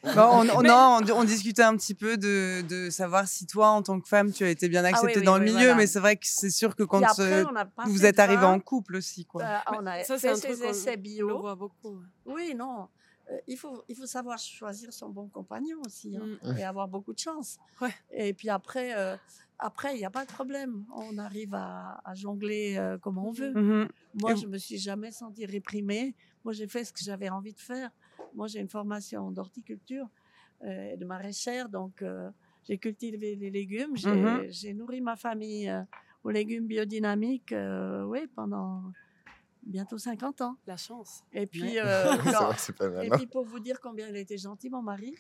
Bon, 0.02 0.10
on, 0.16 0.48
on- 0.50 0.62
non, 0.62 0.98
on, 1.00 1.10
on 1.20 1.24
discutait 1.24 1.62
un 1.62 1.76
petit 1.76 1.94
peu 1.94 2.16
de, 2.16 2.62
de 2.62 2.90
savoir 2.90 3.26
si 3.28 3.46
toi, 3.46 3.68
en 3.68 3.82
tant 3.82 4.00
que 4.00 4.08
femme, 4.08 4.32
tu 4.32 4.44
as 4.44 4.50
été 4.50 4.68
bien 4.68 4.84
acceptée 4.84 5.12
Ah 5.16 5.18
oui, 5.20 5.24
dans 5.24 5.38
le 5.38 5.44
oui, 5.44 5.50
milieu, 5.52 5.58
voilà. 5.66 5.74
mais 5.76 5.86
c'est 5.86 6.00
vrai 6.00 6.16
que 6.16 6.26
c'est 6.26 6.50
sûr 6.50 6.74
que 6.76 6.82
quand 6.82 7.02
après, 7.02 7.44
euh, 7.44 7.44
on 7.78 7.84
vous 7.88 8.04
êtes 8.04 8.16
de 8.16 8.20
arrivé 8.20 8.42
vin. 8.42 8.52
en 8.52 8.60
couple 8.60 8.96
aussi, 8.96 9.24
quoi. 9.24 9.42
Euh, 9.44 9.58
on 9.78 9.86
a 9.86 10.02
Ça, 10.04 10.18
c'est 10.18 10.28
fait 10.36 10.48
un 10.48 10.54
truc 10.54 10.64
essais 10.68 10.96
le 10.96 11.02
bio. 11.02 11.38
voit 11.40 11.54
beaucoup. 11.54 12.00
Oui, 12.24 12.54
non. 12.56 12.88
Euh, 13.30 13.36
il, 13.48 13.56
faut, 13.56 13.82
il 13.88 13.96
faut 13.96 14.06
savoir 14.06 14.38
choisir 14.38 14.92
son 14.92 15.08
bon 15.08 15.28
compagnon 15.28 15.78
aussi 15.84 16.16
hein, 16.16 16.38
Mm. 16.42 16.58
et 16.58 16.64
avoir 16.64 16.86
beaucoup 16.88 17.12
de 17.12 17.18
chance. 17.18 17.58
Ouais. 17.80 17.92
Et 18.12 18.32
puis 18.34 18.48
après, 18.50 18.96
euh, 18.96 19.16
après 19.58 19.94
il 19.94 19.98
n'y 19.98 20.04
a 20.04 20.10
pas 20.10 20.24
de 20.24 20.30
problème. 20.30 20.84
On 20.94 21.18
arrive 21.18 21.52
à, 21.54 22.00
à 22.04 22.14
jongler 22.14 22.76
euh, 22.78 22.98
comme 22.98 23.18
on 23.18 23.32
veut. 23.32 23.52
Mhm. 23.52 23.88
Moi, 24.20 24.32
Et 24.32 24.36
je 24.36 24.46
me 24.46 24.58
suis 24.58 24.78
jamais 24.78 25.10
sentie 25.10 25.44
réprimée. 25.46 26.14
Moi, 26.46 26.52
j'ai 26.52 26.68
fait 26.68 26.84
ce 26.84 26.92
que 26.92 27.00
j'avais 27.02 27.28
envie 27.28 27.52
de 27.52 27.58
faire. 27.58 27.90
Moi, 28.32 28.46
j'ai 28.46 28.60
une 28.60 28.68
formation 28.68 29.32
d'horticulture 29.32 30.06
euh, 30.62 30.92
et 30.92 30.96
de 30.96 31.04
maraîchère, 31.04 31.68
donc 31.68 32.02
euh, 32.02 32.30
j'ai 32.62 32.78
cultivé 32.78 33.34
les 33.34 33.50
légumes. 33.50 33.96
J'ai 33.96 34.12
Mhm. 34.12 34.46
j'ai 34.50 34.72
nourri 34.72 35.00
ma 35.00 35.16
famille 35.16 35.68
euh, 35.68 35.82
aux 36.22 36.30
légumes 36.30 36.68
biodynamiques, 36.68 37.50
euh, 37.50 38.04
oui, 38.04 38.28
pendant 38.28 38.92
bientôt 39.64 39.98
50 39.98 40.40
ans. 40.40 40.56
La 40.68 40.76
chance. 40.76 41.24
Et 41.32 41.46
puis, 41.48 41.80
euh, 41.80 42.04
quand- 42.22 42.72
pas 42.78 42.90
mal. 42.90 43.04
et 43.04 43.08
hein. 43.10 43.16
puis 43.16 43.26
pour 43.26 43.44
vous 43.44 43.58
dire 43.58 43.80
combien 43.80 44.06
il 44.08 44.16
était 44.16 44.38
gentil, 44.38 44.70
mon 44.70 44.82
mari, 44.82 45.16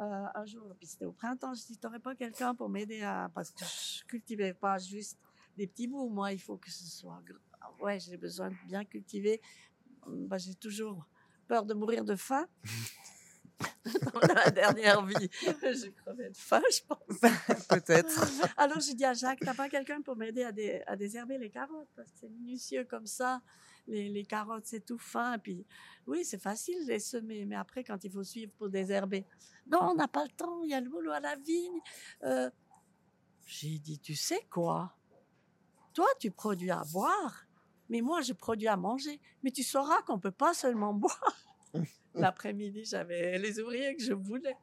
euh, 0.00 0.26
un 0.32 0.46
jour, 0.46 0.62
puis 0.78 0.86
c'était 0.86 1.06
au 1.06 1.12
printemps, 1.12 1.54
je 1.54 1.66
dis, 1.66 1.76
t'aurais 1.76 1.98
pas 1.98 2.14
quelqu'un 2.14 2.54
pour 2.54 2.68
m'aider 2.68 3.02
à... 3.02 3.28
Parce 3.34 3.50
que 3.50 3.64
je 3.64 4.04
cultivais 4.04 4.54
pas 4.54 4.78
juste 4.78 5.18
des 5.56 5.66
petits 5.66 5.88
bouts, 5.88 6.08
moi, 6.08 6.32
il 6.32 6.38
faut 6.38 6.56
que 6.56 6.70
ce 6.70 6.84
soit... 6.86 7.20
Ouais, 7.80 7.98
j'ai 8.00 8.16
besoin 8.16 8.48
de 8.50 8.56
bien 8.66 8.84
cultiver. 8.84 9.40
Bah, 10.06 10.38
j'ai 10.38 10.54
toujours 10.54 11.06
peur 11.46 11.64
de 11.64 11.74
mourir 11.74 12.04
de 12.04 12.16
faim. 12.16 12.46
Dans 14.12 14.34
la 14.34 14.50
dernière 14.50 15.04
vie, 15.04 15.28
j'ai 15.42 15.92
crevé 15.92 16.28
de 16.30 16.36
faim, 16.36 16.62
je 16.70 16.80
pense. 16.86 17.20
Peut-être. 17.68 18.52
Alors 18.56 18.78
j'ai 18.80 18.94
dit 18.94 19.04
à 19.04 19.14
Jacques, 19.14 19.40
t'as 19.40 19.54
pas 19.54 19.68
quelqu'un 19.68 20.00
pour 20.00 20.14
m'aider 20.14 20.44
à, 20.44 20.52
dé- 20.52 20.82
à 20.86 20.94
désherber 20.94 21.38
les 21.38 21.50
carottes? 21.50 21.88
Parce 21.96 22.10
que 22.12 22.18
c'est 22.20 22.28
minutieux 22.28 22.84
comme 22.84 23.06
ça. 23.06 23.40
Les, 23.88 24.08
les 24.10 24.24
carottes 24.24 24.66
c'est 24.66 24.84
tout 24.84 24.98
fin. 24.98 25.34
Et 25.34 25.38
puis 25.38 25.66
oui, 26.06 26.24
c'est 26.24 26.40
facile 26.40 26.84
de 26.86 26.92
les 26.92 27.00
semer, 27.00 27.46
mais 27.46 27.56
après 27.56 27.82
quand 27.82 28.04
il 28.04 28.12
faut 28.12 28.22
suivre 28.22 28.52
pour 28.58 28.68
désherber, 28.68 29.26
non, 29.66 29.80
on 29.90 29.94
n'a 29.94 30.06
pas 30.08 30.22
le 30.24 30.30
temps. 30.30 30.62
Il 30.62 30.70
y 30.70 30.74
a 30.74 30.80
le 30.80 30.88
boulot 30.88 31.10
à 31.10 31.20
la 31.20 31.34
vigne. 31.36 31.80
Euh, 32.22 32.50
j'ai 33.46 33.78
dit, 33.78 33.98
tu 33.98 34.14
sais 34.14 34.46
quoi? 34.50 34.94
Toi, 35.94 36.06
tu 36.20 36.30
produis 36.30 36.70
à 36.70 36.82
boire, 36.92 37.46
mais 37.88 38.00
moi 38.00 38.20
je 38.22 38.32
produis 38.32 38.68
à 38.68 38.76
manger. 38.76 39.20
Mais 39.42 39.50
tu 39.50 39.62
sauras 39.62 40.02
qu'on 40.02 40.18
peut 40.18 40.30
pas 40.30 40.54
seulement 40.54 40.92
boire. 40.94 41.36
L'après-midi, 42.14 42.84
j'avais 42.84 43.38
les 43.38 43.60
ouvriers 43.60 43.94
que 43.94 44.02
je 44.02 44.12
voulais. 44.12 44.56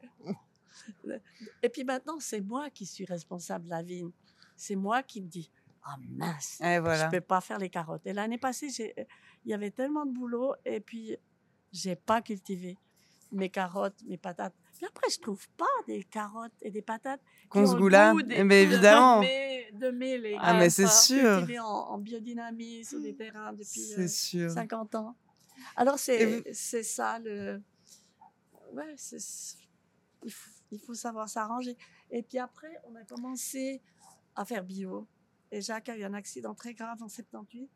Et 1.62 1.68
puis 1.68 1.84
maintenant, 1.84 2.18
c'est 2.20 2.40
moi 2.40 2.70
qui 2.70 2.84
suis 2.86 3.04
responsable 3.04 3.64
de 3.64 3.70
la 3.70 3.82
vigne. 3.82 4.10
C'est 4.56 4.76
moi 4.76 5.02
qui 5.02 5.22
me 5.22 5.28
dis, 5.28 5.50
ah 5.84 5.96
mince, 6.00 6.60
Et 6.60 6.78
voilà. 6.80 7.06
je 7.06 7.10
peux 7.10 7.20
pas 7.20 7.40
faire 7.40 7.58
les 7.58 7.70
carottes. 7.70 8.06
Et 8.06 8.12
l'année 8.12 8.38
passée, 8.38 8.68
il 8.68 9.50
y 9.50 9.54
avait 9.54 9.70
tellement 9.70 10.04
de 10.04 10.12
boulot 10.12 10.54
et 10.64 10.80
puis 10.80 11.16
j'ai 11.72 11.96
pas 11.96 12.20
cultivé 12.22 12.76
mes 13.32 13.48
carottes, 13.50 14.02
mes 14.06 14.16
patates. 14.16 14.54
Après, 14.84 15.08
je 15.10 15.20
trouve 15.20 15.48
pas 15.56 15.64
des 15.86 16.02
carottes 16.04 16.52
et 16.62 16.70
des 16.70 16.82
patates 16.82 17.20
qui 17.42 17.48
Qu'on 17.48 17.60
des- 18.22 18.34
Eh 18.36 18.44
ben, 18.44 18.52
évidemment. 18.52 19.20
de 19.20 19.90
mes 19.90 20.18
légumes. 20.18 20.40
Ah, 20.42 20.54
mais 20.54 20.70
c'est 20.70 20.86
sûr. 20.88 21.42
en, 21.58 21.90
en 21.90 21.98
biodynamie 21.98 22.84
sur 22.84 23.00
des 23.00 23.14
terrains 23.14 23.52
depuis 23.52 23.66
C'est 23.80 24.00
euh, 24.02 24.08
sûr. 24.08 24.50
50 24.50 24.94
ans. 24.96 25.16
Alors, 25.76 25.98
c'est 25.98 26.26
vous- 26.26 26.42
c'est 26.52 26.82
ça 26.82 27.18
le. 27.18 27.60
Ouais, 28.72 28.94
c'est- 28.96 29.56
il, 30.24 30.30
faut, 30.32 30.50
il 30.70 30.78
faut 30.80 30.94
savoir 30.94 31.28
s'arranger. 31.28 31.76
Et 32.10 32.22
puis 32.22 32.38
après, 32.38 32.80
on 32.84 32.94
a 32.96 33.04
commencé 33.04 33.80
à 34.34 34.44
faire 34.44 34.64
bio. 34.64 35.06
Et 35.50 35.60
Jacques 35.60 35.88
a 35.88 35.96
eu 35.96 36.04
un 36.04 36.14
accident 36.14 36.54
très 36.54 36.74
grave 36.74 37.02
en 37.02 37.08
78. 37.08 37.70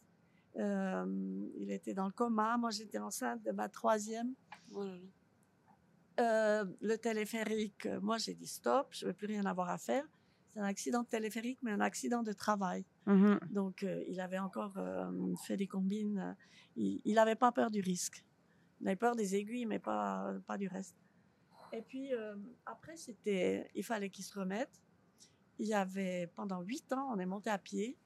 Euh, 0.57 1.07
il 1.59 1.71
était 1.71 1.95
dans 1.95 2.07
le 2.07 2.13
coma. 2.13 2.57
Moi, 2.59 2.71
j'étais 2.71 2.99
enceinte 2.99 3.43
de 3.43 3.53
ma 3.53 3.69
troisième. 3.69 4.35
Oh 4.75 4.83
là 4.83 4.91
là. 4.95 4.99
Euh, 6.21 6.65
le 6.81 6.97
téléphérique, 6.97 7.87
euh, 7.87 8.01
moi, 8.01 8.19
j'ai 8.19 8.35
dit 8.35 8.47
stop, 8.47 8.89
je 8.91 9.05
ne 9.05 9.11
veux 9.11 9.17
plus 9.17 9.27
rien 9.27 9.45
avoir 9.47 9.71
à 9.71 9.79
faire. 9.79 10.05
C'est 10.53 10.61
un 10.61 10.65
accident 10.65 11.03
de 11.03 11.09
téléphérique, 11.09 11.61
mais 11.63 11.71
un 11.71 11.81
accident 11.81 12.23
de 12.23 12.33
travail. 12.33 12.85
Mhm. 13.07 13.41
Donc, 13.51 13.83
euh, 13.83 14.03
il 14.09 14.21
avait 14.21 14.39
encore 14.39 14.77
euh, 14.77 15.11
fait 15.47 15.57
des 15.57 15.67
combines. 15.67 16.37
il 16.77 17.15
n'avait 17.15 17.37
pas 17.37 17.53
peur 17.53 17.71
du 17.71 17.81
risque. 17.81 18.25
Il 18.81 18.89
avait 18.89 18.97
peur 18.97 19.15
des 19.15 19.35
aiguilles, 19.35 19.67
mais 19.67 19.79
pas, 19.79 20.35
pas 20.47 20.59
du 20.59 20.69
reste. 20.69 20.97
Et 21.73 21.83
puis, 21.83 22.11
après, 22.67 22.97
c'était, 22.97 23.71
il 23.75 23.85
fallait 23.85 24.11
qu'il 24.11 24.25
se 24.25 24.37
remette. 24.37 24.83
Il 25.59 25.69
y 25.69 25.75
avait, 25.75 26.29
pendant 26.35 26.63
huit 26.63 26.93
ans, 26.93 27.11
on 27.15 27.19
est 27.19 27.27
monté 27.27 27.51
à 27.51 27.59
pied. 27.59 27.97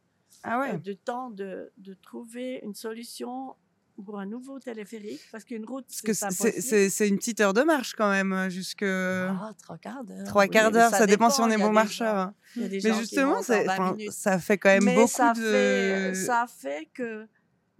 Ah 0.42 0.58
ouais. 0.58 0.78
de 0.78 0.92
temps 0.92 1.30
de, 1.30 1.72
de 1.78 1.94
trouver 1.94 2.58
une 2.64 2.74
solution 2.74 3.54
pour 4.02 4.18
un 4.18 4.26
nouveau 4.26 4.58
téléphérique, 4.58 5.20
parce 5.30 5.44
qu'une 5.44 5.64
route, 5.64 5.84
Parce 5.86 6.02
que 6.02 6.12
c'est 6.12 6.90
c'est- 6.90 7.08
une 7.08 7.16
petite 7.18 7.40
heure 7.40 7.52
de 7.54 7.62
marche 7.62 7.94
quand 7.94 8.10
même, 8.10 8.32
euh, 8.32 8.48
jusque 8.50 8.82
Ah, 8.82 9.52
trois 9.62 9.78
quarts 9.78 10.02
d'heure. 10.04 10.24
trois 10.26 10.42
oui, 10.44 10.50
quarts 10.50 10.70
d'heure. 10.72 10.90
Ça, 10.90 11.06
dépend 11.06 11.30
si 11.30 11.40
on 11.40 11.48
est 11.50 11.56
bon 11.58 11.70
marcheur. 11.72 12.14
gens- 12.14 12.20
hein. 12.22 12.34
Mais 12.56 12.80
justement, 12.80 13.28
montent 13.36 13.38
en 13.38 13.42
c'est- 13.42 13.64
20 13.64 13.72
enfin, 13.74 13.92
minutes. 13.92 14.12
ça 14.12 14.38
fait 14.38 14.58
quand 14.58 14.70
même 14.70 14.84
Mais 14.84 14.94
beaucoup 14.96 15.08
ça 15.08 15.32
de. 15.32 15.40
Fait, 15.42 16.14
ça 16.14 16.46
fait 16.48 16.88
que. 16.92 17.26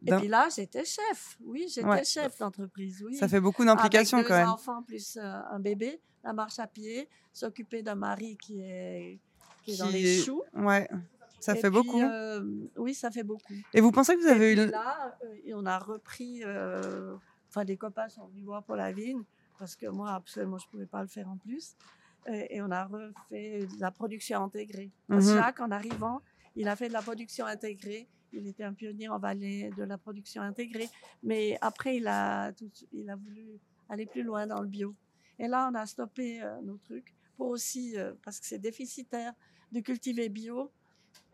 Et 0.06 0.10
d'un- 0.10 0.18
puis 0.20 0.28
là, 0.28 0.48
j'étais 0.54 0.84
chef. 0.84 1.36
Oui, 1.42 1.66
j'étais 1.68 1.86
Ouais. 1.88 2.04
chef 2.04 2.38
d'entreprise. 2.38 3.02
Oui. 3.04 3.16
Ça 3.16 3.26
fait 3.26 3.40
beaucoup 3.40 3.64
d'implications 3.64 4.18
Avec 4.18 4.28
quand 4.28 4.34
deux 4.34 4.40
même. 4.40 4.48
enfants 4.50 4.82
plus 4.82 5.16
euh, 5.16 5.40
un 5.50 5.58
bébé, 5.58 5.98
la 6.22 6.32
marche 6.32 6.58
à 6.58 6.66
pied, 6.66 7.08
s'occuper 7.32 7.82
d'un 7.82 7.94
mari 7.94 8.36
qui 8.36 8.60
est, 8.60 9.18
qui 9.64 9.72
est 9.72 9.78
dans 9.78 9.88
les 9.88 10.20
choux. 10.22 10.42
Ouais, 10.54 10.88
ça 11.44 11.54
Et 11.56 11.60
fait 11.60 11.70
puis, 11.70 11.78
beaucoup. 11.82 12.00
euh, 12.00 12.42
oui, 12.76 12.94
ça 12.94 13.10
fait 13.10 13.22
beaucoup. 13.22 13.54
Et 13.72 13.80
vous 13.80 13.92
pensez 13.92 14.14
que 14.16 14.20
vous 14.20 14.26
avez 14.28 14.50
Et 14.50 14.52
eu 14.54 14.56
puis 14.62 14.70
là, 14.70 15.18
on 15.54 15.66
a 15.66 15.78
repris. 15.78 16.42
Enfin, 17.48 17.64
des 17.64 17.76
copains 17.76 18.08
sont 18.08 18.26
venus 18.28 18.44
voir 18.44 18.62
pour 18.64 18.76
la 18.76 18.92
vigne 18.92 19.22
parce 19.58 19.76
que 19.76 19.86
moi, 19.86 20.12
absolument, 20.12 20.58
je 20.58 20.66
ne 20.66 20.70
pouvais 20.70 20.86
pas 20.86 21.02
le 21.02 21.08
faire 21.08 21.28
en 21.28 21.36
plus. 21.36 21.74
Et, 22.26 22.56
et 22.56 22.62
on 22.62 22.70
a 22.70 22.84
refait 22.84 23.60
de 23.66 23.80
la 23.80 23.90
production 23.90 24.42
intégrée. 24.42 24.90
Parce 25.08 25.26
que 25.26 25.32
Mhm. 25.32 25.38
Jacques, 25.38 25.60
en 25.60 25.70
arrivant, 25.70 26.20
il 26.56 26.66
a 26.68 26.74
fait 26.76 26.88
de 26.88 26.92
la 26.94 27.02
production 27.02 27.46
intégrée. 27.46 28.08
Il 28.32 28.46
était 28.48 28.64
un 28.64 28.72
pionnier 28.72 29.08
en 29.08 29.18
Valais 29.18 29.70
de 29.76 29.84
la 29.84 29.98
production 29.98 30.42
intégrée. 30.42 30.88
Mais 31.22 31.56
après, 31.60 31.96
il 31.98 32.06
a, 32.08 32.52
tout, 32.52 32.70
il 32.92 33.08
a 33.10 33.14
voulu 33.16 33.60
aller 33.88 34.06
plus 34.06 34.22
loin 34.22 34.46
dans 34.46 34.60
le 34.60 34.66
bio. 34.68 34.94
Et 35.38 35.46
là, 35.46 35.68
on 35.70 35.74
a 35.74 35.84
stoppé 35.86 36.42
euh, 36.42 36.60
nos 36.62 36.78
trucs 36.78 37.14
pour 37.36 37.48
aussi, 37.48 37.96
euh, 37.98 38.12
parce 38.24 38.40
que 38.40 38.46
c'est 38.46 38.58
déficitaire 38.58 39.32
de 39.70 39.80
cultiver 39.80 40.28
bio 40.28 40.70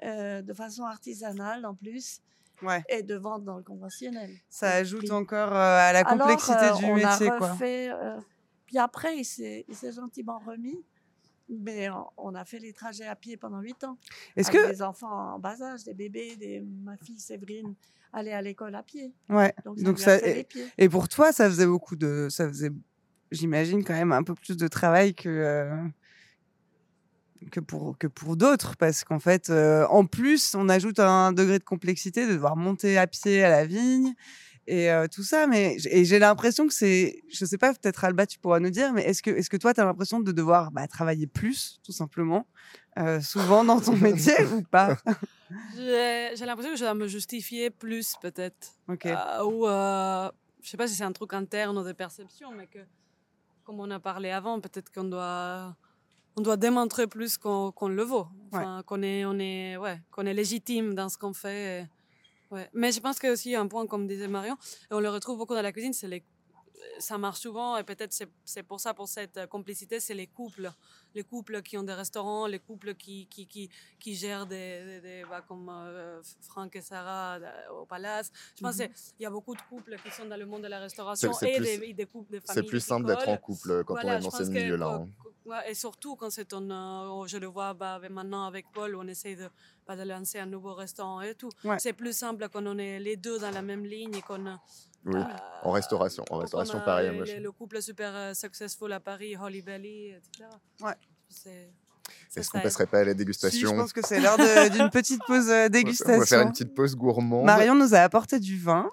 euh, 0.02 0.42
de 0.42 0.52
façon 0.54 0.84
artisanale 0.84 1.66
en 1.66 1.74
plus 1.74 2.20
Ouais, 2.62 2.82
et 2.90 3.02
de 3.02 3.14
vendre 3.14 3.46
dans 3.46 3.56
le 3.56 3.62
conventionnel. 3.62 4.30
ça 4.50 4.72
ajoute 4.72 5.06
prix. 5.06 5.12
encore 5.12 5.52
euh, 5.54 5.78
à 5.78 5.94
la 5.94 6.04
complexité 6.04 6.64
euh, 6.64 6.76
du 6.76 6.84
on 6.84 6.94
métier, 6.94 7.30
a 7.30 7.38
quoi. 7.38 7.52
refait, 7.52 7.90
euh, 7.90 8.18
puis 8.66 8.76
après, 8.76 9.16
il 9.16 9.24
s'est 9.24 9.64
gentiment 9.92 10.38
remis, 10.38 10.78
mais 11.48 11.88
on, 12.16 12.34
a 12.34 12.44
fait 12.44 12.58
les 12.58 12.72
trajets 12.72 13.06
à 13.06 13.16
pied 13.16 13.36
pendant 13.36 13.60
huit 13.60 13.82
ans. 13.84 13.96
Est-ce 14.36 14.50
que, 14.50 14.70
des 14.70 14.82
enfants 14.82 15.34
en 15.34 15.38
bas 15.38 15.60
âge, 15.62 15.84
des 15.84 15.94
bébés, 15.94 16.36
des, 16.36 16.60
ma 16.60 16.96
fille 16.96 17.18
Séverine 17.18 17.74
allait 18.12 18.32
à 18.32 18.42
l'école 18.42 18.74
à 18.74 18.82
pied. 18.82 19.12
ouais, 19.28 19.54
Donc, 19.64 19.98
ça 19.98 20.18
donc 20.18 20.46
et, 20.78 20.88
pour 20.88 21.08
toi, 21.08 21.32
ça 21.32 21.48
faisait 21.48 21.66
beaucoup 21.66 21.96
de, 21.96 22.28
ça 22.30 22.46
faisait, 22.48 22.70
j'imagine 23.30 23.84
quand 23.84 23.94
même 23.94 24.12
un 24.12 24.22
peu 24.22 24.34
plus 24.34 24.56
de 24.56 24.68
travail 24.68 25.14
que, 25.14 25.28
euh, 25.28 25.76
que 27.50 27.60
pour, 27.60 27.96
que 27.98 28.06
pour 28.06 28.36
d'autres, 28.36 28.76
parce 28.76 29.04
qu'en 29.04 29.18
fait, 29.18 29.50
euh, 29.50 29.86
en 29.88 30.04
plus, 30.04 30.54
on 30.54 30.68
ajoute 30.68 30.98
un 30.98 31.32
degré 31.32 31.58
de 31.58 31.64
complexité 31.64 32.26
de 32.26 32.32
devoir 32.32 32.56
monter 32.56 32.98
à 32.98 33.06
pied 33.06 33.42
à 33.42 33.50
la 33.50 33.64
vigne 33.64 34.14
et 34.66 34.90
euh, 34.90 35.06
tout 35.08 35.22
ça. 35.22 35.46
Mais 35.46 35.76
et 35.90 36.04
j'ai 36.04 36.18
l'impression 36.18 36.66
que 36.66 36.74
c'est, 36.74 37.22
je 37.30 37.44
sais 37.44 37.58
pas, 37.58 37.72
peut-être 37.72 38.04
Alba, 38.04 38.26
tu 38.26 38.38
pourras 38.38 38.60
nous 38.60 38.70
dire, 38.70 38.92
mais 38.92 39.02
est-ce 39.02 39.22
que, 39.22 39.30
est-ce 39.30 39.48
que 39.48 39.56
toi, 39.56 39.72
tu 39.72 39.80
as 39.80 39.84
l'impression 39.84 40.20
de 40.20 40.32
devoir 40.32 40.70
bah, 40.70 40.86
travailler 40.86 41.26
plus, 41.26 41.80
tout 41.82 41.92
simplement, 41.92 42.46
euh, 42.98 43.20
souvent 43.20 43.64
dans 43.64 43.80
ton 43.80 43.96
métier 43.96 44.34
ou 44.54 44.62
pas? 44.62 44.96
J'ai 45.76 46.44
l'impression 46.44 46.72
que 46.72 46.78
je 46.78 46.84
dois 46.84 46.94
me 46.94 47.08
justifier 47.08 47.70
plus, 47.70 48.14
peut-être. 48.20 48.74
Ok. 48.88 49.06
Ou, 49.44 49.66
je 50.62 50.68
sais 50.68 50.76
pas 50.76 50.86
si 50.86 50.94
c'est 50.94 51.04
un 51.04 51.12
truc 51.12 51.32
interne 51.32 51.84
de 51.84 51.92
perception, 51.92 52.50
mais 52.52 52.66
que, 52.66 52.80
comme 53.64 53.80
on 53.80 53.90
a 53.90 53.98
parlé 53.98 54.30
avant, 54.30 54.60
peut-être 54.60 54.92
qu'on 54.92 55.04
doit, 55.04 55.74
on 56.36 56.42
doit 56.42 56.56
démontrer 56.56 57.06
plus 57.06 57.36
qu'on 57.38 57.72
le 57.88 58.02
vaut. 58.02 58.26
Enfin, 58.52 58.82
qu'on 58.86 59.02
est, 59.02 59.24
on 59.24 59.38
est, 59.38 59.76
ouais, 59.76 60.00
qu'on 60.10 60.26
est 60.26 60.34
légitime 60.34 60.94
dans 60.94 61.08
ce 61.08 61.18
qu'on 61.18 61.32
fait. 61.32 61.82
et- 61.82 62.54
ouais. 62.54 62.68
Mais 62.72 62.92
je 62.92 63.00
pense 63.00 63.18
qu'il 63.18 63.28
y 63.28 63.30
a 63.30 63.32
aussi 63.32 63.54
un 63.54 63.66
point, 63.68 63.86
comme 63.86 64.06
disait 64.06 64.28
Marion, 64.28 64.56
et 64.90 64.94
on 64.94 65.00
le 65.00 65.08
retrouve 65.10 65.38
beaucoup 65.38 65.54
dans 65.54 65.62
la 65.62 65.72
cuisine, 65.72 65.92
c'est 65.92 66.08
les 66.08 66.24
ça 66.98 67.18
marche 67.18 67.40
souvent 67.40 67.76
et 67.76 67.84
peut-être 67.84 68.12
c'est 68.44 68.62
pour 68.62 68.80
ça, 68.80 68.94
pour 68.94 69.08
cette 69.08 69.36
euh, 69.36 69.46
complicité, 69.46 70.00
c'est 70.00 70.14
les 70.14 70.26
couples. 70.26 70.70
Les 71.14 71.24
couples 71.24 71.60
qui 71.62 71.76
ont 71.76 71.82
des 71.82 71.92
restaurants, 71.94 72.46
les 72.46 72.60
couples 72.60 72.94
qui, 72.94 73.26
qui, 73.26 73.46
qui, 73.46 73.68
qui 73.98 74.14
gèrent 74.14 74.46
des, 74.46 74.84
des, 74.84 75.00
des- 75.00 75.24
bah, 75.28 75.42
comme 75.46 75.68
euh, 75.68 76.20
Franck 76.42 76.76
et 76.76 76.80
Sarah 76.82 77.38
euh, 77.40 77.80
au 77.80 77.84
Palace. 77.86 78.30
Je 78.56 78.62
pense 78.62 78.78
Mhm. 78.78 78.88
qu'il 78.88 79.22
y 79.24 79.26
a 79.26 79.30
beaucoup 79.30 79.54
de 79.56 79.62
couples 79.68 79.96
qui 80.04 80.10
sont 80.12 80.24
dans 80.26 80.36
le 80.36 80.46
monde 80.46 80.62
de 80.62 80.68
la 80.68 80.78
restauration 80.78 81.32
c'est 81.32 81.52
et 81.52 81.56
plus- 81.56 81.78
des, 81.78 81.92
des 81.94 82.06
couples 82.06 82.32
de 82.34 82.40
familles 82.40 82.62
C'est 82.62 82.68
plus 82.68 82.80
simple 82.80 83.06
d'être 83.06 83.28
en 83.28 83.36
couple 83.36 83.82
quand 83.84 83.94
Voilà, 83.94 84.20
on 84.22 84.28
est 84.28 84.44
dans 84.44 84.50
milieux-là. 84.50 84.86
quand- 84.86 85.02
hein. 85.04 85.30
ouais, 85.46 85.70
et 85.70 85.74
surtout 85.74 86.14
quand 86.14 86.30
c'est 86.30 86.52
un, 86.52 86.70
euh, 86.70 87.26
je 87.26 87.38
le 87.38 87.46
vois 87.46 87.74
bah, 87.74 88.00
maintenant 88.08 88.44
avec 88.46 88.66
Paul, 88.72 88.94
on 88.94 89.06
essaye 89.08 89.34
de, 89.34 89.48
bah, 89.86 89.96
de 89.96 90.02
lancer 90.02 90.38
un 90.38 90.46
nouveau 90.46 90.74
restaurant 90.74 91.20
et 91.22 91.34
tout. 91.34 91.50
Ouais. 91.64 91.78
C'est 91.80 91.92
plus 91.92 92.16
simple 92.16 92.48
quand 92.52 92.64
on 92.66 92.78
est 92.78 93.00
les 93.00 93.16
deux 93.16 93.38
dans 93.40 93.50
la 93.50 93.62
même 93.62 93.84
ligne 93.84 94.14
et 94.14 94.22
qu'on 94.22 94.46
Oui, 95.06 95.16
euh, 95.16 95.22
en 95.62 95.70
restauration. 95.72 96.24
En 96.30 96.38
restauration, 96.38 96.78
euh, 96.78 96.84
pareil. 96.84 97.10
le- 97.16 97.24
le, 97.24 97.40
le 97.42 97.52
couple 97.52 97.80
super 97.80 98.14
euh, 98.14 98.34
successful 98.34 98.92
à 98.92 99.00
Paris, 99.00 99.34
Holly 99.36 99.62
Belly, 99.62 100.08
etc. 100.10 100.48
Ouais. 100.82 100.92
Est-ce 102.36 102.50
qu'on 102.50 102.60
passerait 102.60 102.86
pas 102.86 102.98
à 103.00 103.04
la 103.04 103.10
Si, 103.12 103.16
dégustation 103.16 103.70
je 103.70 103.74
pense 103.76 103.92
que 103.92 104.04
c'est 104.06 104.20
l'heure 104.20 104.36
d'une 104.70 104.90
petite 104.90 105.22
pause 105.26 105.48
euh, 105.48 105.52
On 105.52 105.62
va- 105.62 105.68
dégustation. 105.68 106.14
On 106.16 106.18
va 106.20 106.26
faire 106.26 106.40
une 106.42 106.50
petite 106.52 106.74
pause 106.74 106.94
gourmande. 106.96 107.44
Marion 107.44 107.74
nous 107.74 107.94
a 107.94 107.98
apporté 108.00 108.38
du 108.40 108.58
vin. 108.58 108.90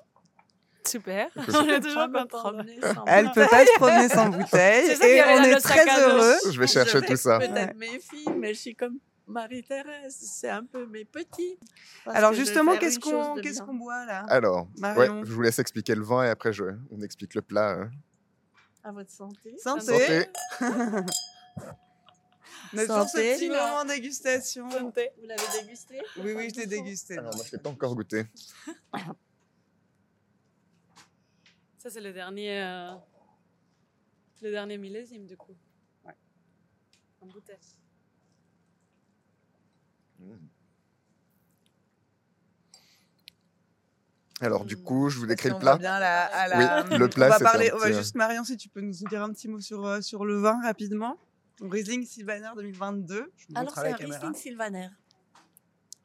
Super. 0.87 1.27
On 1.35 1.41
peux 1.43 1.69
est 1.73 1.79
toujours 1.81 1.95
Pas 1.95 2.07
me 2.07 2.19
contents. 2.21 2.39
promener 2.39 2.79
sans 2.81 3.03
Elle 3.05 3.31
peut 3.31 3.47
pas 3.49 3.65
se 3.65 3.73
promener 3.75 4.07
sans 4.09 4.29
bouteille 4.37 4.91
et 4.91 5.21
on 5.23 5.43
est 5.43 5.59
très 5.59 5.85
heureux. 6.01 6.35
Je 6.49 6.57
vais 6.59 6.67
chercher 6.67 6.99
Je 7.01 7.05
tout 7.05 7.17
ça. 7.17 7.39
Peut-être 7.39 7.53
Ouais. 7.53 7.73
mes 7.75 7.99
filles, 7.99 8.29
mais 8.37 8.53
je 8.53 8.59
suis 8.59 8.75
comme 8.75 8.97
Marie-Thérèse, 9.27 10.15
c'est 10.17 10.49
un 10.49 10.63
peu 10.63 10.85
mes 10.87 11.03
petits. 11.05 11.57
Alors 12.05 12.33
justement, 12.33 12.77
qu'est-ce 12.77 12.99
qu'on 12.99 13.35
qu'est-ce 13.35 13.61
qu'on 13.61 13.73
boit 13.75 14.05
là? 14.05 14.25
Alors, 14.29 14.67
ouais, 14.81 15.07
je 15.25 15.33
vous 15.33 15.41
laisse 15.41 15.59
expliquer 15.59 15.95
le 15.95 16.03
vin 16.03 16.23
et 16.23 16.29
après 16.29 16.53
je, 16.53 16.63
on 16.91 17.01
explique 17.01 17.35
le 17.35 17.41
plat. 17.41 17.71
hein. 17.81 17.91
À 18.83 18.91
votre 18.93 19.11
santé. 19.11 19.57
Santé. 19.57 19.81
Santé. 19.81 20.29
On 22.73 22.77
est 22.77 22.85
sur 22.85 23.03
ce 23.03 23.09
Santé. 23.09 23.33
petit 23.35 23.49
moment 23.49 23.83
dégustation. 23.85 24.69
Santé. 24.69 25.11
Vous 25.19 25.27
l'avez 25.27 25.61
dégusté? 25.61 26.01
Oui, 26.17 26.33
oui, 26.35 26.49
je 26.53 26.59
l'ai 26.61 26.67
dégusté. 26.67 27.17
Alors, 27.17 27.35
moi, 27.35 27.43
je 27.45 27.51
l'ai 27.51 27.61
pas 27.61 27.69
encore 27.69 27.95
goûté. 27.95 28.25
Ça, 31.77 31.89
c'est 31.89 32.01
le 32.01 32.11
dernier, 32.13 32.61
euh, 32.61 32.91
le 34.41 34.51
dernier 34.51 34.77
millésime, 34.77 35.25
du 35.25 35.37
coup. 35.37 35.55
Ouais. 36.05 36.15
En 37.21 37.25
bouteille. 37.27 37.57
Alors, 44.39 44.65
du 44.65 44.75
Mm. 44.75 44.83
coup, 44.83 45.09
je 45.09 45.17
vous 45.19 45.25
décris 45.25 45.49
le 45.49 45.57
plat. 45.57 45.77
bien 45.77 45.93
à 45.95 45.99
la, 45.99 46.23
à 46.25 46.47
la- 46.47 46.83
Oui, 46.89 46.97
le 46.97 47.09
plat, 47.09 47.25
on 47.27 47.29
va 47.29 47.37
c'est 47.39 47.43
parler. 47.43 47.69
un 47.71 47.75
On 47.75 47.77
va 47.79 47.85
petit, 47.87 47.93
euh, 47.95 47.97
juste 47.99 48.15
Marion, 48.15 48.43
si 48.43 48.55
tu 48.55 48.69
peux 48.69 48.81
nous 48.81 48.91
dire 48.93 49.23
un 49.23 49.31
petit 49.33 49.47
mot 49.47 49.59
sur 49.59 49.83
euh, 49.85 50.01
sur 50.01 50.25
le 50.25 50.39
vin 50.39 50.61
rapidement. 50.61 51.17
Riesling 51.59 52.05
Sylvaner 52.05 52.49
2022. 52.55 53.31
Je 53.35 53.45
vous 53.49 53.53
Alors, 53.57 53.73
c'est 53.73 53.91
un. 53.91 53.95
Riesling 53.95 54.35
Sylvaner. 54.35 54.89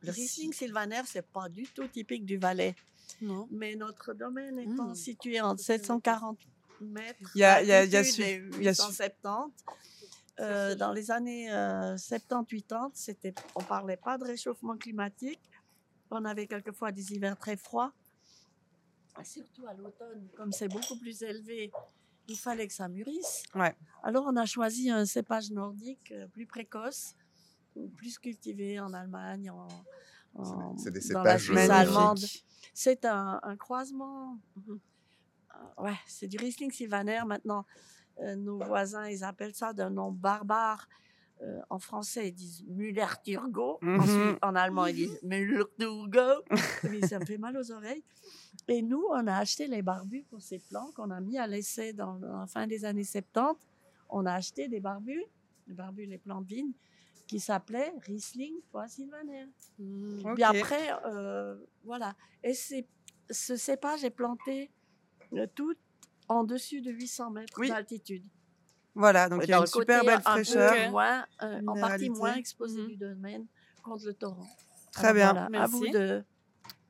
Le 0.01 0.11
Riesling 0.13 0.53
Sylvaner, 0.55 1.03
c'est 1.07 1.27
pas 1.31 1.51
du 1.51 1.65
tout 1.65 1.87
typique 1.89 2.25
du 2.25 2.39
Valais. 2.39 2.75
Non. 3.21 3.47
Mais 3.51 3.77
notre 3.77 4.15
domaine 4.15 4.59
étant 4.59 4.89
Mm. 4.89 4.95
situé 4.95 5.41
entre 5.43 5.63
740 5.63 6.39
mètres 6.81 7.31
Il 7.35 7.41
y 7.41 7.45
a- 7.45 7.61
il 7.63 7.69
y 7.69 7.73
a- 7.73 7.85
il 7.85 7.91
y 7.91 7.97
a 7.97 8.01
d'altitude 8.01 8.25
su- 8.25 8.31
et 8.31 8.43
il 8.57 8.63
y 8.65 8.69
a 8.69 8.73
su- 8.75 8.83
870, 8.83 9.51
euh, 10.41 10.75
dans 10.75 10.93
les 10.93 11.11
années 11.11 11.53
euh, 11.53 11.95
70-80, 11.97 12.91
c'était, 12.95 13.35
on 13.55 13.63
parlait 13.63 13.97
pas 13.97 14.19
de 14.19 14.25
réchauffement 14.25 14.77
climatique. 14.77 15.41
On 16.11 16.25
avait 16.25 16.47
quelquefois 16.47 16.93
des 16.93 17.13
hivers 17.13 17.37
très 17.39 17.57
froids. 17.57 17.93
Et 19.21 19.25
Surtout 19.25 19.67
à 19.67 19.75
l'automne, 19.75 20.29
comme 20.37 20.53
c'est 20.53 20.69
beaucoup 20.69 20.99
plus 20.99 21.23
élevé, 21.23 21.71
il 22.29 22.37
fallait 22.39 22.67
que 22.67 22.73
ça 22.75 22.89
mûrisse. 22.89 23.43
Ouais. 23.55 23.75
Alors 24.03 24.25
on 24.27 24.37
a 24.37 24.47
choisi 24.47 24.91
un 24.91 25.05
cépage 25.05 25.51
nordique 25.51 26.13
euh, 26.13 26.27
plus 26.29 26.47
précoce, 26.47 27.15
plus 27.97 28.19
cultivé 28.19 28.81
en 28.81 28.93
Allemagne, 28.95 29.51
en, 29.51 29.69
en- 30.35 30.77
C'est 30.79 30.91
des 30.91 31.01
dans 31.13 31.23
la 31.23 31.39
cépages 31.39 31.45
Suisse 31.45 31.71
euh, 31.71 31.73
allemande. 31.73 32.19
Magnifique. 32.19 32.47
C'est 32.75 33.05
un, 33.05 33.39
un 33.43 33.57
croisement. 33.57 34.39
euh, 34.69 34.79
Ouais, 35.79 35.97
c'est 36.07 36.27
du 36.27 36.39
Riesling 36.39 36.71
Sylvaner. 36.73 37.21
Maintenant, 37.27 37.61
euh, 37.69 37.73
nos 38.37 38.59
voisins, 38.59 39.09
ils 39.09 39.25
appellent 39.25 39.55
ça 39.55 39.73
d'un 39.73 39.91
nom 39.91 40.11
barbare. 40.13 40.89
Euh, 41.43 41.61
en 41.71 41.79
français, 41.81 42.29
ils 42.29 42.33
disent 42.35 42.63
Müller-Turgo. 42.69 43.79
En, 43.83 43.87
Mhm. 43.87 44.03
Suisse- 44.03 44.39
en 44.43 44.55
allemand, 44.55 44.87
ils 44.87 44.95
disent 44.95 45.19
Müller-Turgo. 45.25 46.45
Mais 46.85 47.01
ça 47.07 47.19
me 47.19 47.25
fait 47.25 47.39
mal 47.39 47.57
aux 47.57 47.73
oreilles. 47.73 48.05
Et 48.69 48.81
nous, 48.81 49.05
on 49.11 49.27
a 49.27 49.37
acheté 49.39 49.67
les 49.67 49.83
barbus 49.83 50.25
pour 50.31 50.41
ces 50.41 50.61
plants 50.61 50.91
qu'on 50.95 51.11
a 51.11 51.21
mis 51.21 51.39
à 51.39 51.47
l'essai 51.49 51.93
dans, 51.93 52.15
la 52.19 52.47
fin 52.47 52.67
des 52.69 52.85
années 52.85 53.03
70. 53.03 53.59
On 54.09 54.25
a 54.27 54.35
acheté 54.35 54.69
des 54.69 54.79
barbus, 54.79 55.25
les 55.67 55.75
barbus, 55.75 56.07
les 56.07 56.19
plants 56.19 56.43
de 56.43 56.47
vigne, 56.47 56.73
qui 57.27 57.41
s'appelaient 57.41 57.93
Riesling 58.03 58.55
fois 58.71 58.87
Sylvaner. 58.87 59.47
Mm. 59.81 60.21
Ok. 60.25 60.35
Puis 60.35 60.45
après, 60.45 60.91
euh, 61.07 61.57
voilà. 61.85 62.15
Et 62.45 62.55
ce 62.55 63.57
cépage 63.57 64.05
est 64.05 64.11
planté 64.11 64.71
euh, 65.33 65.47
tout 65.57 65.75
en 66.33 66.45
dessus 66.45 66.81
de 66.81 66.91
800 66.91 67.31
mètres 67.31 67.55
Oui. 67.59 67.69
d'altitude. 67.69 68.25
Voilà, 68.95 69.29
donc 69.29 69.43
il 69.45 69.49
y 69.51 69.53
a 69.55 69.59
une 69.59 69.67
super 69.67 70.05
belle 70.05 70.15
un 70.15 70.19
peu 70.37 70.45
fraîcheur. 70.45 70.91
moins, 70.91 71.25
euh, 71.43 71.61
en 71.67 71.75
partie 71.81 72.11
moins 72.11 72.35
exposé 72.35 72.81
Mhm. 72.83 72.87
du 72.89 72.97
domaine 72.97 73.47
contre 73.83 74.05
le 74.07 74.13
torrent. 74.15 74.47
Très 74.93 75.09
Alors 75.09 75.15
bien. 75.15 75.33
voilà, 75.33 75.47
à 75.47 75.49
Merci. 75.51 75.73
vous 75.75 75.89
de, 75.89 76.25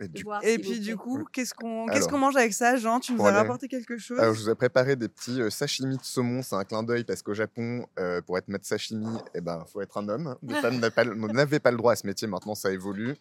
Et 0.01 0.09
du- 0.09 0.25
Et 0.43 0.59
puis 0.59 0.81
du 0.81 0.97
coup, 0.97 1.25
qu'est-ce 1.33 1.55
qu'on 1.55 1.85
Alors. 1.85 1.95
qu'est-ce 1.95 2.09
qu'on 2.09 2.19
mange 2.19 2.35
avec 2.35 2.53
ça, 2.53 2.75
Jean? 2.77 2.99
Tu 2.99 3.13
nous 3.13 3.25
as 3.25 3.31
rapporté 3.31 3.69
quelque 3.69 3.97
chose? 3.99 4.19
Alors, 4.19 4.35
je 4.35 4.43
vous 4.43 4.51
ai 4.51 4.55
préparé 4.57 4.97
des 4.97 5.07
petits 5.09 5.41
euh, 5.41 5.49
sashimi 5.49 5.97
de 5.97 6.03
saumon. 6.03 6.43
C'est 6.43 6.57
un 6.57 6.65
clin 6.65 6.83
d'œil 6.83 7.05
parce 7.05 7.23
qu'au 7.23 7.35
Japon, 7.35 7.87
euh, 8.01 8.21
pour 8.21 8.37
être 8.37 8.49
maître 8.49 8.67
sashimi, 8.67 9.07
il 9.37 9.41
ben, 9.43 9.65
faut 9.73 9.81
être 9.81 9.97
un 9.99 10.09
homme. 10.09 10.37
Les 10.43 10.55
femmes 10.57 10.81
n'avaient 11.37 11.61
pas 11.61 11.71
le 11.71 11.77
droit 11.77 11.93
à 11.93 11.97
ce 11.97 12.05
métier. 12.05 12.27
Maintenant, 12.27 12.57
ça 12.57 12.73
évolue. 12.73 13.15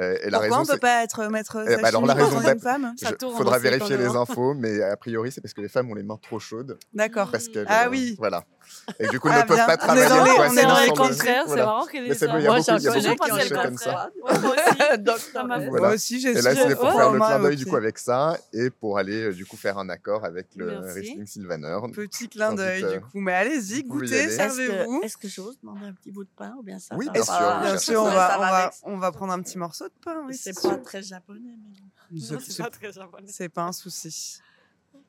Euh, 0.00 0.16
et 0.22 0.30
la 0.30 0.38
Pourquoi 0.38 0.38
raison, 0.40 0.56
on 0.56 0.66
peut 0.66 0.72
c'est- 0.74 0.78
pas 0.78 1.02
être 1.04 1.24
maître 1.28 1.56
ben, 1.58 1.66
sashimi 1.66 1.84
alors, 1.86 2.06
la 2.06 2.14
quand 2.14 2.24
raison 2.24 2.36
on 2.36 2.40
est 2.40 2.44
d'ap- 2.44 2.54
une 2.54 2.60
femme? 2.60 2.94
Ça 2.96 3.08
Je- 3.10 3.14
tourne 3.14 3.36
faudra 3.36 3.58
vérifier 3.58 3.96
les 3.96 4.06
infos, 4.06 4.54
mais 4.54 4.82
a 4.82 4.96
priori, 4.96 5.30
c'est 5.32 5.40
parce 5.40 5.52
que 5.54 5.60
les 5.60 5.68
femmes 5.68 5.90
ont 5.90 5.94
les 5.94 6.02
mains 6.02 6.18
trop 6.22 6.38
chaudes. 6.38 6.78
D'accord. 6.92 7.30
Parce 7.30 7.48
qu'elles, 7.48 7.66
Ah 7.68 7.86
euh, 7.86 7.90
oui. 7.90 8.16
Voilà. 8.18 8.44
Et 8.98 9.06
du 9.08 9.20
coup, 9.20 9.28
Ah, 9.30 9.42
ne 9.42 9.46
peuvent 9.46 9.58
pas 9.58 9.66
On 9.66 9.74
est 9.74 9.76
travailler 9.76 10.08
dans 10.08 10.24
les- 10.24 10.30
on 10.30 10.56
est 10.56 10.62
dans 10.62 10.80
les 10.80 10.86
sans 10.86 10.92
Au 10.92 11.04
le- 11.04 11.08
contraire, 11.10 11.44
c'est 11.46 11.56
marrant 11.56 11.86
qu'il 11.86 12.02
dise 12.04 12.12
c'est 12.18 12.26
ça. 12.26 12.32
bon, 12.32 12.38
il 12.38 12.44
y 12.44 12.46
a 12.46 12.50
Moi, 12.50 12.58
y 12.58 12.62
de 12.62 13.18
clichés 13.18 13.48
le 13.50 13.62
comme 13.62 13.76
ça. 13.76 14.10
moi 15.70 15.92
aussi. 15.94 16.20
J'ai 16.20 16.30
Et 16.30 16.40
là, 16.42 16.54
c'était 16.54 16.74
pour 16.74 16.84
au 16.86 16.92
faire 16.92 17.12
le 17.12 17.18
clin 17.18 17.40
d'œil 17.40 17.56
du 17.56 17.66
coup 17.66 17.76
avec 17.76 17.98
ça 17.98 18.38
et 18.52 18.70
pour 18.70 18.96
aller 18.98 19.24
euh, 19.24 19.32
du 19.32 19.44
coup 19.46 19.56
faire 19.56 19.78
un 19.78 19.88
accord 19.90 20.24
avec 20.24 20.46
le 20.56 20.66
Merci. 20.80 20.98
Riesling 21.00 21.26
Sylvaner. 21.26 21.76
Petit 21.94 22.28
clin 22.28 22.54
d'œil 22.54 22.84
euh, 22.84 22.92
du 22.94 23.00
coup. 23.00 23.20
Mais 23.20 23.34
allez-y, 23.34 23.80
y 23.80 23.84
goûtez, 23.84 24.30
servez-vous. 24.30 25.00
que, 25.00 25.06
est-ce 25.06 25.16
que 25.18 25.28
j'ose 25.28 25.58
demander 25.62 25.86
un 25.86 25.92
petit 25.92 26.10
bout 26.10 26.24
de 26.24 26.30
pain 26.36 26.54
ou 26.58 26.62
bien 26.62 26.78
ça 26.78 26.94
Oui, 26.96 27.08
bien 27.12 27.22
sûr, 27.22 27.34
Bien 27.34 27.60
bien 27.60 27.78
sûr, 27.78 28.04
Ça 28.04 28.70
on 28.84 28.96
va 28.98 29.12
prendre 29.12 29.32
un 29.32 29.42
petit 29.42 29.58
morceau 29.58 29.73
de 29.82 29.92
pain. 30.04 30.22
Oui, 30.26 30.34
C'est 30.36 30.54
pas 30.60 30.76
très 30.78 31.02
japonais, 31.02 31.40
mais 32.10 32.18
C'est- 32.20 32.34
Non, 32.34 32.40
C'est 32.44 32.52
c'est- 32.52 32.62
pas 32.62 32.70
très 32.70 32.92
japonais. 32.92 33.26
C'est 33.28 33.48
pas 33.48 33.62
un 33.62 33.72
souci. 33.72 34.38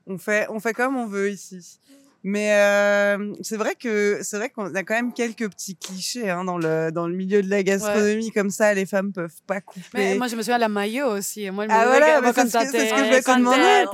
On 0.07 0.17
fait, 0.17 0.47
on 0.49 0.59
fait 0.59 0.73
comme 0.73 0.97
on 0.97 1.07
veut 1.07 1.29
ici. 1.31 1.79
Mais 2.27 2.53
euh, 2.55 3.35
c'est 3.43 3.55
vrai 3.55 3.75
que 3.75 4.17
c'est 4.23 4.37
vrai 4.37 4.49
qu'on 4.49 4.73
a 4.73 4.81
quand 4.83 4.95
même 4.95 5.13
quelques 5.13 5.47
petits 5.47 5.75
clichés 5.75 6.27
hein, 6.27 6.43
dans 6.43 6.57
le 6.57 6.89
dans 6.91 7.07
le 7.07 7.13
milieu 7.15 7.43
de 7.43 7.49
la 7.51 7.61
gastronomie 7.61 8.31
comme 8.31 8.49
ça. 8.49 8.73
Les 8.73 8.87
femmes 8.87 9.13
peuvent 9.13 9.41
pas 9.45 9.61
couper. 9.61 9.83
Mais 9.93 10.15
moi, 10.15 10.25
je 10.27 10.35
me 10.35 10.41
souviens 10.41 10.55
de 10.55 10.61
la 10.61 10.67
maillot 10.69 11.05
aussi. 11.05 11.47
Moi, 11.51 11.67
Ah, 11.69 11.85
voilà, 11.85 12.33
c'est 12.33 12.47
ce 12.49 12.57
que- 12.57 12.65
ce 12.71 12.77
je 12.87 12.93
voulais 12.95 13.19
te 13.21 13.25
quand 13.25 13.37
demander. 13.37 13.85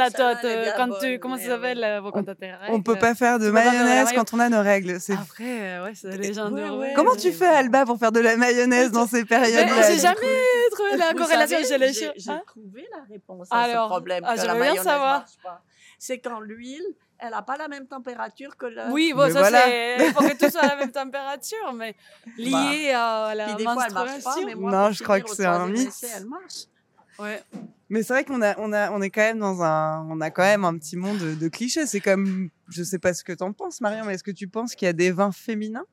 Quand 0.78 0.98
tu, 1.02 1.20
comment 1.20 1.36
ça 1.38 1.44
s'appelle, 1.46 1.84
euh, 1.84 2.00
tes 2.00 2.54
on 2.70 2.72
règles. 2.72 2.84
peut 2.84 2.96
pas 3.00 3.16
faire 3.16 3.38
de 3.38 3.50
mayonnaise 3.52 4.06
mayo? 4.06 4.16
quand 4.16 4.34
on 4.34 4.40
a 4.40 4.48
nos 4.48 4.62
règles. 4.62 5.02
C'est 5.02 5.12
Après, 5.12 5.82
ouais, 5.82 5.92
c'est 5.94 6.08
ouais. 6.08 6.94
Comment 6.96 7.16
tu 7.18 7.34
fais, 7.34 7.48
Alba, 7.48 7.86
pour 7.86 8.00
faire 8.00 8.14
de 8.14 8.22
la 8.22 8.38
mayonnaise 8.38 8.92
dans 8.92 9.08
ces 9.08 9.26
périodes-là 9.26 9.92
J'ai 9.92 10.00
jamais 10.00 10.16
trouvé 10.72 10.98
la 10.98 11.12
Vous 11.12 11.18
corrélation 11.18 11.58
savez, 11.64 11.94
chez 11.94 12.12
les 12.12 12.14
j'ai- 12.20 12.32
hein? 12.32 12.42
trouvé 12.48 12.88
la 12.96 13.04
réponse 13.04 13.48
à 13.52 13.60
Alors, 13.62 13.86
ce 13.86 13.90
problème 13.92 14.24
ah, 14.26 14.34
que 14.34 14.38
la 14.38 14.44
j'aimerais 14.44 14.58
bien 14.60 14.70
mayonnaise 14.72 14.84
savoir. 14.84 15.20
marche 15.20 15.38
pas. 15.44 15.64
C'est 16.00 16.20
quand 16.20 16.40
l'huile, 16.40 16.84
elle 17.20 17.30
n'a 17.32 17.42
pas 17.44 17.58
la 17.58 17.68
même 17.68 17.86
température 17.88 18.58
que 18.58 18.66
le... 18.66 18.90
Oui, 18.92 19.14
bon, 19.16 19.26
Mais 19.28 19.32
ça 19.32 19.40
voilà. 19.40 19.62
c'est. 19.66 20.08
Il 20.08 20.14
faut 20.14 20.22
que 20.22 20.36
tout 20.38 20.50
soit 20.50 20.62
à 20.62 20.68
la 20.70 20.76
même 20.78 20.92
température, 20.92 21.74
mais 21.74 21.96
lié 22.38 22.92
à 22.96 23.34
la 23.36 23.46
Puis 23.48 23.56
des 23.58 23.64
fois, 23.64 23.86
elle 23.88 23.94
marche 23.94 23.94
pas, 23.94 24.06
menstruation. 24.14 24.48
mais 24.48 24.56
moi, 24.56 24.72
Non, 24.72 24.92
je 24.92 25.04
crois 25.04 25.20
que 25.22 25.30
c'est 25.30 25.46
un 25.46 25.68
mythe. 25.68 25.92
elle 26.16 26.26
marche. 26.26 26.66
Ouais. 27.20 27.44
Mais 27.90 28.02
c'est 28.04 28.14
vrai 28.14 28.24
qu'on 28.24 28.42
a, 28.42 28.58
on 28.58 28.72
a, 28.74 28.90
on 28.92 29.02
est 29.02 29.10
quand 29.12 29.22
même 29.22 29.40
dans 29.40 29.62
un, 29.62 30.08
on 30.10 30.22
a 30.22 30.32
quand 30.32 30.42
même 30.44 30.64
un 30.66 30.76
petit 30.78 30.96
monde 30.96 31.18
de, 31.20 31.36
de 31.36 31.48
clichés. 31.50 31.86
C'est 31.86 32.00
comme, 32.00 32.50
je 32.70 32.82
sais 32.84 32.98
pas 33.00 33.14
ce 33.14 33.24
que 33.24 33.34
t'en 33.34 33.52
penses, 33.54 33.80
Marion, 33.82 34.06
mais 34.06 34.14
est-ce 34.16 34.24
que 34.24 34.32
tu 34.32 34.48
penses 34.48 34.74
qu'il 34.76 34.86
y 34.86 34.90
a 34.90 34.94
des 34.94 35.12
vins 35.12 35.32
féminins? 35.34 35.86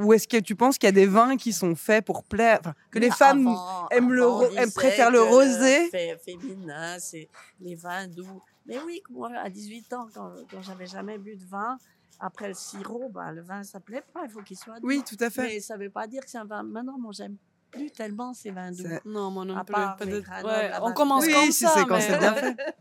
Ou 0.00 0.12
est-ce 0.12 0.26
que 0.28 0.36
tu 0.38 0.56
penses 0.56 0.78
qu'il 0.78 0.86
y 0.86 0.88
a 0.88 0.92
des 0.92 1.06
vins 1.06 1.36
qui 1.36 1.52
sont 1.52 1.74
faits 1.74 2.04
pour 2.04 2.24
plaire, 2.24 2.58
enfin, 2.60 2.74
que 2.90 2.98
les 2.98 3.08
Mais 3.08 3.14
femmes 3.14 3.46
avant- 3.48 3.88
aiment 3.90 4.12
le 4.12 4.26
ro- 4.26 4.46
préfèrent 4.74 5.10
le 5.10 5.18
que 5.20 5.24
rosé. 5.24 5.88
fé- 5.90 6.16
féminin, 6.24 6.98
c'est 6.98 7.28
les 7.60 7.74
vins 7.74 8.06
doux. 8.08 8.42
Mais 8.66 8.78
oui, 8.86 9.02
moi, 9.10 9.30
à 9.36 9.48
18 9.50 9.92
ans, 9.92 10.08
quand, 10.14 10.32
quand 10.50 10.62
j'avais 10.62 10.86
jamais 10.86 11.18
bu 11.18 11.36
de 11.36 11.44
vin, 11.44 11.78
après 12.18 12.48
le 12.48 12.54
sirop, 12.54 13.08
bah, 13.08 13.32
le 13.32 13.42
vin, 13.42 13.62
ça 13.62 13.80
plaît 13.80 14.02
pas, 14.12 14.20
il 14.24 14.30
faut 14.30 14.42
qu'il 14.42 14.56
soit 14.58 14.78
doux. 14.80 14.86
Oui, 14.86 15.02
tout 15.08 15.16
à 15.20 15.30
fait. 15.30 15.42
Mais 15.42 15.60
ça 15.60 15.76
veut 15.76 15.90
pas 15.90 16.06
dire 16.06 16.22
que 16.24 16.30
c'est 16.30 16.38
un 16.38 16.44
vin. 16.44 16.62
Maintenant, 16.62 16.98
moi, 16.98 17.12
j'aime 17.14 17.36
plus 17.70 17.90
tellement 17.90 18.34
ces 18.34 18.50
vins 18.50 18.70
doux. 18.72 18.82
C'est- 18.82 19.04
Non, 19.04 19.30
moi 19.30 19.44
non 19.44 19.56
À 19.56 19.64
plus. 19.64 19.72
part 19.72 19.96
les 20.04 20.20
Grenoble, 20.20 20.48
ouais, 20.48 20.70
on 20.82 20.92
commence 20.92 21.24
Oui, 21.26 21.32
comme 21.32 21.44
si 21.46 21.64
ça. 21.64 21.72
c'est 21.74 21.84
quand 21.86 21.94
mais- 21.96 22.00
c'est 22.02 22.18
bien 22.18 22.34
fait. 22.34 22.56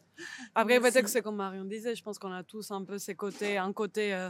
Après, 0.55 0.80
peut-être 0.82 1.03
que 1.03 1.09
c'est 1.09 1.22
comme 1.22 1.38
Marion 1.38 1.63
disait, 1.63 1.95
je 1.95 2.03
pense 2.03 2.20
qu'on 2.20 2.32
a 2.34 2.43
tous 2.43 2.70
un 2.72 2.84
peu 2.84 2.97
ces 2.97 3.15
côtés, 3.15 3.57
un 3.57 3.72
côté, 3.72 4.13
euh, 4.13 4.30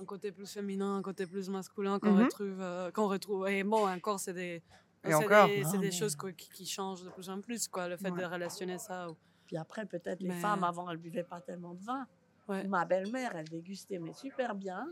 un 0.00 0.04
côté 0.04 0.32
plus 0.32 0.50
féminin, 0.52 0.96
un 0.96 1.02
côté 1.02 1.26
plus 1.26 1.48
masculin 1.48 1.98
qu'on 1.98 2.12
Mhm. 2.12 2.24
retrouve, 2.24 2.60
euh, 2.60 2.90
qu'on 2.92 3.08
retrouve. 3.08 3.48
Et 3.48 3.64
bon, 3.64 3.86
encore, 3.88 4.20
c'est 4.20 4.32
des, 4.32 4.62
c'est 5.04 5.10
des, 5.10 5.14
c'est 5.16 5.34
Ah, 5.34 5.46
des 5.72 5.78
mais- 5.78 5.90
choses 5.90 6.14
quoi, 6.16 6.32
qui, 6.32 6.48
qui 6.50 6.66
changent 6.66 7.02
de 7.04 7.10
plus 7.10 7.28
en 7.28 7.40
plus, 7.40 7.66
quoi. 7.68 7.88
Le 7.88 7.96
fait 7.96 8.10
Ouais. 8.10 8.20
de 8.20 8.24
relationner 8.26 8.78
ça. 8.78 9.08
au- 9.10 9.16
Puis 9.46 9.56
après, 9.56 9.86
peut-être 9.86 10.20
les 10.20 10.30
femmes, 10.30 10.62
avant, 10.62 10.90
elles 10.90 10.98
buvaient 10.98 11.24
pas 11.24 11.40
tellement 11.40 11.74
de 11.74 11.82
vin. 11.82 12.06
Ouais. 12.48 12.64
Ma 12.64 12.84
belle-mère, 12.84 13.34
elle 13.34 13.48
dégustait, 13.48 13.98
mais 13.98 14.12
super 14.12 14.54
bien. 14.54 14.86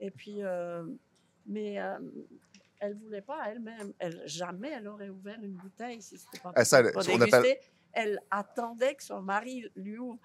Et 0.00 0.10
puis, 0.10 0.42
euh, 0.42 0.84
mais 1.46 1.80
euh, 1.80 1.98
elle 2.80 2.94
voulait 2.94 3.22
pas 3.22 3.48
elle-même. 3.50 3.92
Elle, 3.98 4.22
jamais 4.26 4.70
elle 4.70 4.86
aurait 4.88 5.08
ouvert 5.08 5.38
une 5.42 5.54
bouteille 5.54 6.02
si 6.02 6.18
c'était 6.18 6.38
pas 6.40 6.52
Ah, 6.54 6.64
ça, 6.64 6.82
pour 6.92 7.02
déguster. 7.02 7.58
Elle 7.92 8.20
attendait 8.30 8.94
que 8.94 9.02
son 9.04 9.22
mari 9.22 9.64
lui 9.76 9.98
ouvre. 9.98 10.18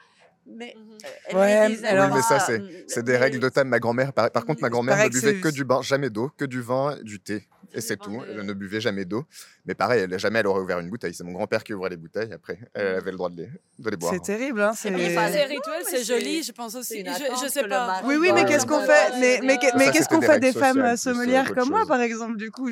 Mais 0.45 0.73
Mhm. 0.75 0.81
euh, 1.05 1.07
elle 1.27 1.35
Ouais, 1.37 1.67
lui 1.67 1.75
disait 1.75 1.87
alors- 1.87 2.07
Oui, 2.07 2.13
mais 2.15 2.21
ça, 2.21 2.35
pas, 2.35 2.39
c'est- 2.39 2.85
C'est 2.87 3.03
des 3.03 3.11
mais- 3.13 3.17
règles 3.19 3.39
de 3.39 3.49
table. 3.49 3.69
Ma 3.69 3.79
grand-mère, 3.79 4.13
par, 4.13 4.31
par 4.31 4.45
contre, 4.45 4.61
ma 4.61 4.69
grand-mère 4.69 4.97
ne 4.97 5.09
buvait 5.09 5.39
que 5.39 5.49
du 5.49 5.63
bain, 5.63 5.81
jamais 5.81 6.09
d'eau, 6.09 6.31
que 6.37 6.45
du 6.45 6.61
vin, 6.61 6.97
du 7.03 7.19
thé. 7.19 7.47
Et 7.73 7.81
c'est 7.81 7.97
tout. 7.97 8.11
des- 8.11 8.31
Elle 8.31 8.45
ne 8.45 8.53
buvait 8.53 8.81
jamais 8.81 9.05
d'eau. 9.05 9.25
Mais 9.65 9.75
pareil, 9.75 10.01
elle, 10.09 10.19
jamais 10.19 10.39
elle 10.39 10.47
aurait 10.47 10.61
ouvert 10.61 10.79
une 10.79 10.89
bouteille. 10.89 11.13
C'est 11.13 11.23
mon 11.23 11.33
grand-père 11.33 11.63
qui 11.63 11.73
ouvrait 11.73 11.89
les 11.89 11.97
bouteilles. 11.97 12.31
Après, 12.33 12.57
elle 12.73 12.87
avait 12.95 13.11
le 13.11 13.17
droit 13.17 13.29
de 13.29 13.37
les, 13.43 13.49
de 13.79 13.89
les 13.89 13.97
boire. 13.97 14.13
C'est 14.13 14.21
terrible, 14.21 14.61
hein. 14.61 14.71
C'est... 14.75 14.91
puis, 14.91 15.01
il 15.01 15.07
C'est 15.09 15.15
fallait- 15.15 15.45
rituel, 15.45 15.83
c'est 15.87 16.03
joli, 16.03 16.41
je 16.43 16.51
pense 16.51 16.75
aussi. 16.75 17.03
Je, 17.05 17.45
je 17.45 17.49
sais 17.51 17.67
pas. 17.67 18.01
Oui, 18.05 18.15
oui, 18.19 18.31
mais 18.33 18.45
qu'est-ce 18.45 18.65
qu'on 18.65 18.81
fait? 18.81 19.39
Mais, 19.43 19.57
qu'est-ce 19.59 20.09
qu'on 20.09 20.19
des 20.19 20.25
fait 20.27 20.39
des 20.39 20.51
femmes 20.53 20.79
euh, 20.79 20.93
euh, 20.93 20.97
sommelières 20.97 21.53
comme 21.53 21.69
moi, 21.69 21.85
par 21.87 22.01
exemple 22.01 22.37
Du 22.37 22.51
coup, 22.51 22.69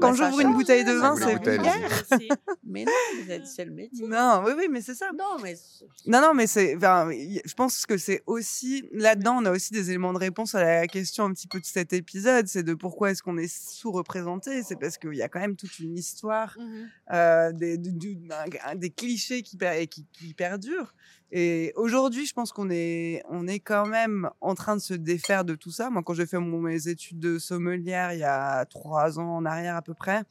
quand, 0.00 0.14
j'ouvre 0.14 0.40
une 0.40 0.52
bouteille 0.52 0.84
de 0.84 0.92
vin, 0.92 1.14
c'est 1.16 1.34
vulgaire. 1.42 2.04
Mais 2.64 2.84
non, 2.84 2.92
vous 3.24 3.30
êtes- 3.30 3.46
c'est 3.46 3.64
le 3.66 3.70
métier. 3.72 4.06
Non, 4.06 4.42
oui, 4.46 4.52
oui, 4.56 4.68
mais 4.70 4.80
c'est 4.80 4.94
ça. 4.94 5.10
Non, 5.18 5.36
mais 5.42 5.54
Non, 6.06 6.22
non, 6.22 6.32
mais 6.34 6.46
c'est. 6.46 6.78
je 6.80 7.54
pense 7.54 7.84
que 7.84 7.98
c'est 7.98 8.22
aussi 8.26 8.88
là-dedans, 8.92 9.38
on 9.42 9.44
a 9.44 9.50
aussi 9.50 9.72
des 9.74 9.90
éléments 9.90 10.12
de 10.14 10.18
réponse 10.18 10.54
à 10.54 10.62
la 10.64 10.86
question 10.86 11.24
un 11.24 11.32
petit 11.32 11.48
peu 11.48 11.60
de 11.60 11.66
cet 11.66 11.92
épisode. 11.92 12.46
C'est 12.48 12.62
de 12.62 12.72
pourquoi 12.74 13.10
est-ce 13.10 13.22
qu'on 13.22 13.36
est 13.36 13.52
sous-représenté. 13.52 14.21
C'est 14.64 14.76
parce 14.76 14.98
qu'il 14.98 15.14
y 15.14 15.22
a 15.22 15.28
quand 15.28 15.40
même 15.40 15.56
toute 15.56 15.78
une 15.78 15.96
histoire, 15.96 16.56
Mhm. 16.58 16.88
euh, 17.12 17.52
des, 17.52 17.78
du- 17.78 17.92
du- 17.92 18.16
d'un- 18.16 18.74
des 18.76 18.90
clichés 18.90 19.42
qui, 19.42 19.58
qui, 19.90 20.06
qui 20.12 20.34
perdurent. 20.34 20.94
Et 21.30 21.72
aujourd'hui, 21.76 22.26
je 22.26 22.34
pense 22.34 22.52
qu'on 22.52 22.68
est, 22.70 23.22
on 23.28 23.46
est 23.46 23.60
quand 23.60 23.86
même 23.86 24.28
en 24.40 24.54
train 24.54 24.76
de 24.76 24.80
se 24.82 24.94
défaire 24.94 25.44
de 25.44 25.54
tout 25.54 25.70
ça. 25.70 25.88
Moi, 25.90 26.02
quand 26.02 26.14
j'ai 26.14 26.26
fait 26.26 26.38
mon, 26.38 26.60
mes 26.60 26.88
études 26.88 27.18
de 27.20 27.38
sommelière 27.38 28.12
il 28.12 28.18
y 28.20 28.24
a 28.24 28.64
trois 28.66 29.18
ans 29.18 29.36
en 29.36 29.44
arrière 29.46 29.76
à 29.76 29.82
peu 29.82 29.94
près, 29.94 30.22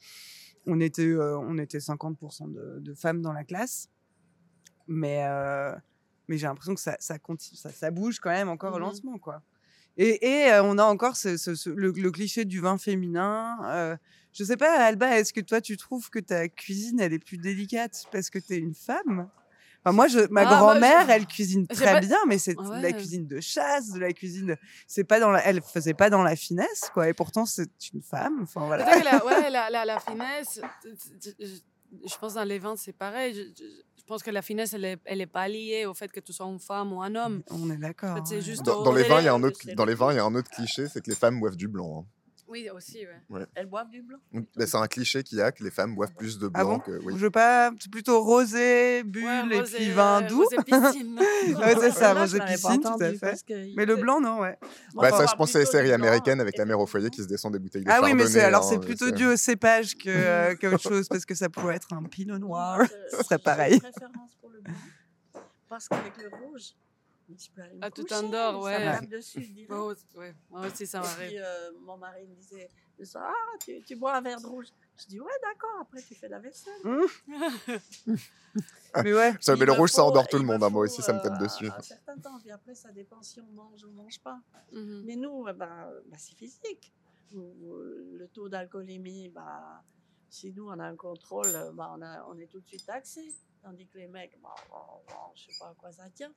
on 0.66 0.78
était, 0.80 1.02
euh, 1.06 1.36
on 1.38 1.58
était 1.58 1.78
50% 1.80 2.46
de, 2.52 2.78
de 2.80 2.94
femmes 2.94 3.20
dans 3.20 3.32
la 3.32 3.42
classe. 3.44 3.88
Mais, 4.86 5.24
euh, 5.26 5.74
mais 6.28 6.38
j'ai 6.38 6.46
l'impression 6.46 6.74
que 6.74 6.80
ça, 6.80 6.96
ça, 7.00 7.18
continue, 7.18 7.56
ça, 7.56 7.70
ça 7.70 7.90
bouge 7.90 8.18
quand 8.20 8.30
même 8.30 8.48
encore 8.48 8.72
au 8.74 8.76
Mhm. 8.78 8.82
lancement. 8.84 9.18
Quoi. 9.18 9.42
Et, 9.96 10.26
et 10.26 10.50
euh, 10.52 10.62
on 10.64 10.78
a 10.78 10.84
encore 10.84 11.16
ce, 11.16 11.36
ce- 11.36 11.54
ce- 11.54 11.70
le, 11.70 11.92
le 11.92 12.10
cliché 12.10 12.44
du 12.44 12.60
vin 12.60 12.78
féminin. 12.78 13.58
Euh, 13.64 13.96
je 14.32 14.44
sais 14.44 14.56
pas, 14.56 14.72
Alba, 14.84 15.18
est-ce 15.18 15.32
que 15.32 15.40
toi, 15.40 15.60
tu 15.60 15.76
trouves 15.76 16.08
que 16.10 16.18
ta 16.18 16.48
cuisine, 16.48 17.00
elle 17.00 17.12
est 17.12 17.18
plus 17.18 17.36
délicate 17.38 18.04
parce 18.10 18.30
que 18.30 18.38
tu 18.38 18.54
es 18.54 18.58
une 18.58 18.74
femme? 18.74 19.28
Enfin, 19.84 19.94
moi, 19.94 20.06
je, 20.08 20.20
ma 20.30 20.42
Ah, 20.42 20.44
bah, 20.44 20.56
grand-mère, 20.58 21.06
je- 21.06 21.10
elle 21.12 21.26
cuisine 21.26 21.66
très 21.66 21.92
pas- 21.94 22.00
bien, 22.00 22.16
mais 22.28 22.38
c'est 22.38 22.54
de 22.54 22.80
la 22.82 22.92
cuisine 22.92 23.26
de 23.26 23.40
chasse, 23.40 23.90
de 23.90 23.98
la 23.98 24.12
cuisine. 24.12 24.56
C'est 24.86 25.04
pas 25.04 25.18
dans 25.20 25.30
la, 25.32 25.44
elle 25.44 25.60
faisait 25.60 25.92
pas 25.92 26.08
dans 26.08 26.22
la 26.22 26.36
finesse, 26.36 26.90
quoi. 26.94 27.08
Et 27.08 27.12
pourtant, 27.14 27.44
c'est 27.46 27.68
une 27.92 28.00
femme. 28.00 28.40
Enfin 28.44 28.64
voilà. 28.66 28.84
La, 29.02 29.24
ouais, 29.26 29.50
la, 29.50 29.68
la, 29.70 29.84
la 29.84 29.98
finesse, 30.00 30.60
je, 31.40 32.16
pense 32.20 32.34
dans 32.34 32.44
les 32.44 32.58
vins, 32.58 32.76
c'est 32.76 32.92
pareil. 32.96 33.34
Je, 33.34 33.42
je- 33.42 33.82
je 34.02 34.06
pense 34.08 34.22
que 34.22 34.30
la 34.30 34.42
finesse, 34.42 34.72
elle 34.74 34.84
est, 34.84 34.98
elle 35.04 35.20
est 35.20 35.26
pas 35.26 35.46
liée 35.48 35.86
au 35.86 35.94
fait 35.94 36.10
que 36.10 36.20
tu 36.20 36.32
sois 36.32 36.46
une 36.46 36.58
femme 36.58 36.92
ou 36.92 37.00
un 37.02 37.14
homme. 37.14 37.42
On 37.50 37.70
est 37.70 37.76
d'accord. 37.76 38.10
En 38.12 38.16
fait, 38.16 38.26
c'est 38.26 38.34
ouais. 38.36 38.40
juste 38.42 38.62
Dans, 38.64 38.80
au- 38.80 38.84
dans 38.84 38.92
les 38.92 39.04
au 39.04 39.08
vins, 39.08 39.20
il 39.20 39.24
y 39.24 39.28
a 39.28 39.32
délai. 39.32 39.44
un 39.44 39.48
autre, 39.48 39.60
dans 39.76 39.84
les 39.84 39.94
vins, 39.94 40.12
il 40.12 40.16
y 40.16 40.18
a 40.18 40.24
un 40.24 40.34
autre 40.34 40.50
cliché, 40.50 40.88
c'est 40.88 41.00
que 41.02 41.08
les 41.10 41.16
femmes 41.16 41.38
boivent 41.40 41.56
du 41.56 41.68
blanc. 41.68 42.00
hein. 42.00 42.06
Oui, 42.52 42.68
aussi, 42.68 43.06
ouais. 43.30 43.46
elles 43.54 43.64
boivent 43.64 43.88
du 43.88 44.02
blanc. 44.02 44.18
Ben, 44.30 44.66
C'est 44.66 44.76
un 44.76 44.86
cliché 44.86 45.22
qu'il 45.22 45.38
y 45.38 45.40
a 45.40 45.50
que 45.52 45.64
les 45.64 45.70
femmes 45.70 45.94
boivent 45.94 46.12
plus 46.12 46.38
de 46.38 46.50
Ah 46.52 46.62
blanc 46.64 46.74
bon 46.74 46.78
que. 46.80 46.90
Oui. 47.02 47.14
Je 47.16 47.22
veux 47.22 47.30
pas, 47.30 47.70
c'est 47.80 47.90
plutôt 47.90 48.22
rosé, 48.22 49.02
bulle 49.04 49.24
Ouais, 49.24 49.56
et 49.56 49.62
puis 49.62 49.90
vin 49.90 50.22
euh, 50.22 50.28
doux. 50.28 50.42
rosé 50.44 50.56
piscine. 50.58 51.18
Ouais, 51.58 51.74
c'est 51.80 51.92
ça, 51.92 52.12
Là, 52.12 52.20
rosé 52.20 52.40
piscine, 52.40 52.82
tout 52.82 53.02
à 53.02 53.12
fait. 53.14 53.42
Mais 53.74 53.86
le 53.86 53.96
blanc, 53.96 54.20
non, 54.20 54.40
ouais. 54.40 54.58
Bah, 54.94 55.08
je 55.10 55.16
ça, 55.16 55.26
je 55.30 55.34
pense 55.34 55.50
c'est 55.50 55.60
les 55.60 55.64
séries 55.66 55.92
américaines 55.92 56.42
avec 56.42 56.58
la 56.58 56.66
mère 56.66 56.78
au 56.78 56.86
foyer 56.86 57.08
qui 57.10 57.22
se 57.22 57.26
descend 57.26 57.54
des 57.54 57.58
bouteilles 57.58 57.84
de 57.84 57.90
Ah 57.90 58.00
oui, 58.02 58.12
mais 58.12 58.26
c'est 58.26 58.42
alors 58.42 58.62
hein, 58.64 58.68
c'est 58.68 58.78
mais 58.78 58.84
plutôt 58.84 59.10
dû 59.10 59.24
au 59.24 59.36
cépage 59.36 59.96
que 59.96 60.02
euh, 60.08 60.54
qu'à 60.54 60.68
autre 60.72 60.82
chose 60.82 61.08
parce 61.08 61.24
que 61.24 61.34
ça 61.34 61.48
pourrait 61.48 61.76
être 61.76 61.94
un 61.94 62.02
pinot 62.02 62.36
noir. 62.36 62.80
Ce 63.12 63.22
serait 63.24 63.38
pareil. 63.38 63.74
une 63.76 63.80
préférence 63.80 64.34
pour 64.40 64.50
le 64.50 64.60
blanc. 64.60 64.74
Parce 65.70 65.88
qu'avec 65.88 66.12
le 66.18 66.28
rouge, 66.44 66.74
je 67.38 67.50
peux 67.50 67.60
aller 67.62 67.74
me 67.74 67.78
Ah, 67.82 67.90
tout 67.90 68.12
endort, 68.12 68.62
ouais. 68.62 68.84
Ça 68.94 69.00
me 69.00 69.06
dessus 69.06 69.38
aussi, 69.40 69.66
ouais, 70.16 70.34
moi 70.50 70.66
aussi, 70.66 70.86
ça 70.86 70.98
Et 70.98 71.02
m'arrive. 71.02 71.28
puis, 71.28 71.38
euh, 71.38 71.72
mon 71.80 71.96
mari 71.96 72.26
me 72.26 72.34
disait 72.34 72.68
le 72.98 73.04
soir, 73.04 73.24
ah, 73.34 73.58
tu, 73.64 73.82
tu 73.82 73.96
bois 73.96 74.16
un 74.16 74.20
verre 74.20 74.40
de 74.40 74.46
rouge. 74.46 74.66
Je 74.96 75.06
dis, 75.06 75.20
ouais, 75.20 75.32
d'accord, 75.42 75.80
après 75.80 76.02
tu 76.02 76.14
fais 76.14 76.28
la 76.28 76.38
vaisselle. 76.38 76.72
Mais 79.02 79.14
ouais. 79.14 79.32
Ça, 79.40 79.56
mais 79.56 79.64
le 79.64 79.72
rouge, 79.72 79.90
ça 79.90 80.04
endort 80.04 80.28
tout 80.28 80.36
le 80.38 80.44
monde. 80.44 80.62
hein, 80.62 80.68
Moi 80.68 80.82
aussi, 80.82 81.00
ça 81.00 81.14
me 81.14 81.20
tape 81.22 81.40
euh, 81.40 81.44
dessus. 81.44 81.66
Un 81.70 81.80
certain 81.80 82.18
temps, 82.18 82.38
puis 82.38 82.50
après, 82.50 82.74
ça 82.74 82.92
dépend 82.92 83.22
si 83.22 83.40
on 83.40 83.46
mange 83.52 83.82
ou 83.84 83.88
on 83.88 83.92
mange 84.02 84.20
pas. 84.20 84.38
Mhm. 84.72 85.02
Mais 85.06 85.16
nous, 85.16 85.46
eh 85.48 85.52
ben, 85.54 85.90
bah, 86.06 86.16
c'est 86.18 86.36
physique. 86.36 86.92
Le 87.34 88.26
taux 88.34 88.50
d'alcoolémie, 88.50 89.30
bah, 89.30 89.82
si 90.28 90.52
nous, 90.52 90.68
on 90.68 90.78
a 90.78 90.84
un 90.84 90.96
contrôle, 90.96 91.48
bah, 91.72 91.90
on, 91.96 92.02
a, 92.02 92.22
on 92.28 92.38
est 92.38 92.46
tout 92.46 92.60
de 92.60 92.66
suite 92.68 92.84
taxé. 92.84 93.34
Tandis 93.62 93.86
que 93.86 93.96
les 93.96 94.08
mecs, 94.08 94.38
bah, 94.42 94.54
bon, 94.68 95.14
je 95.36 95.44
sais 95.44 95.58
pas 95.58 95.68
à 95.70 95.74
quoi 95.74 95.90
ça 95.90 96.10
tient. 96.10 96.32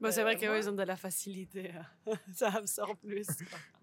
Bon, 0.00 0.10
c'est 0.12 0.22
vrai 0.22 0.36
Euh, 0.36 0.38
qu'eux, 0.40 0.48
moi- 0.48 0.58
ils 0.58 0.68
ont 0.68 0.72
de 0.72 0.82
la 0.82 0.96
facilité. 0.96 1.72
euh, 2.08 2.14
ça 2.34 2.48
absorbe 2.48 2.98
plus. 2.98 3.26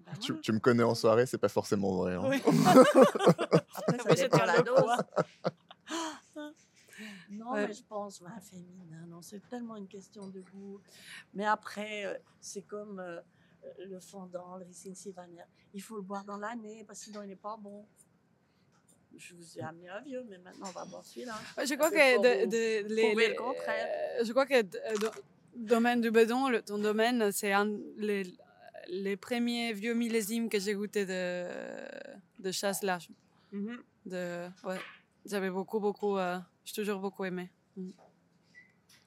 Bah, 0.06 0.12
Tu, 0.20 0.52
me 0.52 0.60
connais 0.60 0.84
en 0.84 0.94
soirée, 0.96 1.26
c'est 1.26 1.38
pas 1.38 1.50
forcément 1.50 1.96
vrai. 1.98 2.16
hein. 2.16 2.22
Oui. 2.26 2.42
Après, 3.76 3.98
ça 3.98 4.16
j'ai 4.16 4.24
dépend 4.30 4.46
la 4.46 4.62
dose. 4.62 4.98
Non, 7.32 7.54
Ouais. 7.54 7.68
mais 7.68 7.74
je 7.74 7.84
pense 7.84 8.22
vin 8.22 8.40
féminin. 8.40 9.06
Non, 9.08 9.22
c'est 9.22 9.42
tellement 9.50 9.76
une 9.76 9.88
question 9.88 10.28
de 10.28 10.42
goût. 10.42 10.80
Mais 11.34 11.46
après, 11.46 12.06
euh, 12.06 12.16
c'est 12.40 12.62
comme 12.62 13.00
euh, 13.00 13.20
le 13.80 14.00
fondant, 14.00 14.58
le 14.58 14.66
Riesling 14.66 14.94
Sylvaner. 14.94 15.44
Il 15.74 15.82
faut 15.82 15.96
le 15.96 16.04
boire 16.04 16.24
dans 16.26 16.38
l'année, 16.38 16.84
parce 16.86 17.00
que 17.00 17.06
sinon, 17.06 17.24
il 17.24 17.30
n'est 17.30 17.36
pas 17.36 17.58
bon. 17.58 17.88
Je 19.18 19.34
vous 19.34 19.58
ai 19.58 19.62
amené 19.64 19.90
un 19.90 20.02
vieux, 20.02 20.24
mais 20.30 20.38
maintenant, 20.38 20.68
on 20.68 20.72
va 20.72 20.86
boire 20.86 21.04
celui-là. 21.04 21.34
Ouais, 21.58 21.66
Je 21.66 21.74
crois 21.74 21.90
que 21.90 22.18
de, 22.22 22.46
de- 22.46 22.94
les, 22.94 23.16
le 23.16 23.36
contraire. 23.36 24.24
je 24.24 24.32
crois 24.32 24.46
que 24.46 24.62
d- 24.62 24.80
dans- 25.02 25.12
domaine 25.56 26.02
du 26.02 26.12
bedon, 26.12 26.50
le- 26.50 26.62
ton 26.62 26.78
domaine, 26.78 27.32
c'est 27.32 27.54
un 27.54 27.70
les, 27.98 28.24
les 28.88 29.18
premiers 29.18 29.74
vieux 29.74 29.94
millésimes 29.94 30.50
que 30.50 30.60
j'ai 30.60 30.74
goûté 30.74 31.06
de 31.06 31.46
de 32.40 32.52
chasse 32.52 32.82
là. 32.84 33.00
De 34.06 34.48
ouais, 34.64 34.80
j'avais 35.26 35.50
beaucoup 35.50 35.80
beaucoup, 35.80 36.18
euh, 36.18 36.38
j'ai 36.66 36.74
toujours 36.74 37.00
beaucoup 37.00 37.26
aimé. 37.26 37.50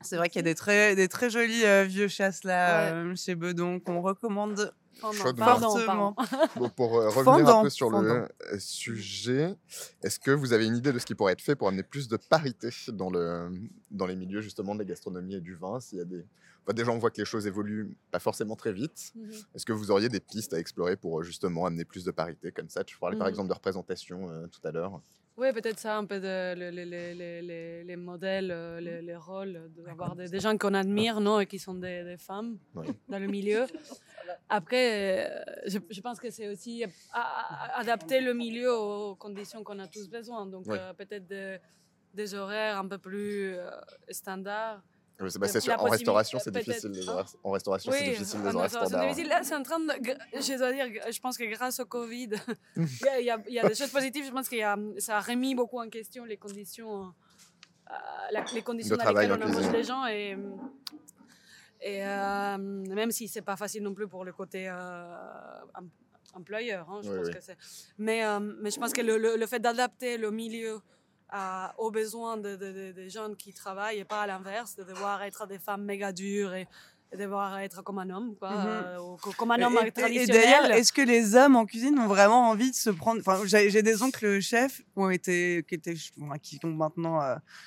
C'est 0.00 0.16
vrai 0.16 0.28
qu'il 0.28 0.38
y 0.40 0.44
a 0.44 0.50
des 0.50 0.54
très 0.54 0.94
des 0.94 1.08
très 1.08 1.30
jolis 1.30 1.64
euh, 1.64 1.84
vieux 1.84 2.08
chasses 2.08 2.44
là 2.44 2.86
Ouais. 2.86 2.92
euh, 2.92 3.16
chez 3.16 3.34
Bedon 3.34 3.80
qu'on 3.80 4.00
recommande. 4.02 4.72
Pardon, 5.00 5.16
Chaudement. 5.18 5.44
pardon, 5.44 5.68
Fortement. 5.76 6.12
pardon. 6.14 6.46
Bon, 6.56 6.68
pour 6.70 6.98
euh, 6.98 7.08
revenir 7.08 7.24
Fondant, 7.46 7.60
un 7.60 7.62
peu 7.62 7.70
sur 7.70 7.90
fondant. 7.90 8.26
le 8.50 8.58
sujet, 8.58 9.54
est-ce 10.02 10.18
que 10.18 10.30
vous 10.30 10.52
avez 10.52 10.66
une 10.66 10.76
idée 10.76 10.92
de 10.92 10.98
ce 10.98 11.06
qui 11.06 11.14
pourrait 11.14 11.32
être 11.32 11.40
fait 11.42 11.56
pour 11.56 11.68
amener 11.68 11.82
plus 11.82 12.08
de 12.08 12.16
parité 12.16 12.68
dans, 12.88 13.10
le, 13.10 13.50
dans 13.90 14.06
les 14.06 14.16
milieux 14.16 14.40
justement 14.40 14.74
de 14.74 14.80
la 14.80 14.84
gastronomie 14.84 15.34
et 15.36 15.40
du 15.40 15.54
vin? 15.54 15.80
S'il 15.80 15.98
y 15.98 16.00
a 16.00 16.04
des... 16.04 16.24
enfin, 16.64 16.74
déjà, 16.74 16.90
on 16.92 16.98
voit 16.98 17.10
que 17.10 17.20
les 17.20 17.24
choses 17.24 17.46
évoluent 17.46 17.96
pas 18.10 18.18
forcément 18.20 18.56
très 18.56 18.72
vite. 18.72 19.12
Mhm. 19.14 19.30
Est-ce 19.54 19.66
que 19.66 19.72
vous 19.72 19.90
auriez 19.90 20.08
des 20.08 20.20
pistes 20.20 20.54
à 20.54 20.58
explorer 20.58 20.96
pour 20.96 21.20
euh, 21.20 21.22
justement 21.22 21.66
amener 21.66 21.84
plus 21.84 22.04
de 22.04 22.10
parité 22.10 22.52
comme 22.52 22.68
ça? 22.68 22.84
Tu 22.84 22.98
parlais 22.98 23.16
par 23.16 23.26
Mhm. 23.26 23.30
exemple 23.30 23.48
de 23.48 23.54
représentation 23.54 24.30
euh, 24.30 24.46
tout 24.46 24.60
à 24.66 24.70
l'heure. 24.72 25.00
Oui, 25.36 25.52
peut-être 25.52 25.80
ça, 25.80 25.96
un 25.96 26.04
peu 26.04 26.20
de, 26.20 26.54
les, 26.54 26.70
les, 26.70 27.42
les, 27.42 27.82
les, 27.84 27.96
modèles, 27.96 28.52
euh, 28.52 28.80
les, 28.80 29.16
rôles, 29.16 29.68
d'avoir 29.84 30.14
des, 30.14 30.28
des, 30.28 30.38
gens 30.38 30.56
qu'on 30.56 30.74
admire 30.74 31.20
non, 31.20 31.40
et 31.40 31.46
qui 31.46 31.58
sont 31.58 31.74
des, 31.74 32.04
des 32.04 32.16
femmes 32.16 32.56
dans 33.08 33.18
le 33.18 33.26
milieu. 33.26 33.66
Après, 34.48 35.26
euh, 35.26 35.42
je, 35.66 35.78
je, 35.90 36.00
pense 36.00 36.20
que 36.20 36.30
c'est 36.30 36.48
aussi 36.48 36.84
adapter 37.74 38.20
le 38.20 38.32
milieu 38.32 38.72
aux 38.72 39.16
conditions 39.16 39.64
qu'on 39.64 39.80
a 39.80 39.88
tous 39.88 40.08
besoin. 40.08 40.46
Donc, 40.46 40.68
euh, 40.68 40.92
peut-être 40.92 41.26
des 42.14 42.34
horaires 42.34 42.78
un 42.78 42.86
peu 42.86 42.98
plus 42.98 43.56
standards 44.10 44.82
oui, 45.20 45.30
c'est, 45.30 45.38
bah, 45.38 45.46
c'est 45.46 45.60
sûr, 45.60 45.74
en 45.78 45.84
restauration, 45.84 46.38
c'est 46.42 46.50
difficile 46.50 46.90
les 46.90 47.08
horaires. 47.08 47.26
En 47.44 47.50
restauration, 47.52 47.92
c'est 47.92 48.10
difficile 48.10 48.40
les 48.42 48.54
horaires 48.54 48.70
standards. 48.70 49.16
Là, 49.28 49.42
c'est 49.42 49.54
en 49.54 49.62
train 49.62 49.78
de. 49.78 49.92
Je 50.34 50.58
dois 50.58 50.72
dire, 50.72 50.86
je 51.10 51.20
pense 51.20 51.38
que 51.38 51.44
grâce 51.44 51.78
au 51.78 51.86
Covid, 51.86 52.30
il, 52.76 53.24
y 53.24 53.30
a, 53.30 53.38
il, 53.46 53.54
y 53.54 53.60
a, 53.60 53.68
des 53.68 53.74
choses 53.74 53.90
positives. 53.90 54.26
Je 54.26 54.32
pense 54.32 54.48
que 54.48 54.56
ça 55.00 55.18
a 55.18 55.20
remis 55.20 55.54
beaucoup 55.54 55.78
en 55.78 55.88
question 55.88 56.24
les 56.24 56.36
conditions, 56.36 57.14
euh, 57.90 58.40
les 58.52 58.62
conditions 58.62 58.96
dans 58.96 59.08
lesquelles 59.08 59.32
on 59.32 59.42
embauche 59.42 59.70
les 59.72 59.84
gens. 59.84 60.04
Et, 60.06 60.36
et 61.80 62.04
euh, 62.04 62.58
même 62.58 63.12
si 63.12 63.28
c'est 63.28 63.42
pas 63.42 63.56
facile 63.56 63.84
non 63.84 63.94
plus 63.94 64.08
pour 64.08 64.24
le 64.24 64.32
côté 64.32 64.68
euh, 64.68 65.16
employeur, 66.34 66.90
hein, 66.90 67.00
je 67.04 67.10
pense 67.12 67.30
que 67.30 67.40
c'est. 67.40 67.56
Mais, 67.98 68.24
euh, 68.24 68.40
mais 68.40 68.70
je 68.72 68.80
pense 68.80 68.92
que 68.92 69.00
le, 69.00 69.16
le, 69.16 69.36
le 69.36 69.46
fait 69.46 69.60
d'adapter 69.60 70.16
le 70.18 70.32
milieu 70.32 70.80
aux 71.78 71.90
besoins 71.90 72.36
des 72.36 72.56
de, 72.56 72.92
de, 72.92 73.08
jeunes 73.08 73.36
qui 73.36 73.52
travaillent 73.52 73.98
et 73.98 74.04
pas 74.04 74.22
à 74.22 74.26
l'inverse, 74.26 74.76
de 74.76 74.84
devoir 74.84 75.22
être 75.22 75.46
des 75.46 75.58
femmes 75.58 75.84
méga 75.84 76.12
dures 76.12 76.54
et, 76.54 76.68
de 77.12 77.22
devoir 77.22 77.58
être 77.58 77.82
comme 77.82 77.98
un 77.98 78.10
homme, 78.10 78.34
quoi, 78.36 78.50
mhm. 78.50 78.66
euh, 78.66 79.32
comme 79.38 79.50
un 79.52 79.62
homme 79.62 79.74
traditionnel. 79.74 80.22
Et 80.22 80.26
d'ailleurs, 80.26 80.70
est-ce 80.72 80.92
que 80.92 81.02
les 81.02 81.34
hommes 81.36 81.56
en 81.56 81.66
cuisine 81.66 81.98
ont 81.98 82.06
vraiment 82.06 82.48
envie 82.48 82.70
de 82.70 82.76
se 82.76 82.90
prendre 82.90 83.20
Enfin, 83.20 83.40
j'ai 83.44 83.82
des 83.82 84.02
oncles 84.02 84.40
chefs 84.40 84.78
qui 84.78 84.84
ont 84.96 85.10
été, 85.10 85.64
qui 85.68 85.74
étaient, 85.76 85.94
qui 85.94 86.60
ont 86.64 86.72
maintenant 86.72 87.20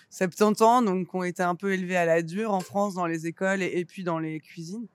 70 0.10 0.42
euh, 0.42 0.66
ans, 0.66 0.82
donc 0.82 1.10
qui 1.10 1.16
ont 1.16 1.24
été 1.24 1.44
un 1.44 1.56
peu 1.56 1.74
élevés 1.74 1.98
à 1.98 2.06
la 2.06 2.22
dure 2.22 2.54
en 2.54 2.60
France 2.60 2.96
dans 2.96 3.08
les 3.08 3.28
écoles 3.28 3.62
et 3.62 3.86
puis 3.86 4.04
dans 4.04 4.20
les 4.20 4.40
cuisines 4.40 4.88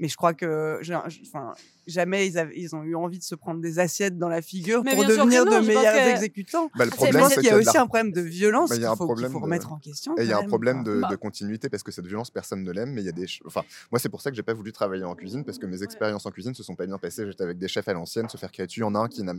mais 0.00 0.08
je 0.08 0.16
crois 0.16 0.32
que 0.32 0.80
enfin, 1.22 1.52
jamais 1.86 2.26
ils, 2.26 2.50
ils, 2.56 2.74
ont 2.74 2.82
eu 2.82 2.94
envie 2.94 3.18
de 3.18 3.22
se 3.22 3.34
prendre 3.34 3.60
des 3.60 3.78
assiettes 3.78 4.16
dans 4.18 4.30
la 4.30 4.40
figure 4.40 4.82
pour 4.82 5.04
devenir 5.04 5.44
de 5.44 5.66
meilleurs 5.66 5.94
exécutants. 5.94 6.70
Bah, 6.74 6.86
le 6.86 6.90
problème, 6.90 7.26
c'est 7.28 7.36
qu'il 7.36 7.50
y 7.50 7.50
a 7.50 7.56
aussi 7.56 7.76
un 7.76 7.86
problème 7.86 8.10
de 8.10 8.22
violence 8.22 8.72
qu'il 8.72 8.82
faut, 8.82 8.96
faut, 8.96 9.38
remettre 9.38 9.72
en 9.72 9.78
question. 9.78 10.16
Et 10.16 10.22
il 10.22 10.28
y 10.28 10.32
a 10.32 10.38
un 10.38 10.46
problème 10.46 10.82
de, 10.82 11.02
de, 11.08 11.16
continuité 11.16 11.68
parce 11.68 11.82
que 11.82 11.92
cette 11.92 12.06
violence, 12.06 12.30
personne 12.30 12.64
ne 12.64 12.72
l'aime. 12.72 12.92
Mais 12.92 13.02
il 13.02 13.06
y 13.06 13.10
a 13.10 13.12
des, 13.12 13.26
enfin, 13.44 13.62
moi, 13.92 13.98
c'est 13.98 14.08
pour 14.08 14.22
ça 14.22 14.30
que 14.30 14.36
j'ai 14.36 14.42
pas 14.42 14.54
voulu 14.54 14.72
travailler 14.72 15.04
en 15.04 15.14
cuisine 15.14 15.44
parce 15.44 15.58
que 15.58 15.66
mes 15.66 15.82
expériences 15.82 16.24
en 16.24 16.30
cuisine 16.30 16.54
se 16.54 16.62
sont 16.62 16.74
pas 16.74 16.86
bien 16.86 16.98
passées. 16.98 17.26
J'étais 17.26 17.44
avec 17.44 17.58
des 17.58 17.68
chefs 17.68 17.88
à 17.88 17.92
l'ancienne, 17.92 18.28
se 18.28 18.38
faire 18.38 18.50
créer 18.50 18.66
dessus. 18.66 18.80
Il 18.80 18.84
y 18.84 18.86
en 18.86 18.94
a 18.94 19.00
un 19.00 19.08
qui 19.08 19.22
n'a 19.22 19.34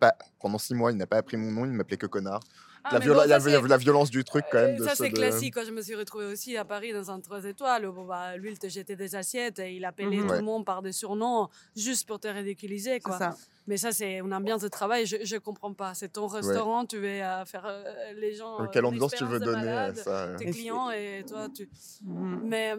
pas, 0.00 0.14
pendant 0.40 0.58
six 0.58 0.74
mois, 0.74 0.92
il 0.92 0.96
n'a 0.96 1.06
pas 1.06 1.18
appris 1.18 1.36
mon 1.36 1.50
nom, 1.50 1.66
il 1.66 1.72
m'appelait 1.72 1.98
que 1.98 2.06
connard. 2.06 2.40
Ah, 2.88 2.98
la, 2.98 3.38
la, 3.38 3.76
violence 3.76 4.10
du 4.10 4.22
truc 4.22 4.44
quand 4.50 4.60
même. 4.60 4.78
ça 4.78 4.94
c'est 4.94 5.10
classique. 5.10 5.54
Quand 5.54 5.64
je 5.64 5.72
me 5.72 5.82
suis 5.82 5.94
retrouvée 5.94 6.26
aussi 6.26 6.56
à 6.56 6.64
Paris 6.64 6.92
dans 6.92 7.10
un 7.10 7.20
3 7.20 7.44
étoiles, 7.44 7.86
bon, 7.88 8.04
bah, 8.04 8.36
lui 8.36 8.52
il 8.52 8.58
te 8.58 8.68
jetait 8.68 8.96
des 8.96 9.14
assiettes 9.16 9.58
et 9.58 9.74
il 9.74 9.84
appelait 9.84 10.06
mhm. 10.06 10.26
tout 10.26 10.32
le 10.34 10.42
monde 10.42 10.64
par 10.64 10.82
des 10.82 10.92
surnoms 10.92 11.48
juste 11.74 12.06
pour 12.06 12.20
te 12.20 12.28
ridiculiser. 12.28 13.00
Quoi. 13.00 13.18
Ça. 13.18 13.34
Mais 13.66 13.76
ça 13.76 13.92
c'est 13.92 14.18
une 14.18 14.32
ambiance 14.32 14.62
de 14.62 14.68
travail, 14.68 15.06
je 15.06 15.16
ne 15.16 15.38
comprends 15.40 15.72
pas. 15.72 15.94
C'est 15.94 16.10
ton 16.10 16.26
restaurant, 16.26 16.86
tu 16.86 16.98
veux 16.98 17.18
faire 17.46 17.66
euh, 17.66 18.12
les 18.16 18.34
gens. 18.34 18.62
Euh, 18.62 18.66
quelle 18.66 18.84
ambiance 18.84 19.12
tu 19.12 19.24
veux 19.24 19.40
donner 19.40 19.92
ça 19.94 20.34
Tes 20.38 20.46
clients 20.46 20.90
et 20.90 21.24
toi 21.26 21.48
tu. 21.54 21.68
Mhm. 22.04 22.40
Mais. 22.44 22.74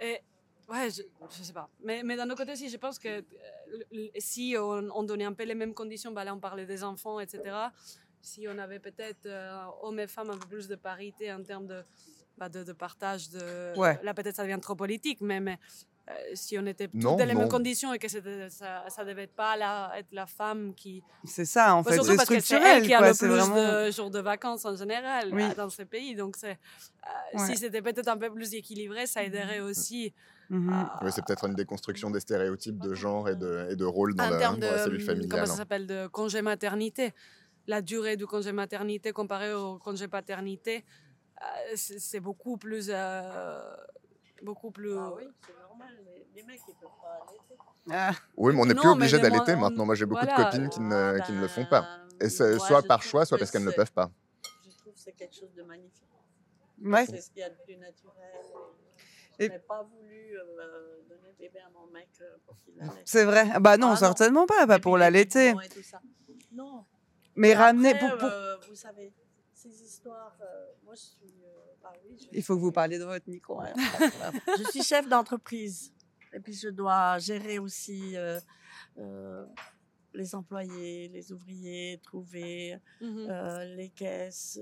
Et, 0.00 0.20
Ouais, 0.68 0.88
je, 0.88 1.02
je 1.36 1.42
sais 1.42 1.52
pas. 1.52 1.68
Mais, 1.82 2.04
mais 2.04 2.14
d'un 2.14 2.26
autre 2.26 2.36
côté 2.36 2.52
aussi, 2.52 2.68
je 2.68 2.76
pense 2.76 2.96
que 2.96 3.08
euh, 3.08 4.08
si 4.18 4.54
on, 4.56 4.88
on, 4.94 5.02
donnait 5.02 5.24
un 5.24 5.32
peu 5.32 5.42
les 5.42 5.56
mêmes 5.56 5.74
conditions, 5.74 6.12
bah 6.12 6.22
là 6.22 6.32
on 6.32 6.38
parlait 6.38 6.64
des 6.64 6.84
enfants, 6.84 7.18
etc 7.18 7.70
si 8.20 8.46
on 8.48 8.58
avait 8.58 8.78
peut-être 8.78 9.26
euh, 9.26 9.64
hommes 9.82 10.00
et 10.00 10.06
femmes 10.06 10.30
un 10.30 10.36
peu 10.36 10.46
plus 10.46 10.68
de 10.68 10.76
parité 10.76 11.32
en 11.32 11.42
termes 11.42 11.66
de, 11.66 11.82
bah, 12.38 12.48
de, 12.48 12.72
partage 12.72 13.30
de... 13.30 13.72
Là, 14.02 14.14
peut-être 14.14 14.36
ça 14.36 14.42
devient 14.42 14.58
trop 14.60 14.74
politique, 14.74 15.20
mais, 15.20 15.40
mais 15.40 15.58
euh, 16.08 16.12
si 16.34 16.58
on 16.58 16.66
était 16.66 16.88
toutes 16.88 17.00
dans 17.00 17.16
les 17.16 17.34
mêmes 17.34 17.48
conditions 17.48 17.92
et 17.92 17.98
que 17.98 18.08
ça 18.08 18.20
ne 18.20 19.04
devait 19.04 19.26
pas 19.26 19.56
la, 19.56 19.92
être 19.96 20.12
la 20.12 20.26
femme 20.26 20.74
qui... 20.74 21.02
C'est 21.24 21.44
ça, 21.44 21.74
en 21.74 21.82
bah, 21.82 21.92
fait, 21.92 22.02
c'est 22.02 22.18
structurel. 22.18 22.82
qui 22.82 22.94
a 22.94 23.00
le 23.00 23.16
plus 23.16 23.28
vraiment... 23.28 23.84
de 23.86 23.90
jours 23.90 24.10
de 24.10 24.20
vacances 24.20 24.64
en 24.64 24.74
général 24.74 25.30
dans 25.56 25.70
ces 25.70 25.84
pays. 25.84 26.14
Donc, 26.14 26.36
c'est, 26.36 26.58
euh, 27.34 27.38
si 27.46 27.56
c'était 27.56 27.82
peut-être 27.82 28.08
un 28.08 28.16
peu 28.16 28.30
plus 28.30 28.54
équilibré, 28.54 29.06
ça 29.06 29.22
aiderait 29.22 29.60
aussi... 29.60 30.12
Mm-hmm. 30.50 31.10
c'est 31.10 31.24
peut-être 31.24 31.44
une 31.44 31.54
déconstruction 31.54 32.10
des 32.10 32.18
stéréotypes 32.18 32.80
de 32.80 32.92
genre 32.92 33.28
et 33.28 33.36
de, 33.36 33.68
et 33.70 33.76
de 33.76 33.84
rôle 33.84 34.16
dans, 34.16 34.28
la, 34.28 34.38
dans 34.50 34.58
la, 34.58 34.78
cellule 34.82 35.00
familiale. 35.00 35.28
Comment 35.30 35.46
ça 35.46 35.54
s'appelle 35.58 35.86
De 35.86 36.08
congé 36.08 36.42
maternité 36.42 37.14
la 37.70 37.80
durée 37.80 38.16
du 38.16 38.26
congé 38.26 38.52
maternité 38.52 39.12
comparée 39.12 39.54
au 39.54 39.78
congé 39.78 40.08
paternité, 40.08 40.84
euh, 41.40 41.44
c'est 41.76 42.20
beaucoup 42.20 42.56
plus. 42.56 42.90
Euh, 42.90 43.76
beaucoup 44.42 44.70
plus. 44.70 44.96
Ah 44.98 45.12
oui, 45.16 45.24
c'est 45.46 45.56
normal. 45.62 45.94
Les, 46.34 46.42
mecs, 46.42 46.60
ils 46.68 46.74
peuvent 46.74 46.90
pas 47.00 47.14
allaiter. 47.26 47.56
Ah. 47.90 48.12
Oui, 48.36 48.54
mais 48.54 48.60
on 48.60 48.66
n'est 48.66 48.74
plus 48.74 48.88
obligé 48.88 49.18
d'allaiter 49.18 49.56
maintenant. 49.56 49.86
Moi, 49.86 49.94
j'ai 49.94 50.06
beaucoup 50.06 50.26
de 50.26 50.36
copines 50.42 50.68
qui 50.68 50.80
ne, 50.80 51.24
qui 51.24 51.32
ne, 51.32 51.40
le 51.40 51.48
font 51.48 51.64
pas. 51.64 52.00
Et 52.20 52.28
soit 52.28 52.82
par 52.82 53.02
choix, 53.02 53.24
soit 53.24 53.38
parce 53.38 53.50
qu'elles 53.50 53.64
ne 53.64 53.70
peuvent 53.70 53.92
pas. 53.92 54.10
Je 54.68 54.76
trouve 54.76 54.92
que 54.92 55.00
c'est 55.00 55.12
quelque 55.12 55.34
chose 55.34 55.54
de 55.54 55.62
magnifique. 55.62 56.04
Ouais. 56.82 57.06
C'est 57.06 57.20
ce 57.20 57.30
qu'il 57.30 57.40
y 57.40 57.44
a 57.44 57.50
de 57.50 57.56
plus 57.64 57.76
naturel. 57.76 58.14
Je 59.38 59.46
n'ai 59.46 59.58
pas 59.60 59.82
voulu 59.82 60.36
euh, 60.36 61.00
donner 61.08 61.34
bébé 61.38 61.60
à 61.60 61.70
mon 61.70 61.86
mec 61.92 62.08
pour 62.44 62.56
qu'il 62.58 62.74
l'allaite. 62.76 63.02
C'est 63.04 63.24
vrai. 63.24 63.46
Bah 63.60 63.78
non, 63.78 63.92
ah, 63.92 63.96
certainement 63.96 64.46
pas. 64.46 64.66
Pas 64.66 64.78
pour 64.78 64.98
l'allaiter. 64.98 65.54
Non, 66.52 66.84
mais 67.40 67.54
ramener. 67.54 67.94
Pour, 67.98 68.24
euh, 68.24 68.56
vous 68.68 68.74
savez, 68.74 69.12
ces 69.54 69.82
histoires. 69.82 70.36
Euh, 70.42 70.66
moi, 70.84 70.94
je 70.94 71.00
suis. 71.00 71.34
Euh, 71.44 71.74
bah 71.82 71.92
Il 72.32 72.42
faut 72.42 72.54
que 72.56 72.60
vous 72.60 72.72
parliez 72.72 72.98
de 72.98 73.04
votre 73.04 73.28
micro. 73.28 73.60
Hein. 73.60 73.72
je 74.58 74.70
suis 74.70 74.82
chef 74.82 75.08
d'entreprise. 75.08 75.92
Et 76.32 76.40
puis, 76.40 76.52
je 76.52 76.68
dois 76.68 77.18
gérer 77.18 77.58
aussi 77.58 78.14
les 80.12 80.34
employés, 80.34 81.08
les 81.08 81.32
ouvriers, 81.32 82.00
trouver 82.02 82.78
mmh 83.00 83.64
les 83.76 83.88
caisses. 83.90 84.60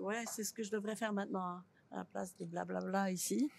ouais, 0.00 0.24
c'est 0.30 0.44
ce 0.44 0.52
que 0.52 0.62
je 0.62 0.70
devrais 0.70 0.96
faire 0.96 1.12
maintenant 1.12 1.46
hein, 1.46 1.64
à 1.90 1.96
la 1.98 2.04
place 2.04 2.36
de 2.36 2.44
blablabla 2.44 3.10
ici. 3.10 3.50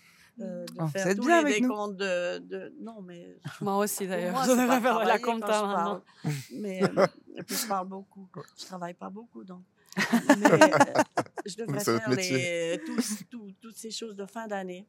Euh, 0.41 0.65
de 0.65 0.73
oh, 0.79 0.88
faire 0.88 1.15
tous 1.15 1.25
bien 1.25 1.43
les 1.43 1.61
décomptes 1.61 1.97
de, 1.97 2.39
de, 2.39 2.73
Non, 2.79 3.01
mais... 3.01 3.38
Moi 3.61 3.77
aussi, 3.77 4.07
d'ailleurs. 4.07 4.43
Je 4.43 4.49
devrais 4.49 4.81
faire 4.81 5.05
la 5.05 5.19
compta 5.19 5.65
maintenant. 5.65 6.01
Mais 6.53 6.84
euh, 6.84 7.07
et 7.38 7.43
puis, 7.43 7.55
je 7.55 7.67
parle 7.67 7.88
beaucoup. 7.88 8.27
Je 8.57 8.65
travaille 8.65 8.95
pas 8.95 9.09
beaucoup, 9.09 9.43
donc. 9.43 9.61
Mais 10.39 10.51
euh, 10.51 11.03
je 11.45 11.55
devrais 11.55 11.84
faire 11.84 12.09
les, 12.09 12.81
tous, 12.84 13.23
tout, 13.29 13.53
toutes 13.61 13.75
ces 13.75 13.91
choses 13.91 14.15
de 14.15 14.25
fin 14.25 14.47
d'année. 14.47 14.88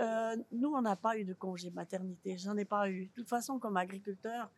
Euh, 0.00 0.36
nous, 0.52 0.72
on 0.74 0.80
n'a 0.80 0.96
pas 0.96 1.18
eu 1.18 1.24
de 1.24 1.34
congé 1.34 1.70
maternité. 1.70 2.38
J'en 2.38 2.56
ai 2.56 2.64
pas 2.64 2.88
eu. 2.88 3.06
De 3.06 3.12
toute 3.14 3.28
façon, 3.28 3.58
comme 3.58 3.76
agriculteur, 3.76 4.48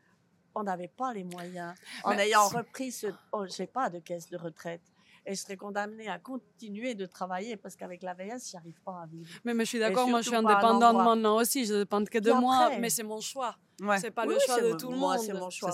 on 0.54 0.62
n'avait 0.62 0.88
pas 0.88 1.12
les 1.12 1.24
moyens. 1.24 1.74
En 2.04 2.12
ayant 2.12 2.46
repris 2.46 2.92
ce... 2.92 3.08
Oh, 3.32 3.46
j'ai 3.48 3.66
pas 3.66 3.90
de 3.90 3.98
caisse 3.98 4.28
de 4.30 4.36
retraite 4.36 4.82
et 5.26 5.34
je 5.34 5.40
serais 5.40 5.56
condamnée 5.56 6.08
à 6.08 6.18
continuer 6.18 6.94
de 6.94 7.06
travailler 7.06 7.56
parce 7.56 7.76
qu'avec 7.76 8.02
la 8.02 8.14
VS, 8.14 8.50
j'arrive 8.52 8.80
pas 8.84 9.02
à 9.02 9.06
vivre. 9.06 9.28
Mais, 9.44 9.54
mais 9.54 9.64
je 9.64 9.70
suis 9.70 9.78
d'accord, 9.78 10.08
moi 10.08 10.22
je 10.22 10.28
suis 10.28 10.36
indépendante 10.36 10.96
maintenant 10.96 11.36
aussi, 11.36 11.66
je 11.66 11.74
ne 11.74 11.78
dépends 11.80 12.04
que 12.04 12.18
de 12.18 12.32
moi, 12.32 12.70
mais 12.78 12.90
c'est 12.90 13.02
mon 13.02 13.20
choix. 13.20 13.56
Ouais. 13.80 13.98
C'est 13.98 14.10
pas 14.10 14.26
le 14.26 14.38
choix 14.38 14.60
de 14.60 14.72
tout 14.72 14.90
le 14.90 14.96
monde. 14.96 15.18
c'est 15.18 15.32
mon 15.32 15.50
choix. 15.50 15.70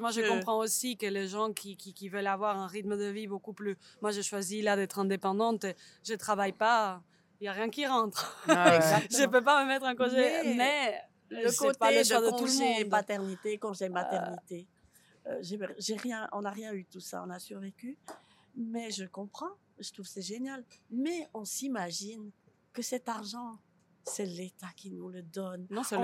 moi, 0.00 0.10
je, 0.10 0.28
comprends 0.28 0.58
aussi 0.58 0.96
que 0.96 1.06
les 1.06 1.28
gens 1.28 1.52
qui, 1.52 1.76
qui, 1.76 1.94
qui, 1.94 2.08
veulent 2.08 2.26
avoir 2.26 2.58
un 2.58 2.66
rythme 2.66 2.98
de 2.98 3.06
vie 3.06 3.26
beaucoup 3.26 3.54
plus. 3.54 3.76
Moi, 4.02 4.10
j'ai 4.10 4.22
choisi 4.22 4.60
là 4.60 4.76
d'être 4.76 4.98
indépendante. 4.98 5.64
Je 6.04 6.14
travaille 6.14 6.52
pas. 6.52 7.02
Il 7.40 7.44
y 7.44 7.48
a 7.48 7.52
rien 7.52 7.70
qui 7.70 7.86
rentre. 7.86 8.36
Ah 8.48 8.80
je 9.10 9.24
peux 9.26 9.42
pas 9.42 9.64
me 9.64 9.68
mettre 9.68 9.86
en 9.86 9.94
congé. 9.94 10.54
Mais, 10.56 11.00
le 11.30 11.56
côté 11.56 11.78
pas 11.78 11.92
le 11.92 12.04
choix 12.04 12.20
de, 12.20 12.26
de, 12.26 12.30
tout 12.36 12.44
le 12.44 12.82
monde. 12.82 12.90
paternité, 12.90 13.58
congé 13.58 13.86
euh. 13.86 13.90
maternité. 13.90 14.66
Euh, 15.26 15.38
j'ai 15.78 15.96
rien. 15.96 16.28
On 16.32 16.42
n'a 16.42 16.50
rien 16.50 16.72
eu 16.72 16.84
tout 16.84 17.00
ça. 17.00 17.22
On 17.26 17.30
a 17.30 17.38
survécu. 17.38 17.96
Mais 18.58 18.90
je 18.90 19.04
comprends, 19.04 19.52
je 19.78 19.92
trouve 19.92 20.06
c'est 20.06 20.20
génial. 20.22 20.64
Mais 20.90 21.28
on 21.32 21.44
s'imagine 21.44 22.32
que 22.72 22.82
cet 22.82 23.08
argent, 23.08 23.56
c'est 24.04 24.26
l'État 24.26 24.70
qui 24.74 24.90
nous 24.90 25.08
le 25.08 25.22
donne. 25.22 25.66
Non, 25.70 25.84
c'est 25.84 25.96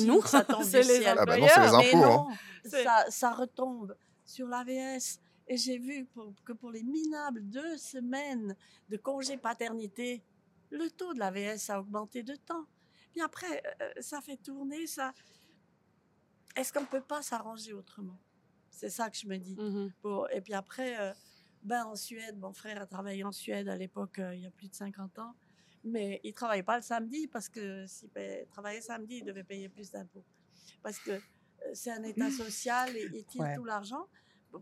nous. 0.00 0.20
ça 0.22 0.44
tombe 0.44 0.64
c'est 0.64 0.82
les 0.82 1.06
ah 1.06 1.14
non, 1.14 1.24
c'est 1.26 1.60
les 1.60 1.96
impôts. 1.96 2.28
Hein. 2.28 2.28
ça, 2.64 3.04
ça, 3.10 3.32
retombe 3.32 3.96
sur 4.24 4.48
l'AVS. 4.48 5.20
Et 5.46 5.56
j'ai 5.56 5.78
vu 5.78 6.08
que 6.44 6.52
pour 6.52 6.72
les 6.72 6.82
minables 6.82 7.48
deux 7.48 7.76
semaines 7.76 8.56
de 8.88 8.96
congé 8.96 9.36
paternité, 9.36 10.24
le 10.70 10.90
taux 10.90 11.14
de 11.14 11.20
l'AVS 11.20 11.70
a 11.70 11.80
augmenté 11.80 12.22
de 12.22 12.34
temps. 12.34 12.66
Puis 13.12 13.20
après, 13.20 13.62
euh, 13.80 13.92
ça 14.00 14.20
fait 14.20 14.38
tourner 14.38 14.88
ça. 14.88 15.12
Est-ce 16.56 16.72
qu'on 16.72 16.80
ne 16.80 16.86
peut 16.86 17.02
pas 17.02 17.22
s'arranger 17.22 17.72
autrement? 17.72 18.18
C'est 18.70 18.90
ça 18.90 19.08
que 19.10 19.16
je 19.16 19.28
me 19.28 19.36
dis. 19.36 19.54
Mm-hmm. 19.54 19.92
pour, 20.00 20.28
et 20.30 20.40
puis 20.40 20.54
après, 20.54 20.98
euh, 20.98 21.12
ben, 21.64 21.84
en 21.86 21.96
Suède, 21.96 22.36
mon 22.38 22.52
frère 22.52 22.80
a 22.82 22.86
travaillé 22.86 23.24
en 23.24 23.32
Suède 23.32 23.68
à 23.68 23.76
l'époque, 23.76 24.18
euh, 24.18 24.34
il 24.34 24.42
y 24.42 24.46
a 24.46 24.50
plus 24.50 24.68
de 24.68 24.74
50 24.74 25.18
ans. 25.18 25.34
Mais 25.86 26.20
il 26.24 26.30
ne 26.30 26.34
travaillait 26.34 26.62
pas 26.62 26.76
le 26.76 26.82
samedi 26.82 27.26
parce 27.28 27.48
que 27.48 27.86
s'il 27.86 28.08
travaillait 28.50 28.80
samedi, 28.80 29.16
il 29.18 29.24
devait 29.24 29.44
payer 29.44 29.68
plus 29.68 29.90
d'impôts. 29.90 30.24
Parce 30.82 30.98
que 30.98 31.10
euh, 31.10 31.18
c'est 31.74 31.90
un 31.90 32.02
État 32.02 32.30
social 32.30 32.96
et 32.96 33.08
il 33.12 33.24
tire 33.24 33.44
tout 33.56 33.64
l'argent. 33.64 34.06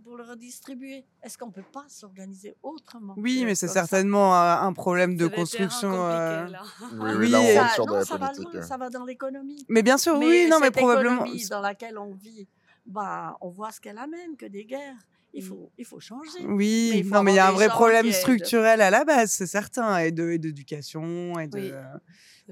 pour 0.05 0.17
le 0.17 0.25
redistribuer. 0.25 1.05
Est-ce 1.23 1.37
qu'on 1.39 1.49
ne 1.49 1.53
peut 1.53 1.63
pas 1.73 1.85
s'organiser 1.87 2.57
autrement 2.63 3.15
Oui, 3.19 3.45
mais 3.45 3.55
c'est 3.55 3.69
certainement 3.69 4.35
un 4.35 4.73
problème 4.73 5.17
de 5.17 5.27
construction. 5.29 5.93
euh, 5.93 6.47
là. 6.49 6.63
Oui, 6.81 6.89
oui, 7.01 7.15
Oui, 7.19 7.31
là, 7.31 7.41
on 7.41 7.55
Ça- 7.69 7.75
sur 7.75 7.85
de 7.87 7.91
non, 7.91 7.97
la 7.99 8.05
ça 8.05 8.17
va 8.17 8.27
politique. 8.31 8.55
loin, 8.55 8.63
ça 8.63 8.77
va 8.79 8.89
dans 8.91 9.05
l'économie. 9.05 9.65
Mais 9.69 9.83
bien 9.83 9.99
sûr, 9.99 10.17
oui, 10.19 10.49
non, 10.51 10.59
mais 10.61 10.71
probablement. 10.71 11.27
dans 11.51 11.61
laquelle 11.61 11.99
on 11.99 12.15
vit, 12.15 12.49
bah, 12.87 13.37
on 13.43 13.51
voit 13.51 13.71
ce 13.71 13.81
qu'elle 13.81 13.99
amène, 13.99 14.35
que 14.37 14.47
des 14.47 14.65
guerres. 14.65 14.97
Il 15.35 15.43
faut, 15.43 15.73
il 15.79 15.85
faut 15.87 15.99
changer. 16.01 16.41
Mais 16.43 16.53
Oui, 16.55 16.93
il 16.97 17.05
faut 17.05 17.15
non, 17.15 17.23
mais 17.23 17.33
il 17.33 17.37
y 17.37 17.39
a 17.39 17.49
un 17.49 17.53
vrai 17.53 17.69
problème 17.69 18.05
aident. 18.07 18.15
structurel 18.15 18.81
à 18.83 18.91
la 18.91 19.05
base, 19.05 19.31
c'est 19.33 19.47
certain, 19.47 19.97
et 19.99 20.13
de- 20.13 20.31
et 20.31 20.39
d'éducation, 20.39 21.39
et 21.39 21.49
de. 21.49 21.57
Oui. 21.59 21.73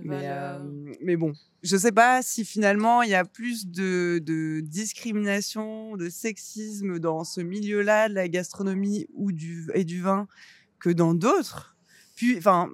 Mais, 0.02 0.20
euh, 0.30 0.58
mais 1.02 1.16
bon, 1.16 1.32
je 1.62 1.76
sais 1.76 1.92
pas 1.92 2.22
si 2.22 2.44
finalement 2.44 3.02
il 3.02 3.10
y 3.10 3.14
a 3.14 3.24
plus 3.24 3.66
de, 3.66 4.18
de 4.24 4.60
discrimination, 4.60 5.96
de 5.96 6.08
sexisme 6.08 6.98
dans 6.98 7.24
ce 7.24 7.40
milieu-là 7.40 8.08
de 8.08 8.14
la 8.14 8.28
gastronomie 8.28 9.06
ou 9.14 9.32
du, 9.32 9.68
et 9.74 9.84
du 9.84 10.00
vin 10.00 10.26
que 10.78 10.90
dans 10.90 11.12
d'autres. 11.14 11.76
Puis, 12.14 12.38
enfin, 12.38 12.70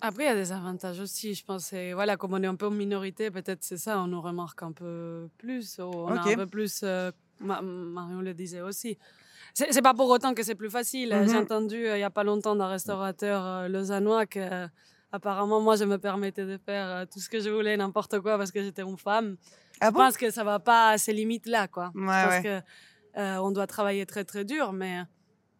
Après, 0.00 0.22
il 0.24 0.26
y 0.26 0.30
a 0.30 0.34
des 0.34 0.52
avantages 0.52 1.00
aussi. 1.00 1.34
Je 1.34 1.44
pense, 1.44 1.72
et 1.72 1.92
voilà, 1.92 2.16
comme 2.16 2.32
on 2.32 2.42
est 2.42 2.46
un 2.46 2.54
peu 2.54 2.66
en 2.66 2.70
minorité, 2.70 3.30
peut-être 3.30 3.62
c'est 3.64 3.76
ça, 3.76 4.00
on 4.00 4.06
nous 4.06 4.20
remarque 4.22 4.62
un 4.62 4.72
peu 4.72 5.28
plus. 5.36 5.78
On 5.80 6.08
a 6.08 6.20
un 6.20 6.36
peu 6.36 6.46
plus. 6.46 6.80
euh, 6.84 7.10
Ma- 7.40 7.62
Marion 7.62 8.20
le 8.20 8.34
disait 8.34 8.60
aussi. 8.60 8.98
C'est 9.54 9.82
pas 9.82 9.94
pour 9.94 10.08
autant 10.08 10.32
que 10.34 10.42
c'est 10.42 10.54
plus 10.54 10.70
facile. 10.70 11.12
Mhm. 11.14 11.28
J'ai 11.28 11.36
entendu 11.36 11.86
euh, 11.86 11.96
il 11.96 12.00
y 12.00 12.04
a 12.04 12.10
pas 12.10 12.22
longtemps 12.24 12.54
d'un 12.54 12.68
restaurateur 12.68 13.44
euh, 13.44 13.68
lausannois 13.68 14.26
que, 14.26 14.38
euh, 14.38 14.68
apparemment, 15.10 15.60
moi, 15.60 15.74
je 15.76 15.84
me 15.84 15.98
permettais 15.98 16.44
de 16.44 16.56
faire 16.58 17.06
tout 17.12 17.18
ce 17.18 17.28
que 17.28 17.40
je 17.40 17.50
voulais, 17.50 17.76
n'importe 17.76 18.20
quoi, 18.20 18.38
parce 18.38 18.52
que 18.52 18.62
j'étais 18.62 18.82
une 18.82 18.96
femme. 18.98 19.36
ah 19.80 19.86
je 19.88 19.90
bon? 19.92 19.98
pense 20.00 20.16
que 20.16 20.30
ça 20.30 20.44
va 20.44 20.60
pas 20.60 20.90
à 20.90 20.98
ces 20.98 21.12
limites-là, 21.12 21.66
quoi. 21.66 21.90
Ouais, 21.94 22.00
je 22.02 22.04
pense 22.04 22.34
ouais. 22.34 22.42
que 22.44 23.18
euh, 23.20 23.36
on 23.38 23.50
doit 23.50 23.66
travailler 23.66 24.06
très 24.06 24.24
très 24.24 24.44
dur, 24.44 24.72
mais, 24.72 24.98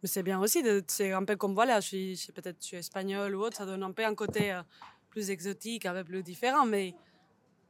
mais 0.01 0.07
c'est 0.07 0.23
bien 0.23 0.39
aussi. 0.39 0.63
C'est 0.87 1.11
un 1.11 1.25
peu 1.25 1.35
comme 1.35 1.53
voilà, 1.53 1.81
je 1.81 1.87
suis, 1.87 2.27
peut-être 2.33 2.57
je 2.61 2.65
suis 2.67 2.77
espagnole 2.77 3.35
ou 3.35 3.41
autre, 3.43 3.57
ça 3.57 3.65
donne 3.65 3.83
un 3.83 3.91
peu 3.91 4.05
un 4.05 4.15
côté 4.15 4.53
euh, 4.53 4.61
plus 5.09 5.29
exotique, 5.31 5.85
un 5.85 5.93
peu 5.93 6.05
plus 6.05 6.23
différent, 6.23 6.65
mais 6.65 6.93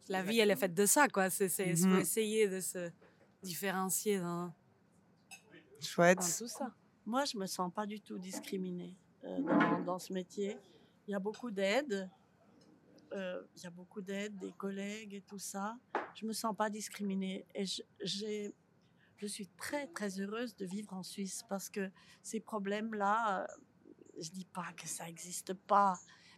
la 0.08 0.22
vie 0.22 0.40
elle 0.40 0.52
est 0.52 0.56
faite 0.56 0.76
de 0.76 0.86
ça, 0.86 1.08
quoi. 1.08 1.32
C'est 1.32 1.50
Mhm. 1.66 2.00
essayer 2.02 2.48
de 2.48 2.60
se 2.60 2.92
différencier 3.42 4.20
dans, 4.20 4.54
Chouette. 5.80 6.20
dans 6.20 6.24
tout 6.26 6.48
ça. 6.48 6.74
Moi, 7.06 7.26
je 7.26 7.38
me 7.38 7.46
sens 7.46 7.72
pas 7.74 7.86
du 7.86 8.00
tout 8.00 8.18
discriminée 8.18 8.96
euh, 9.24 9.40
dans, 9.42 9.82
dans 9.82 10.00
ce 10.00 10.14
métier. 10.14 10.58
Il 11.08 11.12
y 11.12 11.16
a 11.16 11.20
beaucoup 11.20 11.52
d'aide. 11.52 12.10
euh, 13.14 13.42
il 13.58 13.64
y 13.64 13.68
a 13.68 13.72
beaucoup 13.72 14.02
d'aide, 14.02 14.38
des 14.38 14.52
collègues 14.54 15.14
et 15.16 15.22
tout 15.22 15.40
ça. 15.40 15.78
Je 16.16 16.26
me 16.26 16.34
sens 16.34 16.56
pas 16.56 16.70
discriminée. 16.70 17.46
Et 17.56 17.66
je, 17.66 17.82
j'ai- 18.02 18.54
je 19.18 19.28
suis 19.28 19.48
très, 19.58 19.88
très 19.88 20.20
heureuse 20.20 20.56
de 20.56 20.66
vivre 20.66 20.94
en 20.94 21.04
Suisse 21.04 21.44
parce 21.50 21.70
que 21.70 21.92
ces 22.24 22.40
problèmes-là, 22.40 23.42
euh, 23.44 23.48
je 24.20 24.30
dis 24.30 24.46
pas 24.46 24.72
que 24.78 24.88
ça 24.88 25.06
n'existe 25.06 25.54
pas, 25.54 25.94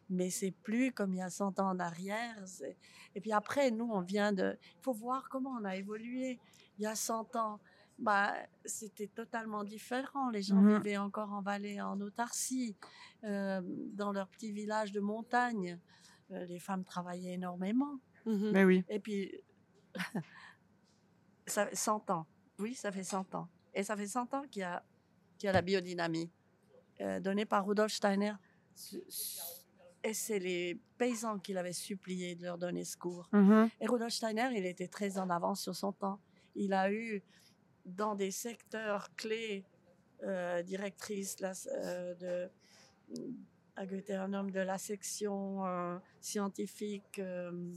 mais 0.10 0.30
c'est 0.30 0.52
plus 0.52 0.92
comme 0.92 1.14
il 1.14 1.18
y 1.20 1.22
a 1.22 1.30
100 1.30 1.60
ans 1.60 1.70
en 1.70 1.80
arrière. 1.80 2.44
Et 3.16 3.22
puis 3.22 3.32
après, 3.32 3.72
nous, 3.72 3.90
on 3.92 4.02
vient 4.02 4.34
de... 4.34 4.58
Il 4.62 4.82
faut 4.82 4.94
voir 4.94 5.30
comment 5.30 5.52
on 5.52 5.64
a 5.66 5.76
évolué. 5.78 6.40
Il 6.84 6.88
y 6.88 6.90
a 6.90 6.96
100 6.96 7.38
ans, 7.38 7.62
bah, 7.98 8.34
c'était 8.66 9.08
totalement 9.08 9.64
différent. 9.64 10.30
Les 10.32 10.42
gens 10.42 10.58
Mhm. 10.58 10.80
vivaient 10.80 10.98
encore 10.98 11.32
en 11.32 11.42
vallée, 11.42 11.80
en 11.80 11.98
autarcie, 12.02 12.76
euh, 13.24 13.62
dans 13.94 14.12
leur 14.12 14.28
petit 14.28 14.52
village 14.52 14.92
de 14.92 15.00
montagne. 15.00 15.80
Euh, 16.32 16.44
les 16.44 16.60
femmes 16.60 16.84
travaillaient 16.84 17.36
énormément. 17.36 18.00
Mhm. 18.26 18.52
Mais 18.52 18.66
oui. 18.66 18.84
Et 18.90 19.00
puis, 19.00 19.32
ça 21.48 21.68
fait 21.68 21.76
100 21.76 22.10
ans. 22.10 22.26
Oui, 22.60 22.74
ça 22.76 22.92
fait 22.92 23.04
100 23.06 23.34
ans. 23.34 23.48
Et 23.74 23.84
ça 23.84 23.96
fait 23.96 24.08
100 24.08 24.34
ans 24.34 24.44
qu'il 24.52 24.60
y 24.60 24.64
a, 24.64 24.84
qu'il 25.38 25.48
y 25.48 25.50
a 25.50 25.54
la 25.54 25.62
biodynamie 25.62 26.30
euh, 27.00 27.22
donnée 27.22 27.46
par 27.46 27.66
Rudolf 27.66 27.94
Steiner. 27.94 28.34
Et 30.04 30.14
c'est 30.14 30.40
les 30.40 30.78
paysans 30.98 31.40
qui 31.40 31.54
l'avaient 31.54 31.72
supplié 31.72 32.36
de 32.36 32.44
leur 32.44 32.58
donner 32.58 32.84
ce 32.84 32.98
cours. 32.98 33.30
Mhm. 33.32 33.70
Et 33.80 33.88
Rudolf 33.88 34.12
Steiner, 34.12 34.50
il 34.54 34.66
était 34.66 34.90
très 34.90 35.18
en 35.18 35.30
avance 35.30 35.62
sur 35.62 35.76
son 35.78 35.94
temps. 35.94 36.20
Il 36.56 36.74
a 36.74 36.92
eu, 36.92 37.24
dans 37.86 38.16
des 38.16 38.32
secteurs 38.32 39.14
clés, 39.16 39.66
euh, 40.24 40.64
directrice 40.64 41.40
la- 41.40 41.54
euh, 41.68 42.16
de, 42.16 42.50
à 43.76 43.86
de 43.86 44.60
la 44.60 44.78
section 44.78 45.66
euh, 45.66 45.98
scientifique, 46.22 47.20
euh, 47.20 47.70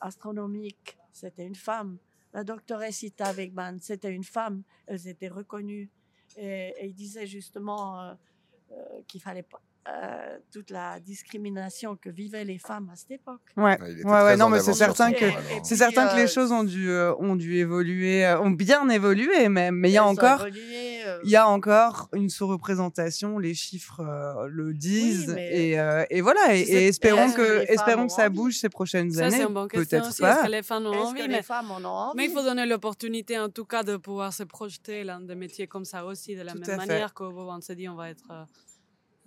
astronomique, 0.00 0.98
c'était 1.12 1.46
une 1.46 1.54
femme. 1.54 1.98
La 2.32 2.44
doctoresse 2.44 3.02
Ita 3.02 3.32
Wegman, 3.32 3.78
c'était 3.80 4.12
une 4.12 4.24
femme. 4.24 4.62
Elles 4.86 5.06
étaient 5.08 5.28
reconnues. 5.28 5.90
Et, 6.36 6.74
et 6.78 6.86
il 6.86 6.94
disait 6.94 7.26
justement 7.26 8.16
qu'il 9.06 9.20
fallait 9.20 9.42
pas 9.42 9.60
euh, 9.88 10.38
toute 10.52 10.70
la 10.70 11.00
discrimination 11.00 11.96
que 11.96 12.08
vivaient 12.08 12.44
les 12.44 12.58
femmes 12.58 12.88
à 12.92 12.96
cette 12.96 13.10
époque. 13.12 13.40
Ouais. 13.56 13.74
Était 13.74 14.04
Ouais, 14.06 14.36
non, 14.36 14.48
mais 14.48 14.60
c'est 14.60 14.74
certain 14.74 15.12
que- 15.12 15.24
alors. 15.24 15.40
C'est 15.64 15.74
certain 15.74 16.06
que 16.08 16.16
les 16.16 16.22
euh, 16.24 16.26
choses 16.28 16.52
ont 16.52 16.62
dû, 16.62 16.88
euh, 16.88 17.12
ont 17.16 17.34
dû 17.34 17.56
évoluer, 17.56 18.24
euh, 18.24 18.40
ont 18.40 18.50
bien 18.52 18.88
évolué 18.88 19.48
même, 19.48 19.74
mais 19.74 19.90
il 19.90 19.94
y 19.94 19.98
a 19.98 20.04
encore, 20.06 20.42
euh, 20.42 21.18
il 21.24 21.30
y 21.30 21.34
a 21.36 21.48
encore 21.48 22.08
une 22.12 22.30
sous-représentation, 22.30 23.40
les 23.40 23.54
chiffres 23.54 24.00
euh, 24.00 24.46
le 24.48 24.72
disent, 24.72 25.34
et, 25.36 25.80
euh, 25.80 26.04
et 26.10 26.20
voilà, 26.20 26.54
et, 26.54 26.60
espérons 26.86 27.32
que 27.32 27.64
que, 27.64 27.72
espérons 27.72 28.06
que 28.06 28.12
ça 28.12 28.26
envie 28.26 28.36
bouge 28.36 28.58
ces 28.58 28.68
prochaines 28.68 29.10
Ça, 29.10 29.26
années, 29.26 29.44
peut-être 29.72 30.16
pas. 30.20 30.44
que 30.44 30.50
les 30.50 30.62
femmes 30.62 30.86
ont 30.86 30.94
envie? 30.94 31.20
que 31.22 31.26
mais... 31.26 31.36
les 31.38 31.42
femmes 31.42 31.70
en 31.72 31.80
ont 31.80 31.86
envie? 31.88 32.16
Mais 32.18 32.26
il 32.26 32.30
faut 32.30 32.42
donner 32.42 32.66
l'opportunité, 32.66 33.36
en 33.38 33.48
tout 33.48 33.64
cas, 33.64 33.82
de 33.82 33.96
pouvoir 33.96 34.32
se 34.32 34.44
projeter 34.44 35.02
dans 35.04 35.20
des 35.26 35.34
métiers 35.34 35.66
comme 35.66 35.84
ça 35.84 36.04
aussi, 36.04 36.36
de 36.36 36.42
la 36.42 36.52
Tout 36.52 36.60
même 36.60 36.76
manière 36.76 37.12
qu'on 37.14 37.60
se 37.60 37.72
dit 37.72 37.88
on 37.88 37.96
va 37.96 38.10
être 38.10 38.30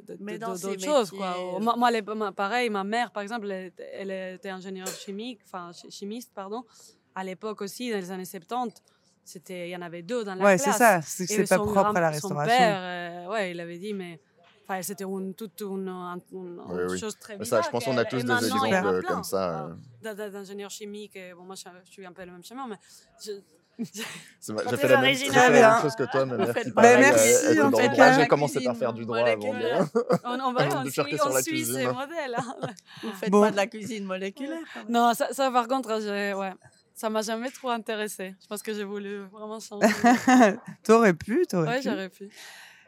d'autres 0.04 0.80
choses. 0.80 1.12
Quoi. 1.12 1.36
Moi, 1.60 1.76
moi, 1.78 1.92
les- 1.92 2.02
ma- 2.02 2.32
pareil, 2.32 2.70
ma 2.70 2.84
mère, 2.84 3.12
par 3.12 3.24
exemple, 3.24 3.50
elle, 3.50 3.68
était- 3.68 3.90
elle 3.94 4.12
était 4.36 4.50
ingénieure 4.50 4.88
chimique, 4.88 5.40
enfin 5.46 5.72
chi- 5.74 5.90
chimiste, 5.92 6.32
pardon. 6.34 6.64
À 7.14 7.24
l'époque 7.24 7.62
aussi, 7.62 7.92
dans 7.92 7.98
les 7.98 8.12
années 8.12 8.26
70, 8.26 8.82
c'était, 9.24 9.70
il 9.70 9.72
y 9.72 9.76
en 9.76 9.82
avait 9.82 10.02
deux 10.04 10.24
dans 10.24 10.36
la 10.36 10.44
Ouais, 10.44 10.58
classe. 10.58 10.74
c'est 10.74 10.78
ça, 10.78 11.02
c'est 11.02 11.38
pas 11.48 11.58
son 11.58 11.64
propre 11.64 11.82
grand- 11.84 11.94
à 11.96 12.02
la 12.02 12.14
Son 12.14 12.28
restauration. 12.28 12.58
père, 12.58 13.26
euh, 13.28 13.32
ouais, 13.32 13.52
il 13.52 13.60
avait 13.60 13.78
dit, 13.78 13.94
mais 13.94 14.20
enfin, 14.64 14.82
c'était 14.82 15.06
une, 15.06 15.34
toute 15.34 15.62
une, 15.62 15.88
un- 15.88 16.20
une- 16.32 16.62
Oui, 16.68 16.82
oui. 16.90 17.00
chose 17.00 17.18
très 17.18 17.34
Ça, 17.34 17.40
bizarre. 17.40 17.64
je 17.64 17.70
pense 17.70 17.86
qu'on 17.86 17.98
a 17.98 18.06
tous 18.06 18.24
des 18.24 18.32
exemples 18.34 19.02
comme 19.08 19.24
ça. 19.24 19.66
euh. 19.68 19.74
Ah, 20.06 20.14
d'a- 20.14 20.30
d'ingénieur 20.30 20.70
chimique. 20.70 21.16
et 21.16 21.34
bon, 21.34 21.44
moi, 21.44 21.56
je, 21.56 21.64
je 21.86 21.92
suis 21.92 22.06
un 22.06 22.12
peu 22.12 22.26
le 22.26 22.32
même 22.34 22.44
chemin, 22.44 22.68
mais 22.68 22.76
je- 23.24 23.32
Vrai, 23.78 23.86
J'ai 24.48 24.54
très 24.64 24.78
fait 24.78 24.88
la 24.88 25.02
même, 25.02 25.16
la 25.34 25.50
même 25.50 25.64
hein. 25.64 25.80
chose 25.82 25.96
que 25.96 26.04
toi, 26.04 26.26
ma 26.26 26.36
Vous 26.36 26.44
mère 26.44 26.54
faites 26.54 26.64
qui 26.66 26.72
pas 26.72 26.82
pareil, 26.84 27.02
la 27.02 27.08
euh, 27.08 27.12
merci, 27.14 27.62
en 27.62 27.72
tout 27.72 27.96
cas. 27.96 28.20
J'ai 28.20 28.28
commencé 28.28 28.64
par 28.64 28.78
faire 28.78 28.94
du 28.94 29.06
droit 29.06 29.18
avant 29.28 29.36
de... 29.38 29.46
moléculaire. 29.48 29.86
on, 30.24 30.40
on 30.40 30.54
va 30.54 30.62
Avant 30.62 30.84
de 30.84 30.88
en, 30.88 30.92
Suisse, 31.42 31.46
cuisine. 31.48 31.76
c'est 31.76 31.86
modèle. 31.94 32.36
hein. 32.38 32.56
Vous 33.04 33.12
faites 33.14 33.30
Bon. 33.32 33.42
pas 33.42 33.52
de 33.52 33.56
la 33.58 33.68
cuisine 33.68 34.06
moléculaire 34.06 34.60
non, 34.88 35.14
ça, 35.14 35.28
ça, 35.34 35.52
par 35.52 35.68
contre, 35.68 36.00
j'ai- 36.02 36.34
ouais, 36.34 36.54
ça 36.94 37.10
m'a 37.10 37.22
jamais 37.22 37.50
trop 37.52 37.70
intéressé. 37.70 38.36
Je 38.42 38.48
pense 38.48 38.62
que 38.62 38.74
j'ai 38.74 38.84
voulu 38.86 39.20
vraiment 39.32 39.60
changer. 39.60 39.88
T'aurais 40.84 41.14
pu, 41.14 41.46
t'aurais 41.50 41.68
ouais, 41.68 41.78
pu. 41.82 41.84
j'aurais 41.90 42.10
pu. 42.10 42.30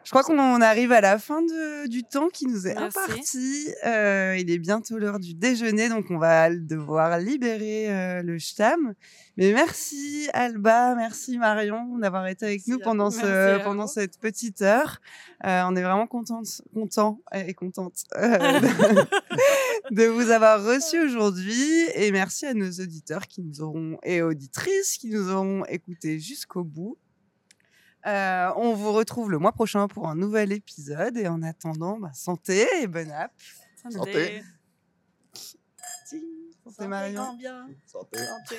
Je 0.08 0.12
crois 0.12 0.24
qu'on 0.24 0.62
arrive 0.62 0.93
à 0.93 1.01
la 1.01 1.20
fin 1.20 1.41
de- 1.41 1.86
du 1.88 2.01
temps 2.03 2.30
qui 2.30 2.45
nous 2.45 2.66
est 2.66 2.76
Merci. 2.76 2.97
imparti. 2.97 3.68
Euh, 3.86 4.38
il 4.39 4.49
est 4.49 4.58
bientôt 4.58 4.97
l'heure 4.97 5.20
du 5.20 5.34
déjeuner, 5.34 5.89
donc 5.89 6.05
on 6.10 6.18
va 6.18 6.49
devoir 6.49 7.20
libérer 7.20 7.89
euh, 7.93 8.22
le 8.24 8.39
stam. 8.39 8.93
Mais 9.36 9.51
merci 9.51 10.30
Alba, 10.34 10.95
merci 10.95 11.38
Marion 11.38 11.97
d'avoir 11.97 12.26
été 12.28 12.45
avec 12.45 12.60
Merci 12.60 12.72
nous 12.72 12.80
pendant, 12.80 13.12
ce, 13.12 13.62
pendant 13.66 13.86
cette 13.86 14.18
petite 14.18 14.62
heure. 14.62 15.01
Euh, 15.43 15.64
on 15.66 15.76
est 15.76 15.84
vraiment 15.84 16.08
contente, 16.08 16.62
content 16.74 17.20
et 17.34 17.53
contente 17.53 18.05
euh, 18.16 18.38
de, 19.91 19.95
de 19.95 20.05
vous 20.05 20.32
avoir 20.32 20.64
reçu 20.64 21.01
aujourd'hui. 21.01 21.84
Et 21.95 22.14
merci 22.14 22.45
à 22.45 22.53
nos 22.53 22.72
auditeurs 22.72 23.28
qui 23.28 23.41
nous 23.41 23.60
auront 23.62 23.97
et 24.03 24.22
auditrices 24.22 24.95
qui 24.97 25.10
nous 25.10 25.30
auront 25.30 25.66
écoutés 25.66 26.18
jusqu'au 26.22 26.64
bout. 26.64 26.97
Euh, 28.08 28.51
on 28.55 28.74
vous 28.74 28.93
retrouve 28.93 29.32
le 29.32 29.38
mois 29.38 29.51
prochain 29.51 29.88
pour 29.88 30.08
un 30.08 30.16
nouvel 30.16 30.51
épisode. 30.51 31.18
Et 31.18 31.28
en 31.28 31.43
attendant, 31.43 31.99
bah, 31.99 32.12
santé 32.14 32.66
et 32.82 32.88
bonne 32.88 33.12
app. 33.12 33.34
Santé. 33.89 34.43
Santé, 35.34 36.24
Santé, 36.64 36.88
Marion. 36.88 37.24
grand 37.24 37.34
bien. 37.34 37.70
Santé. 37.86 38.20
Santé. 38.20 38.55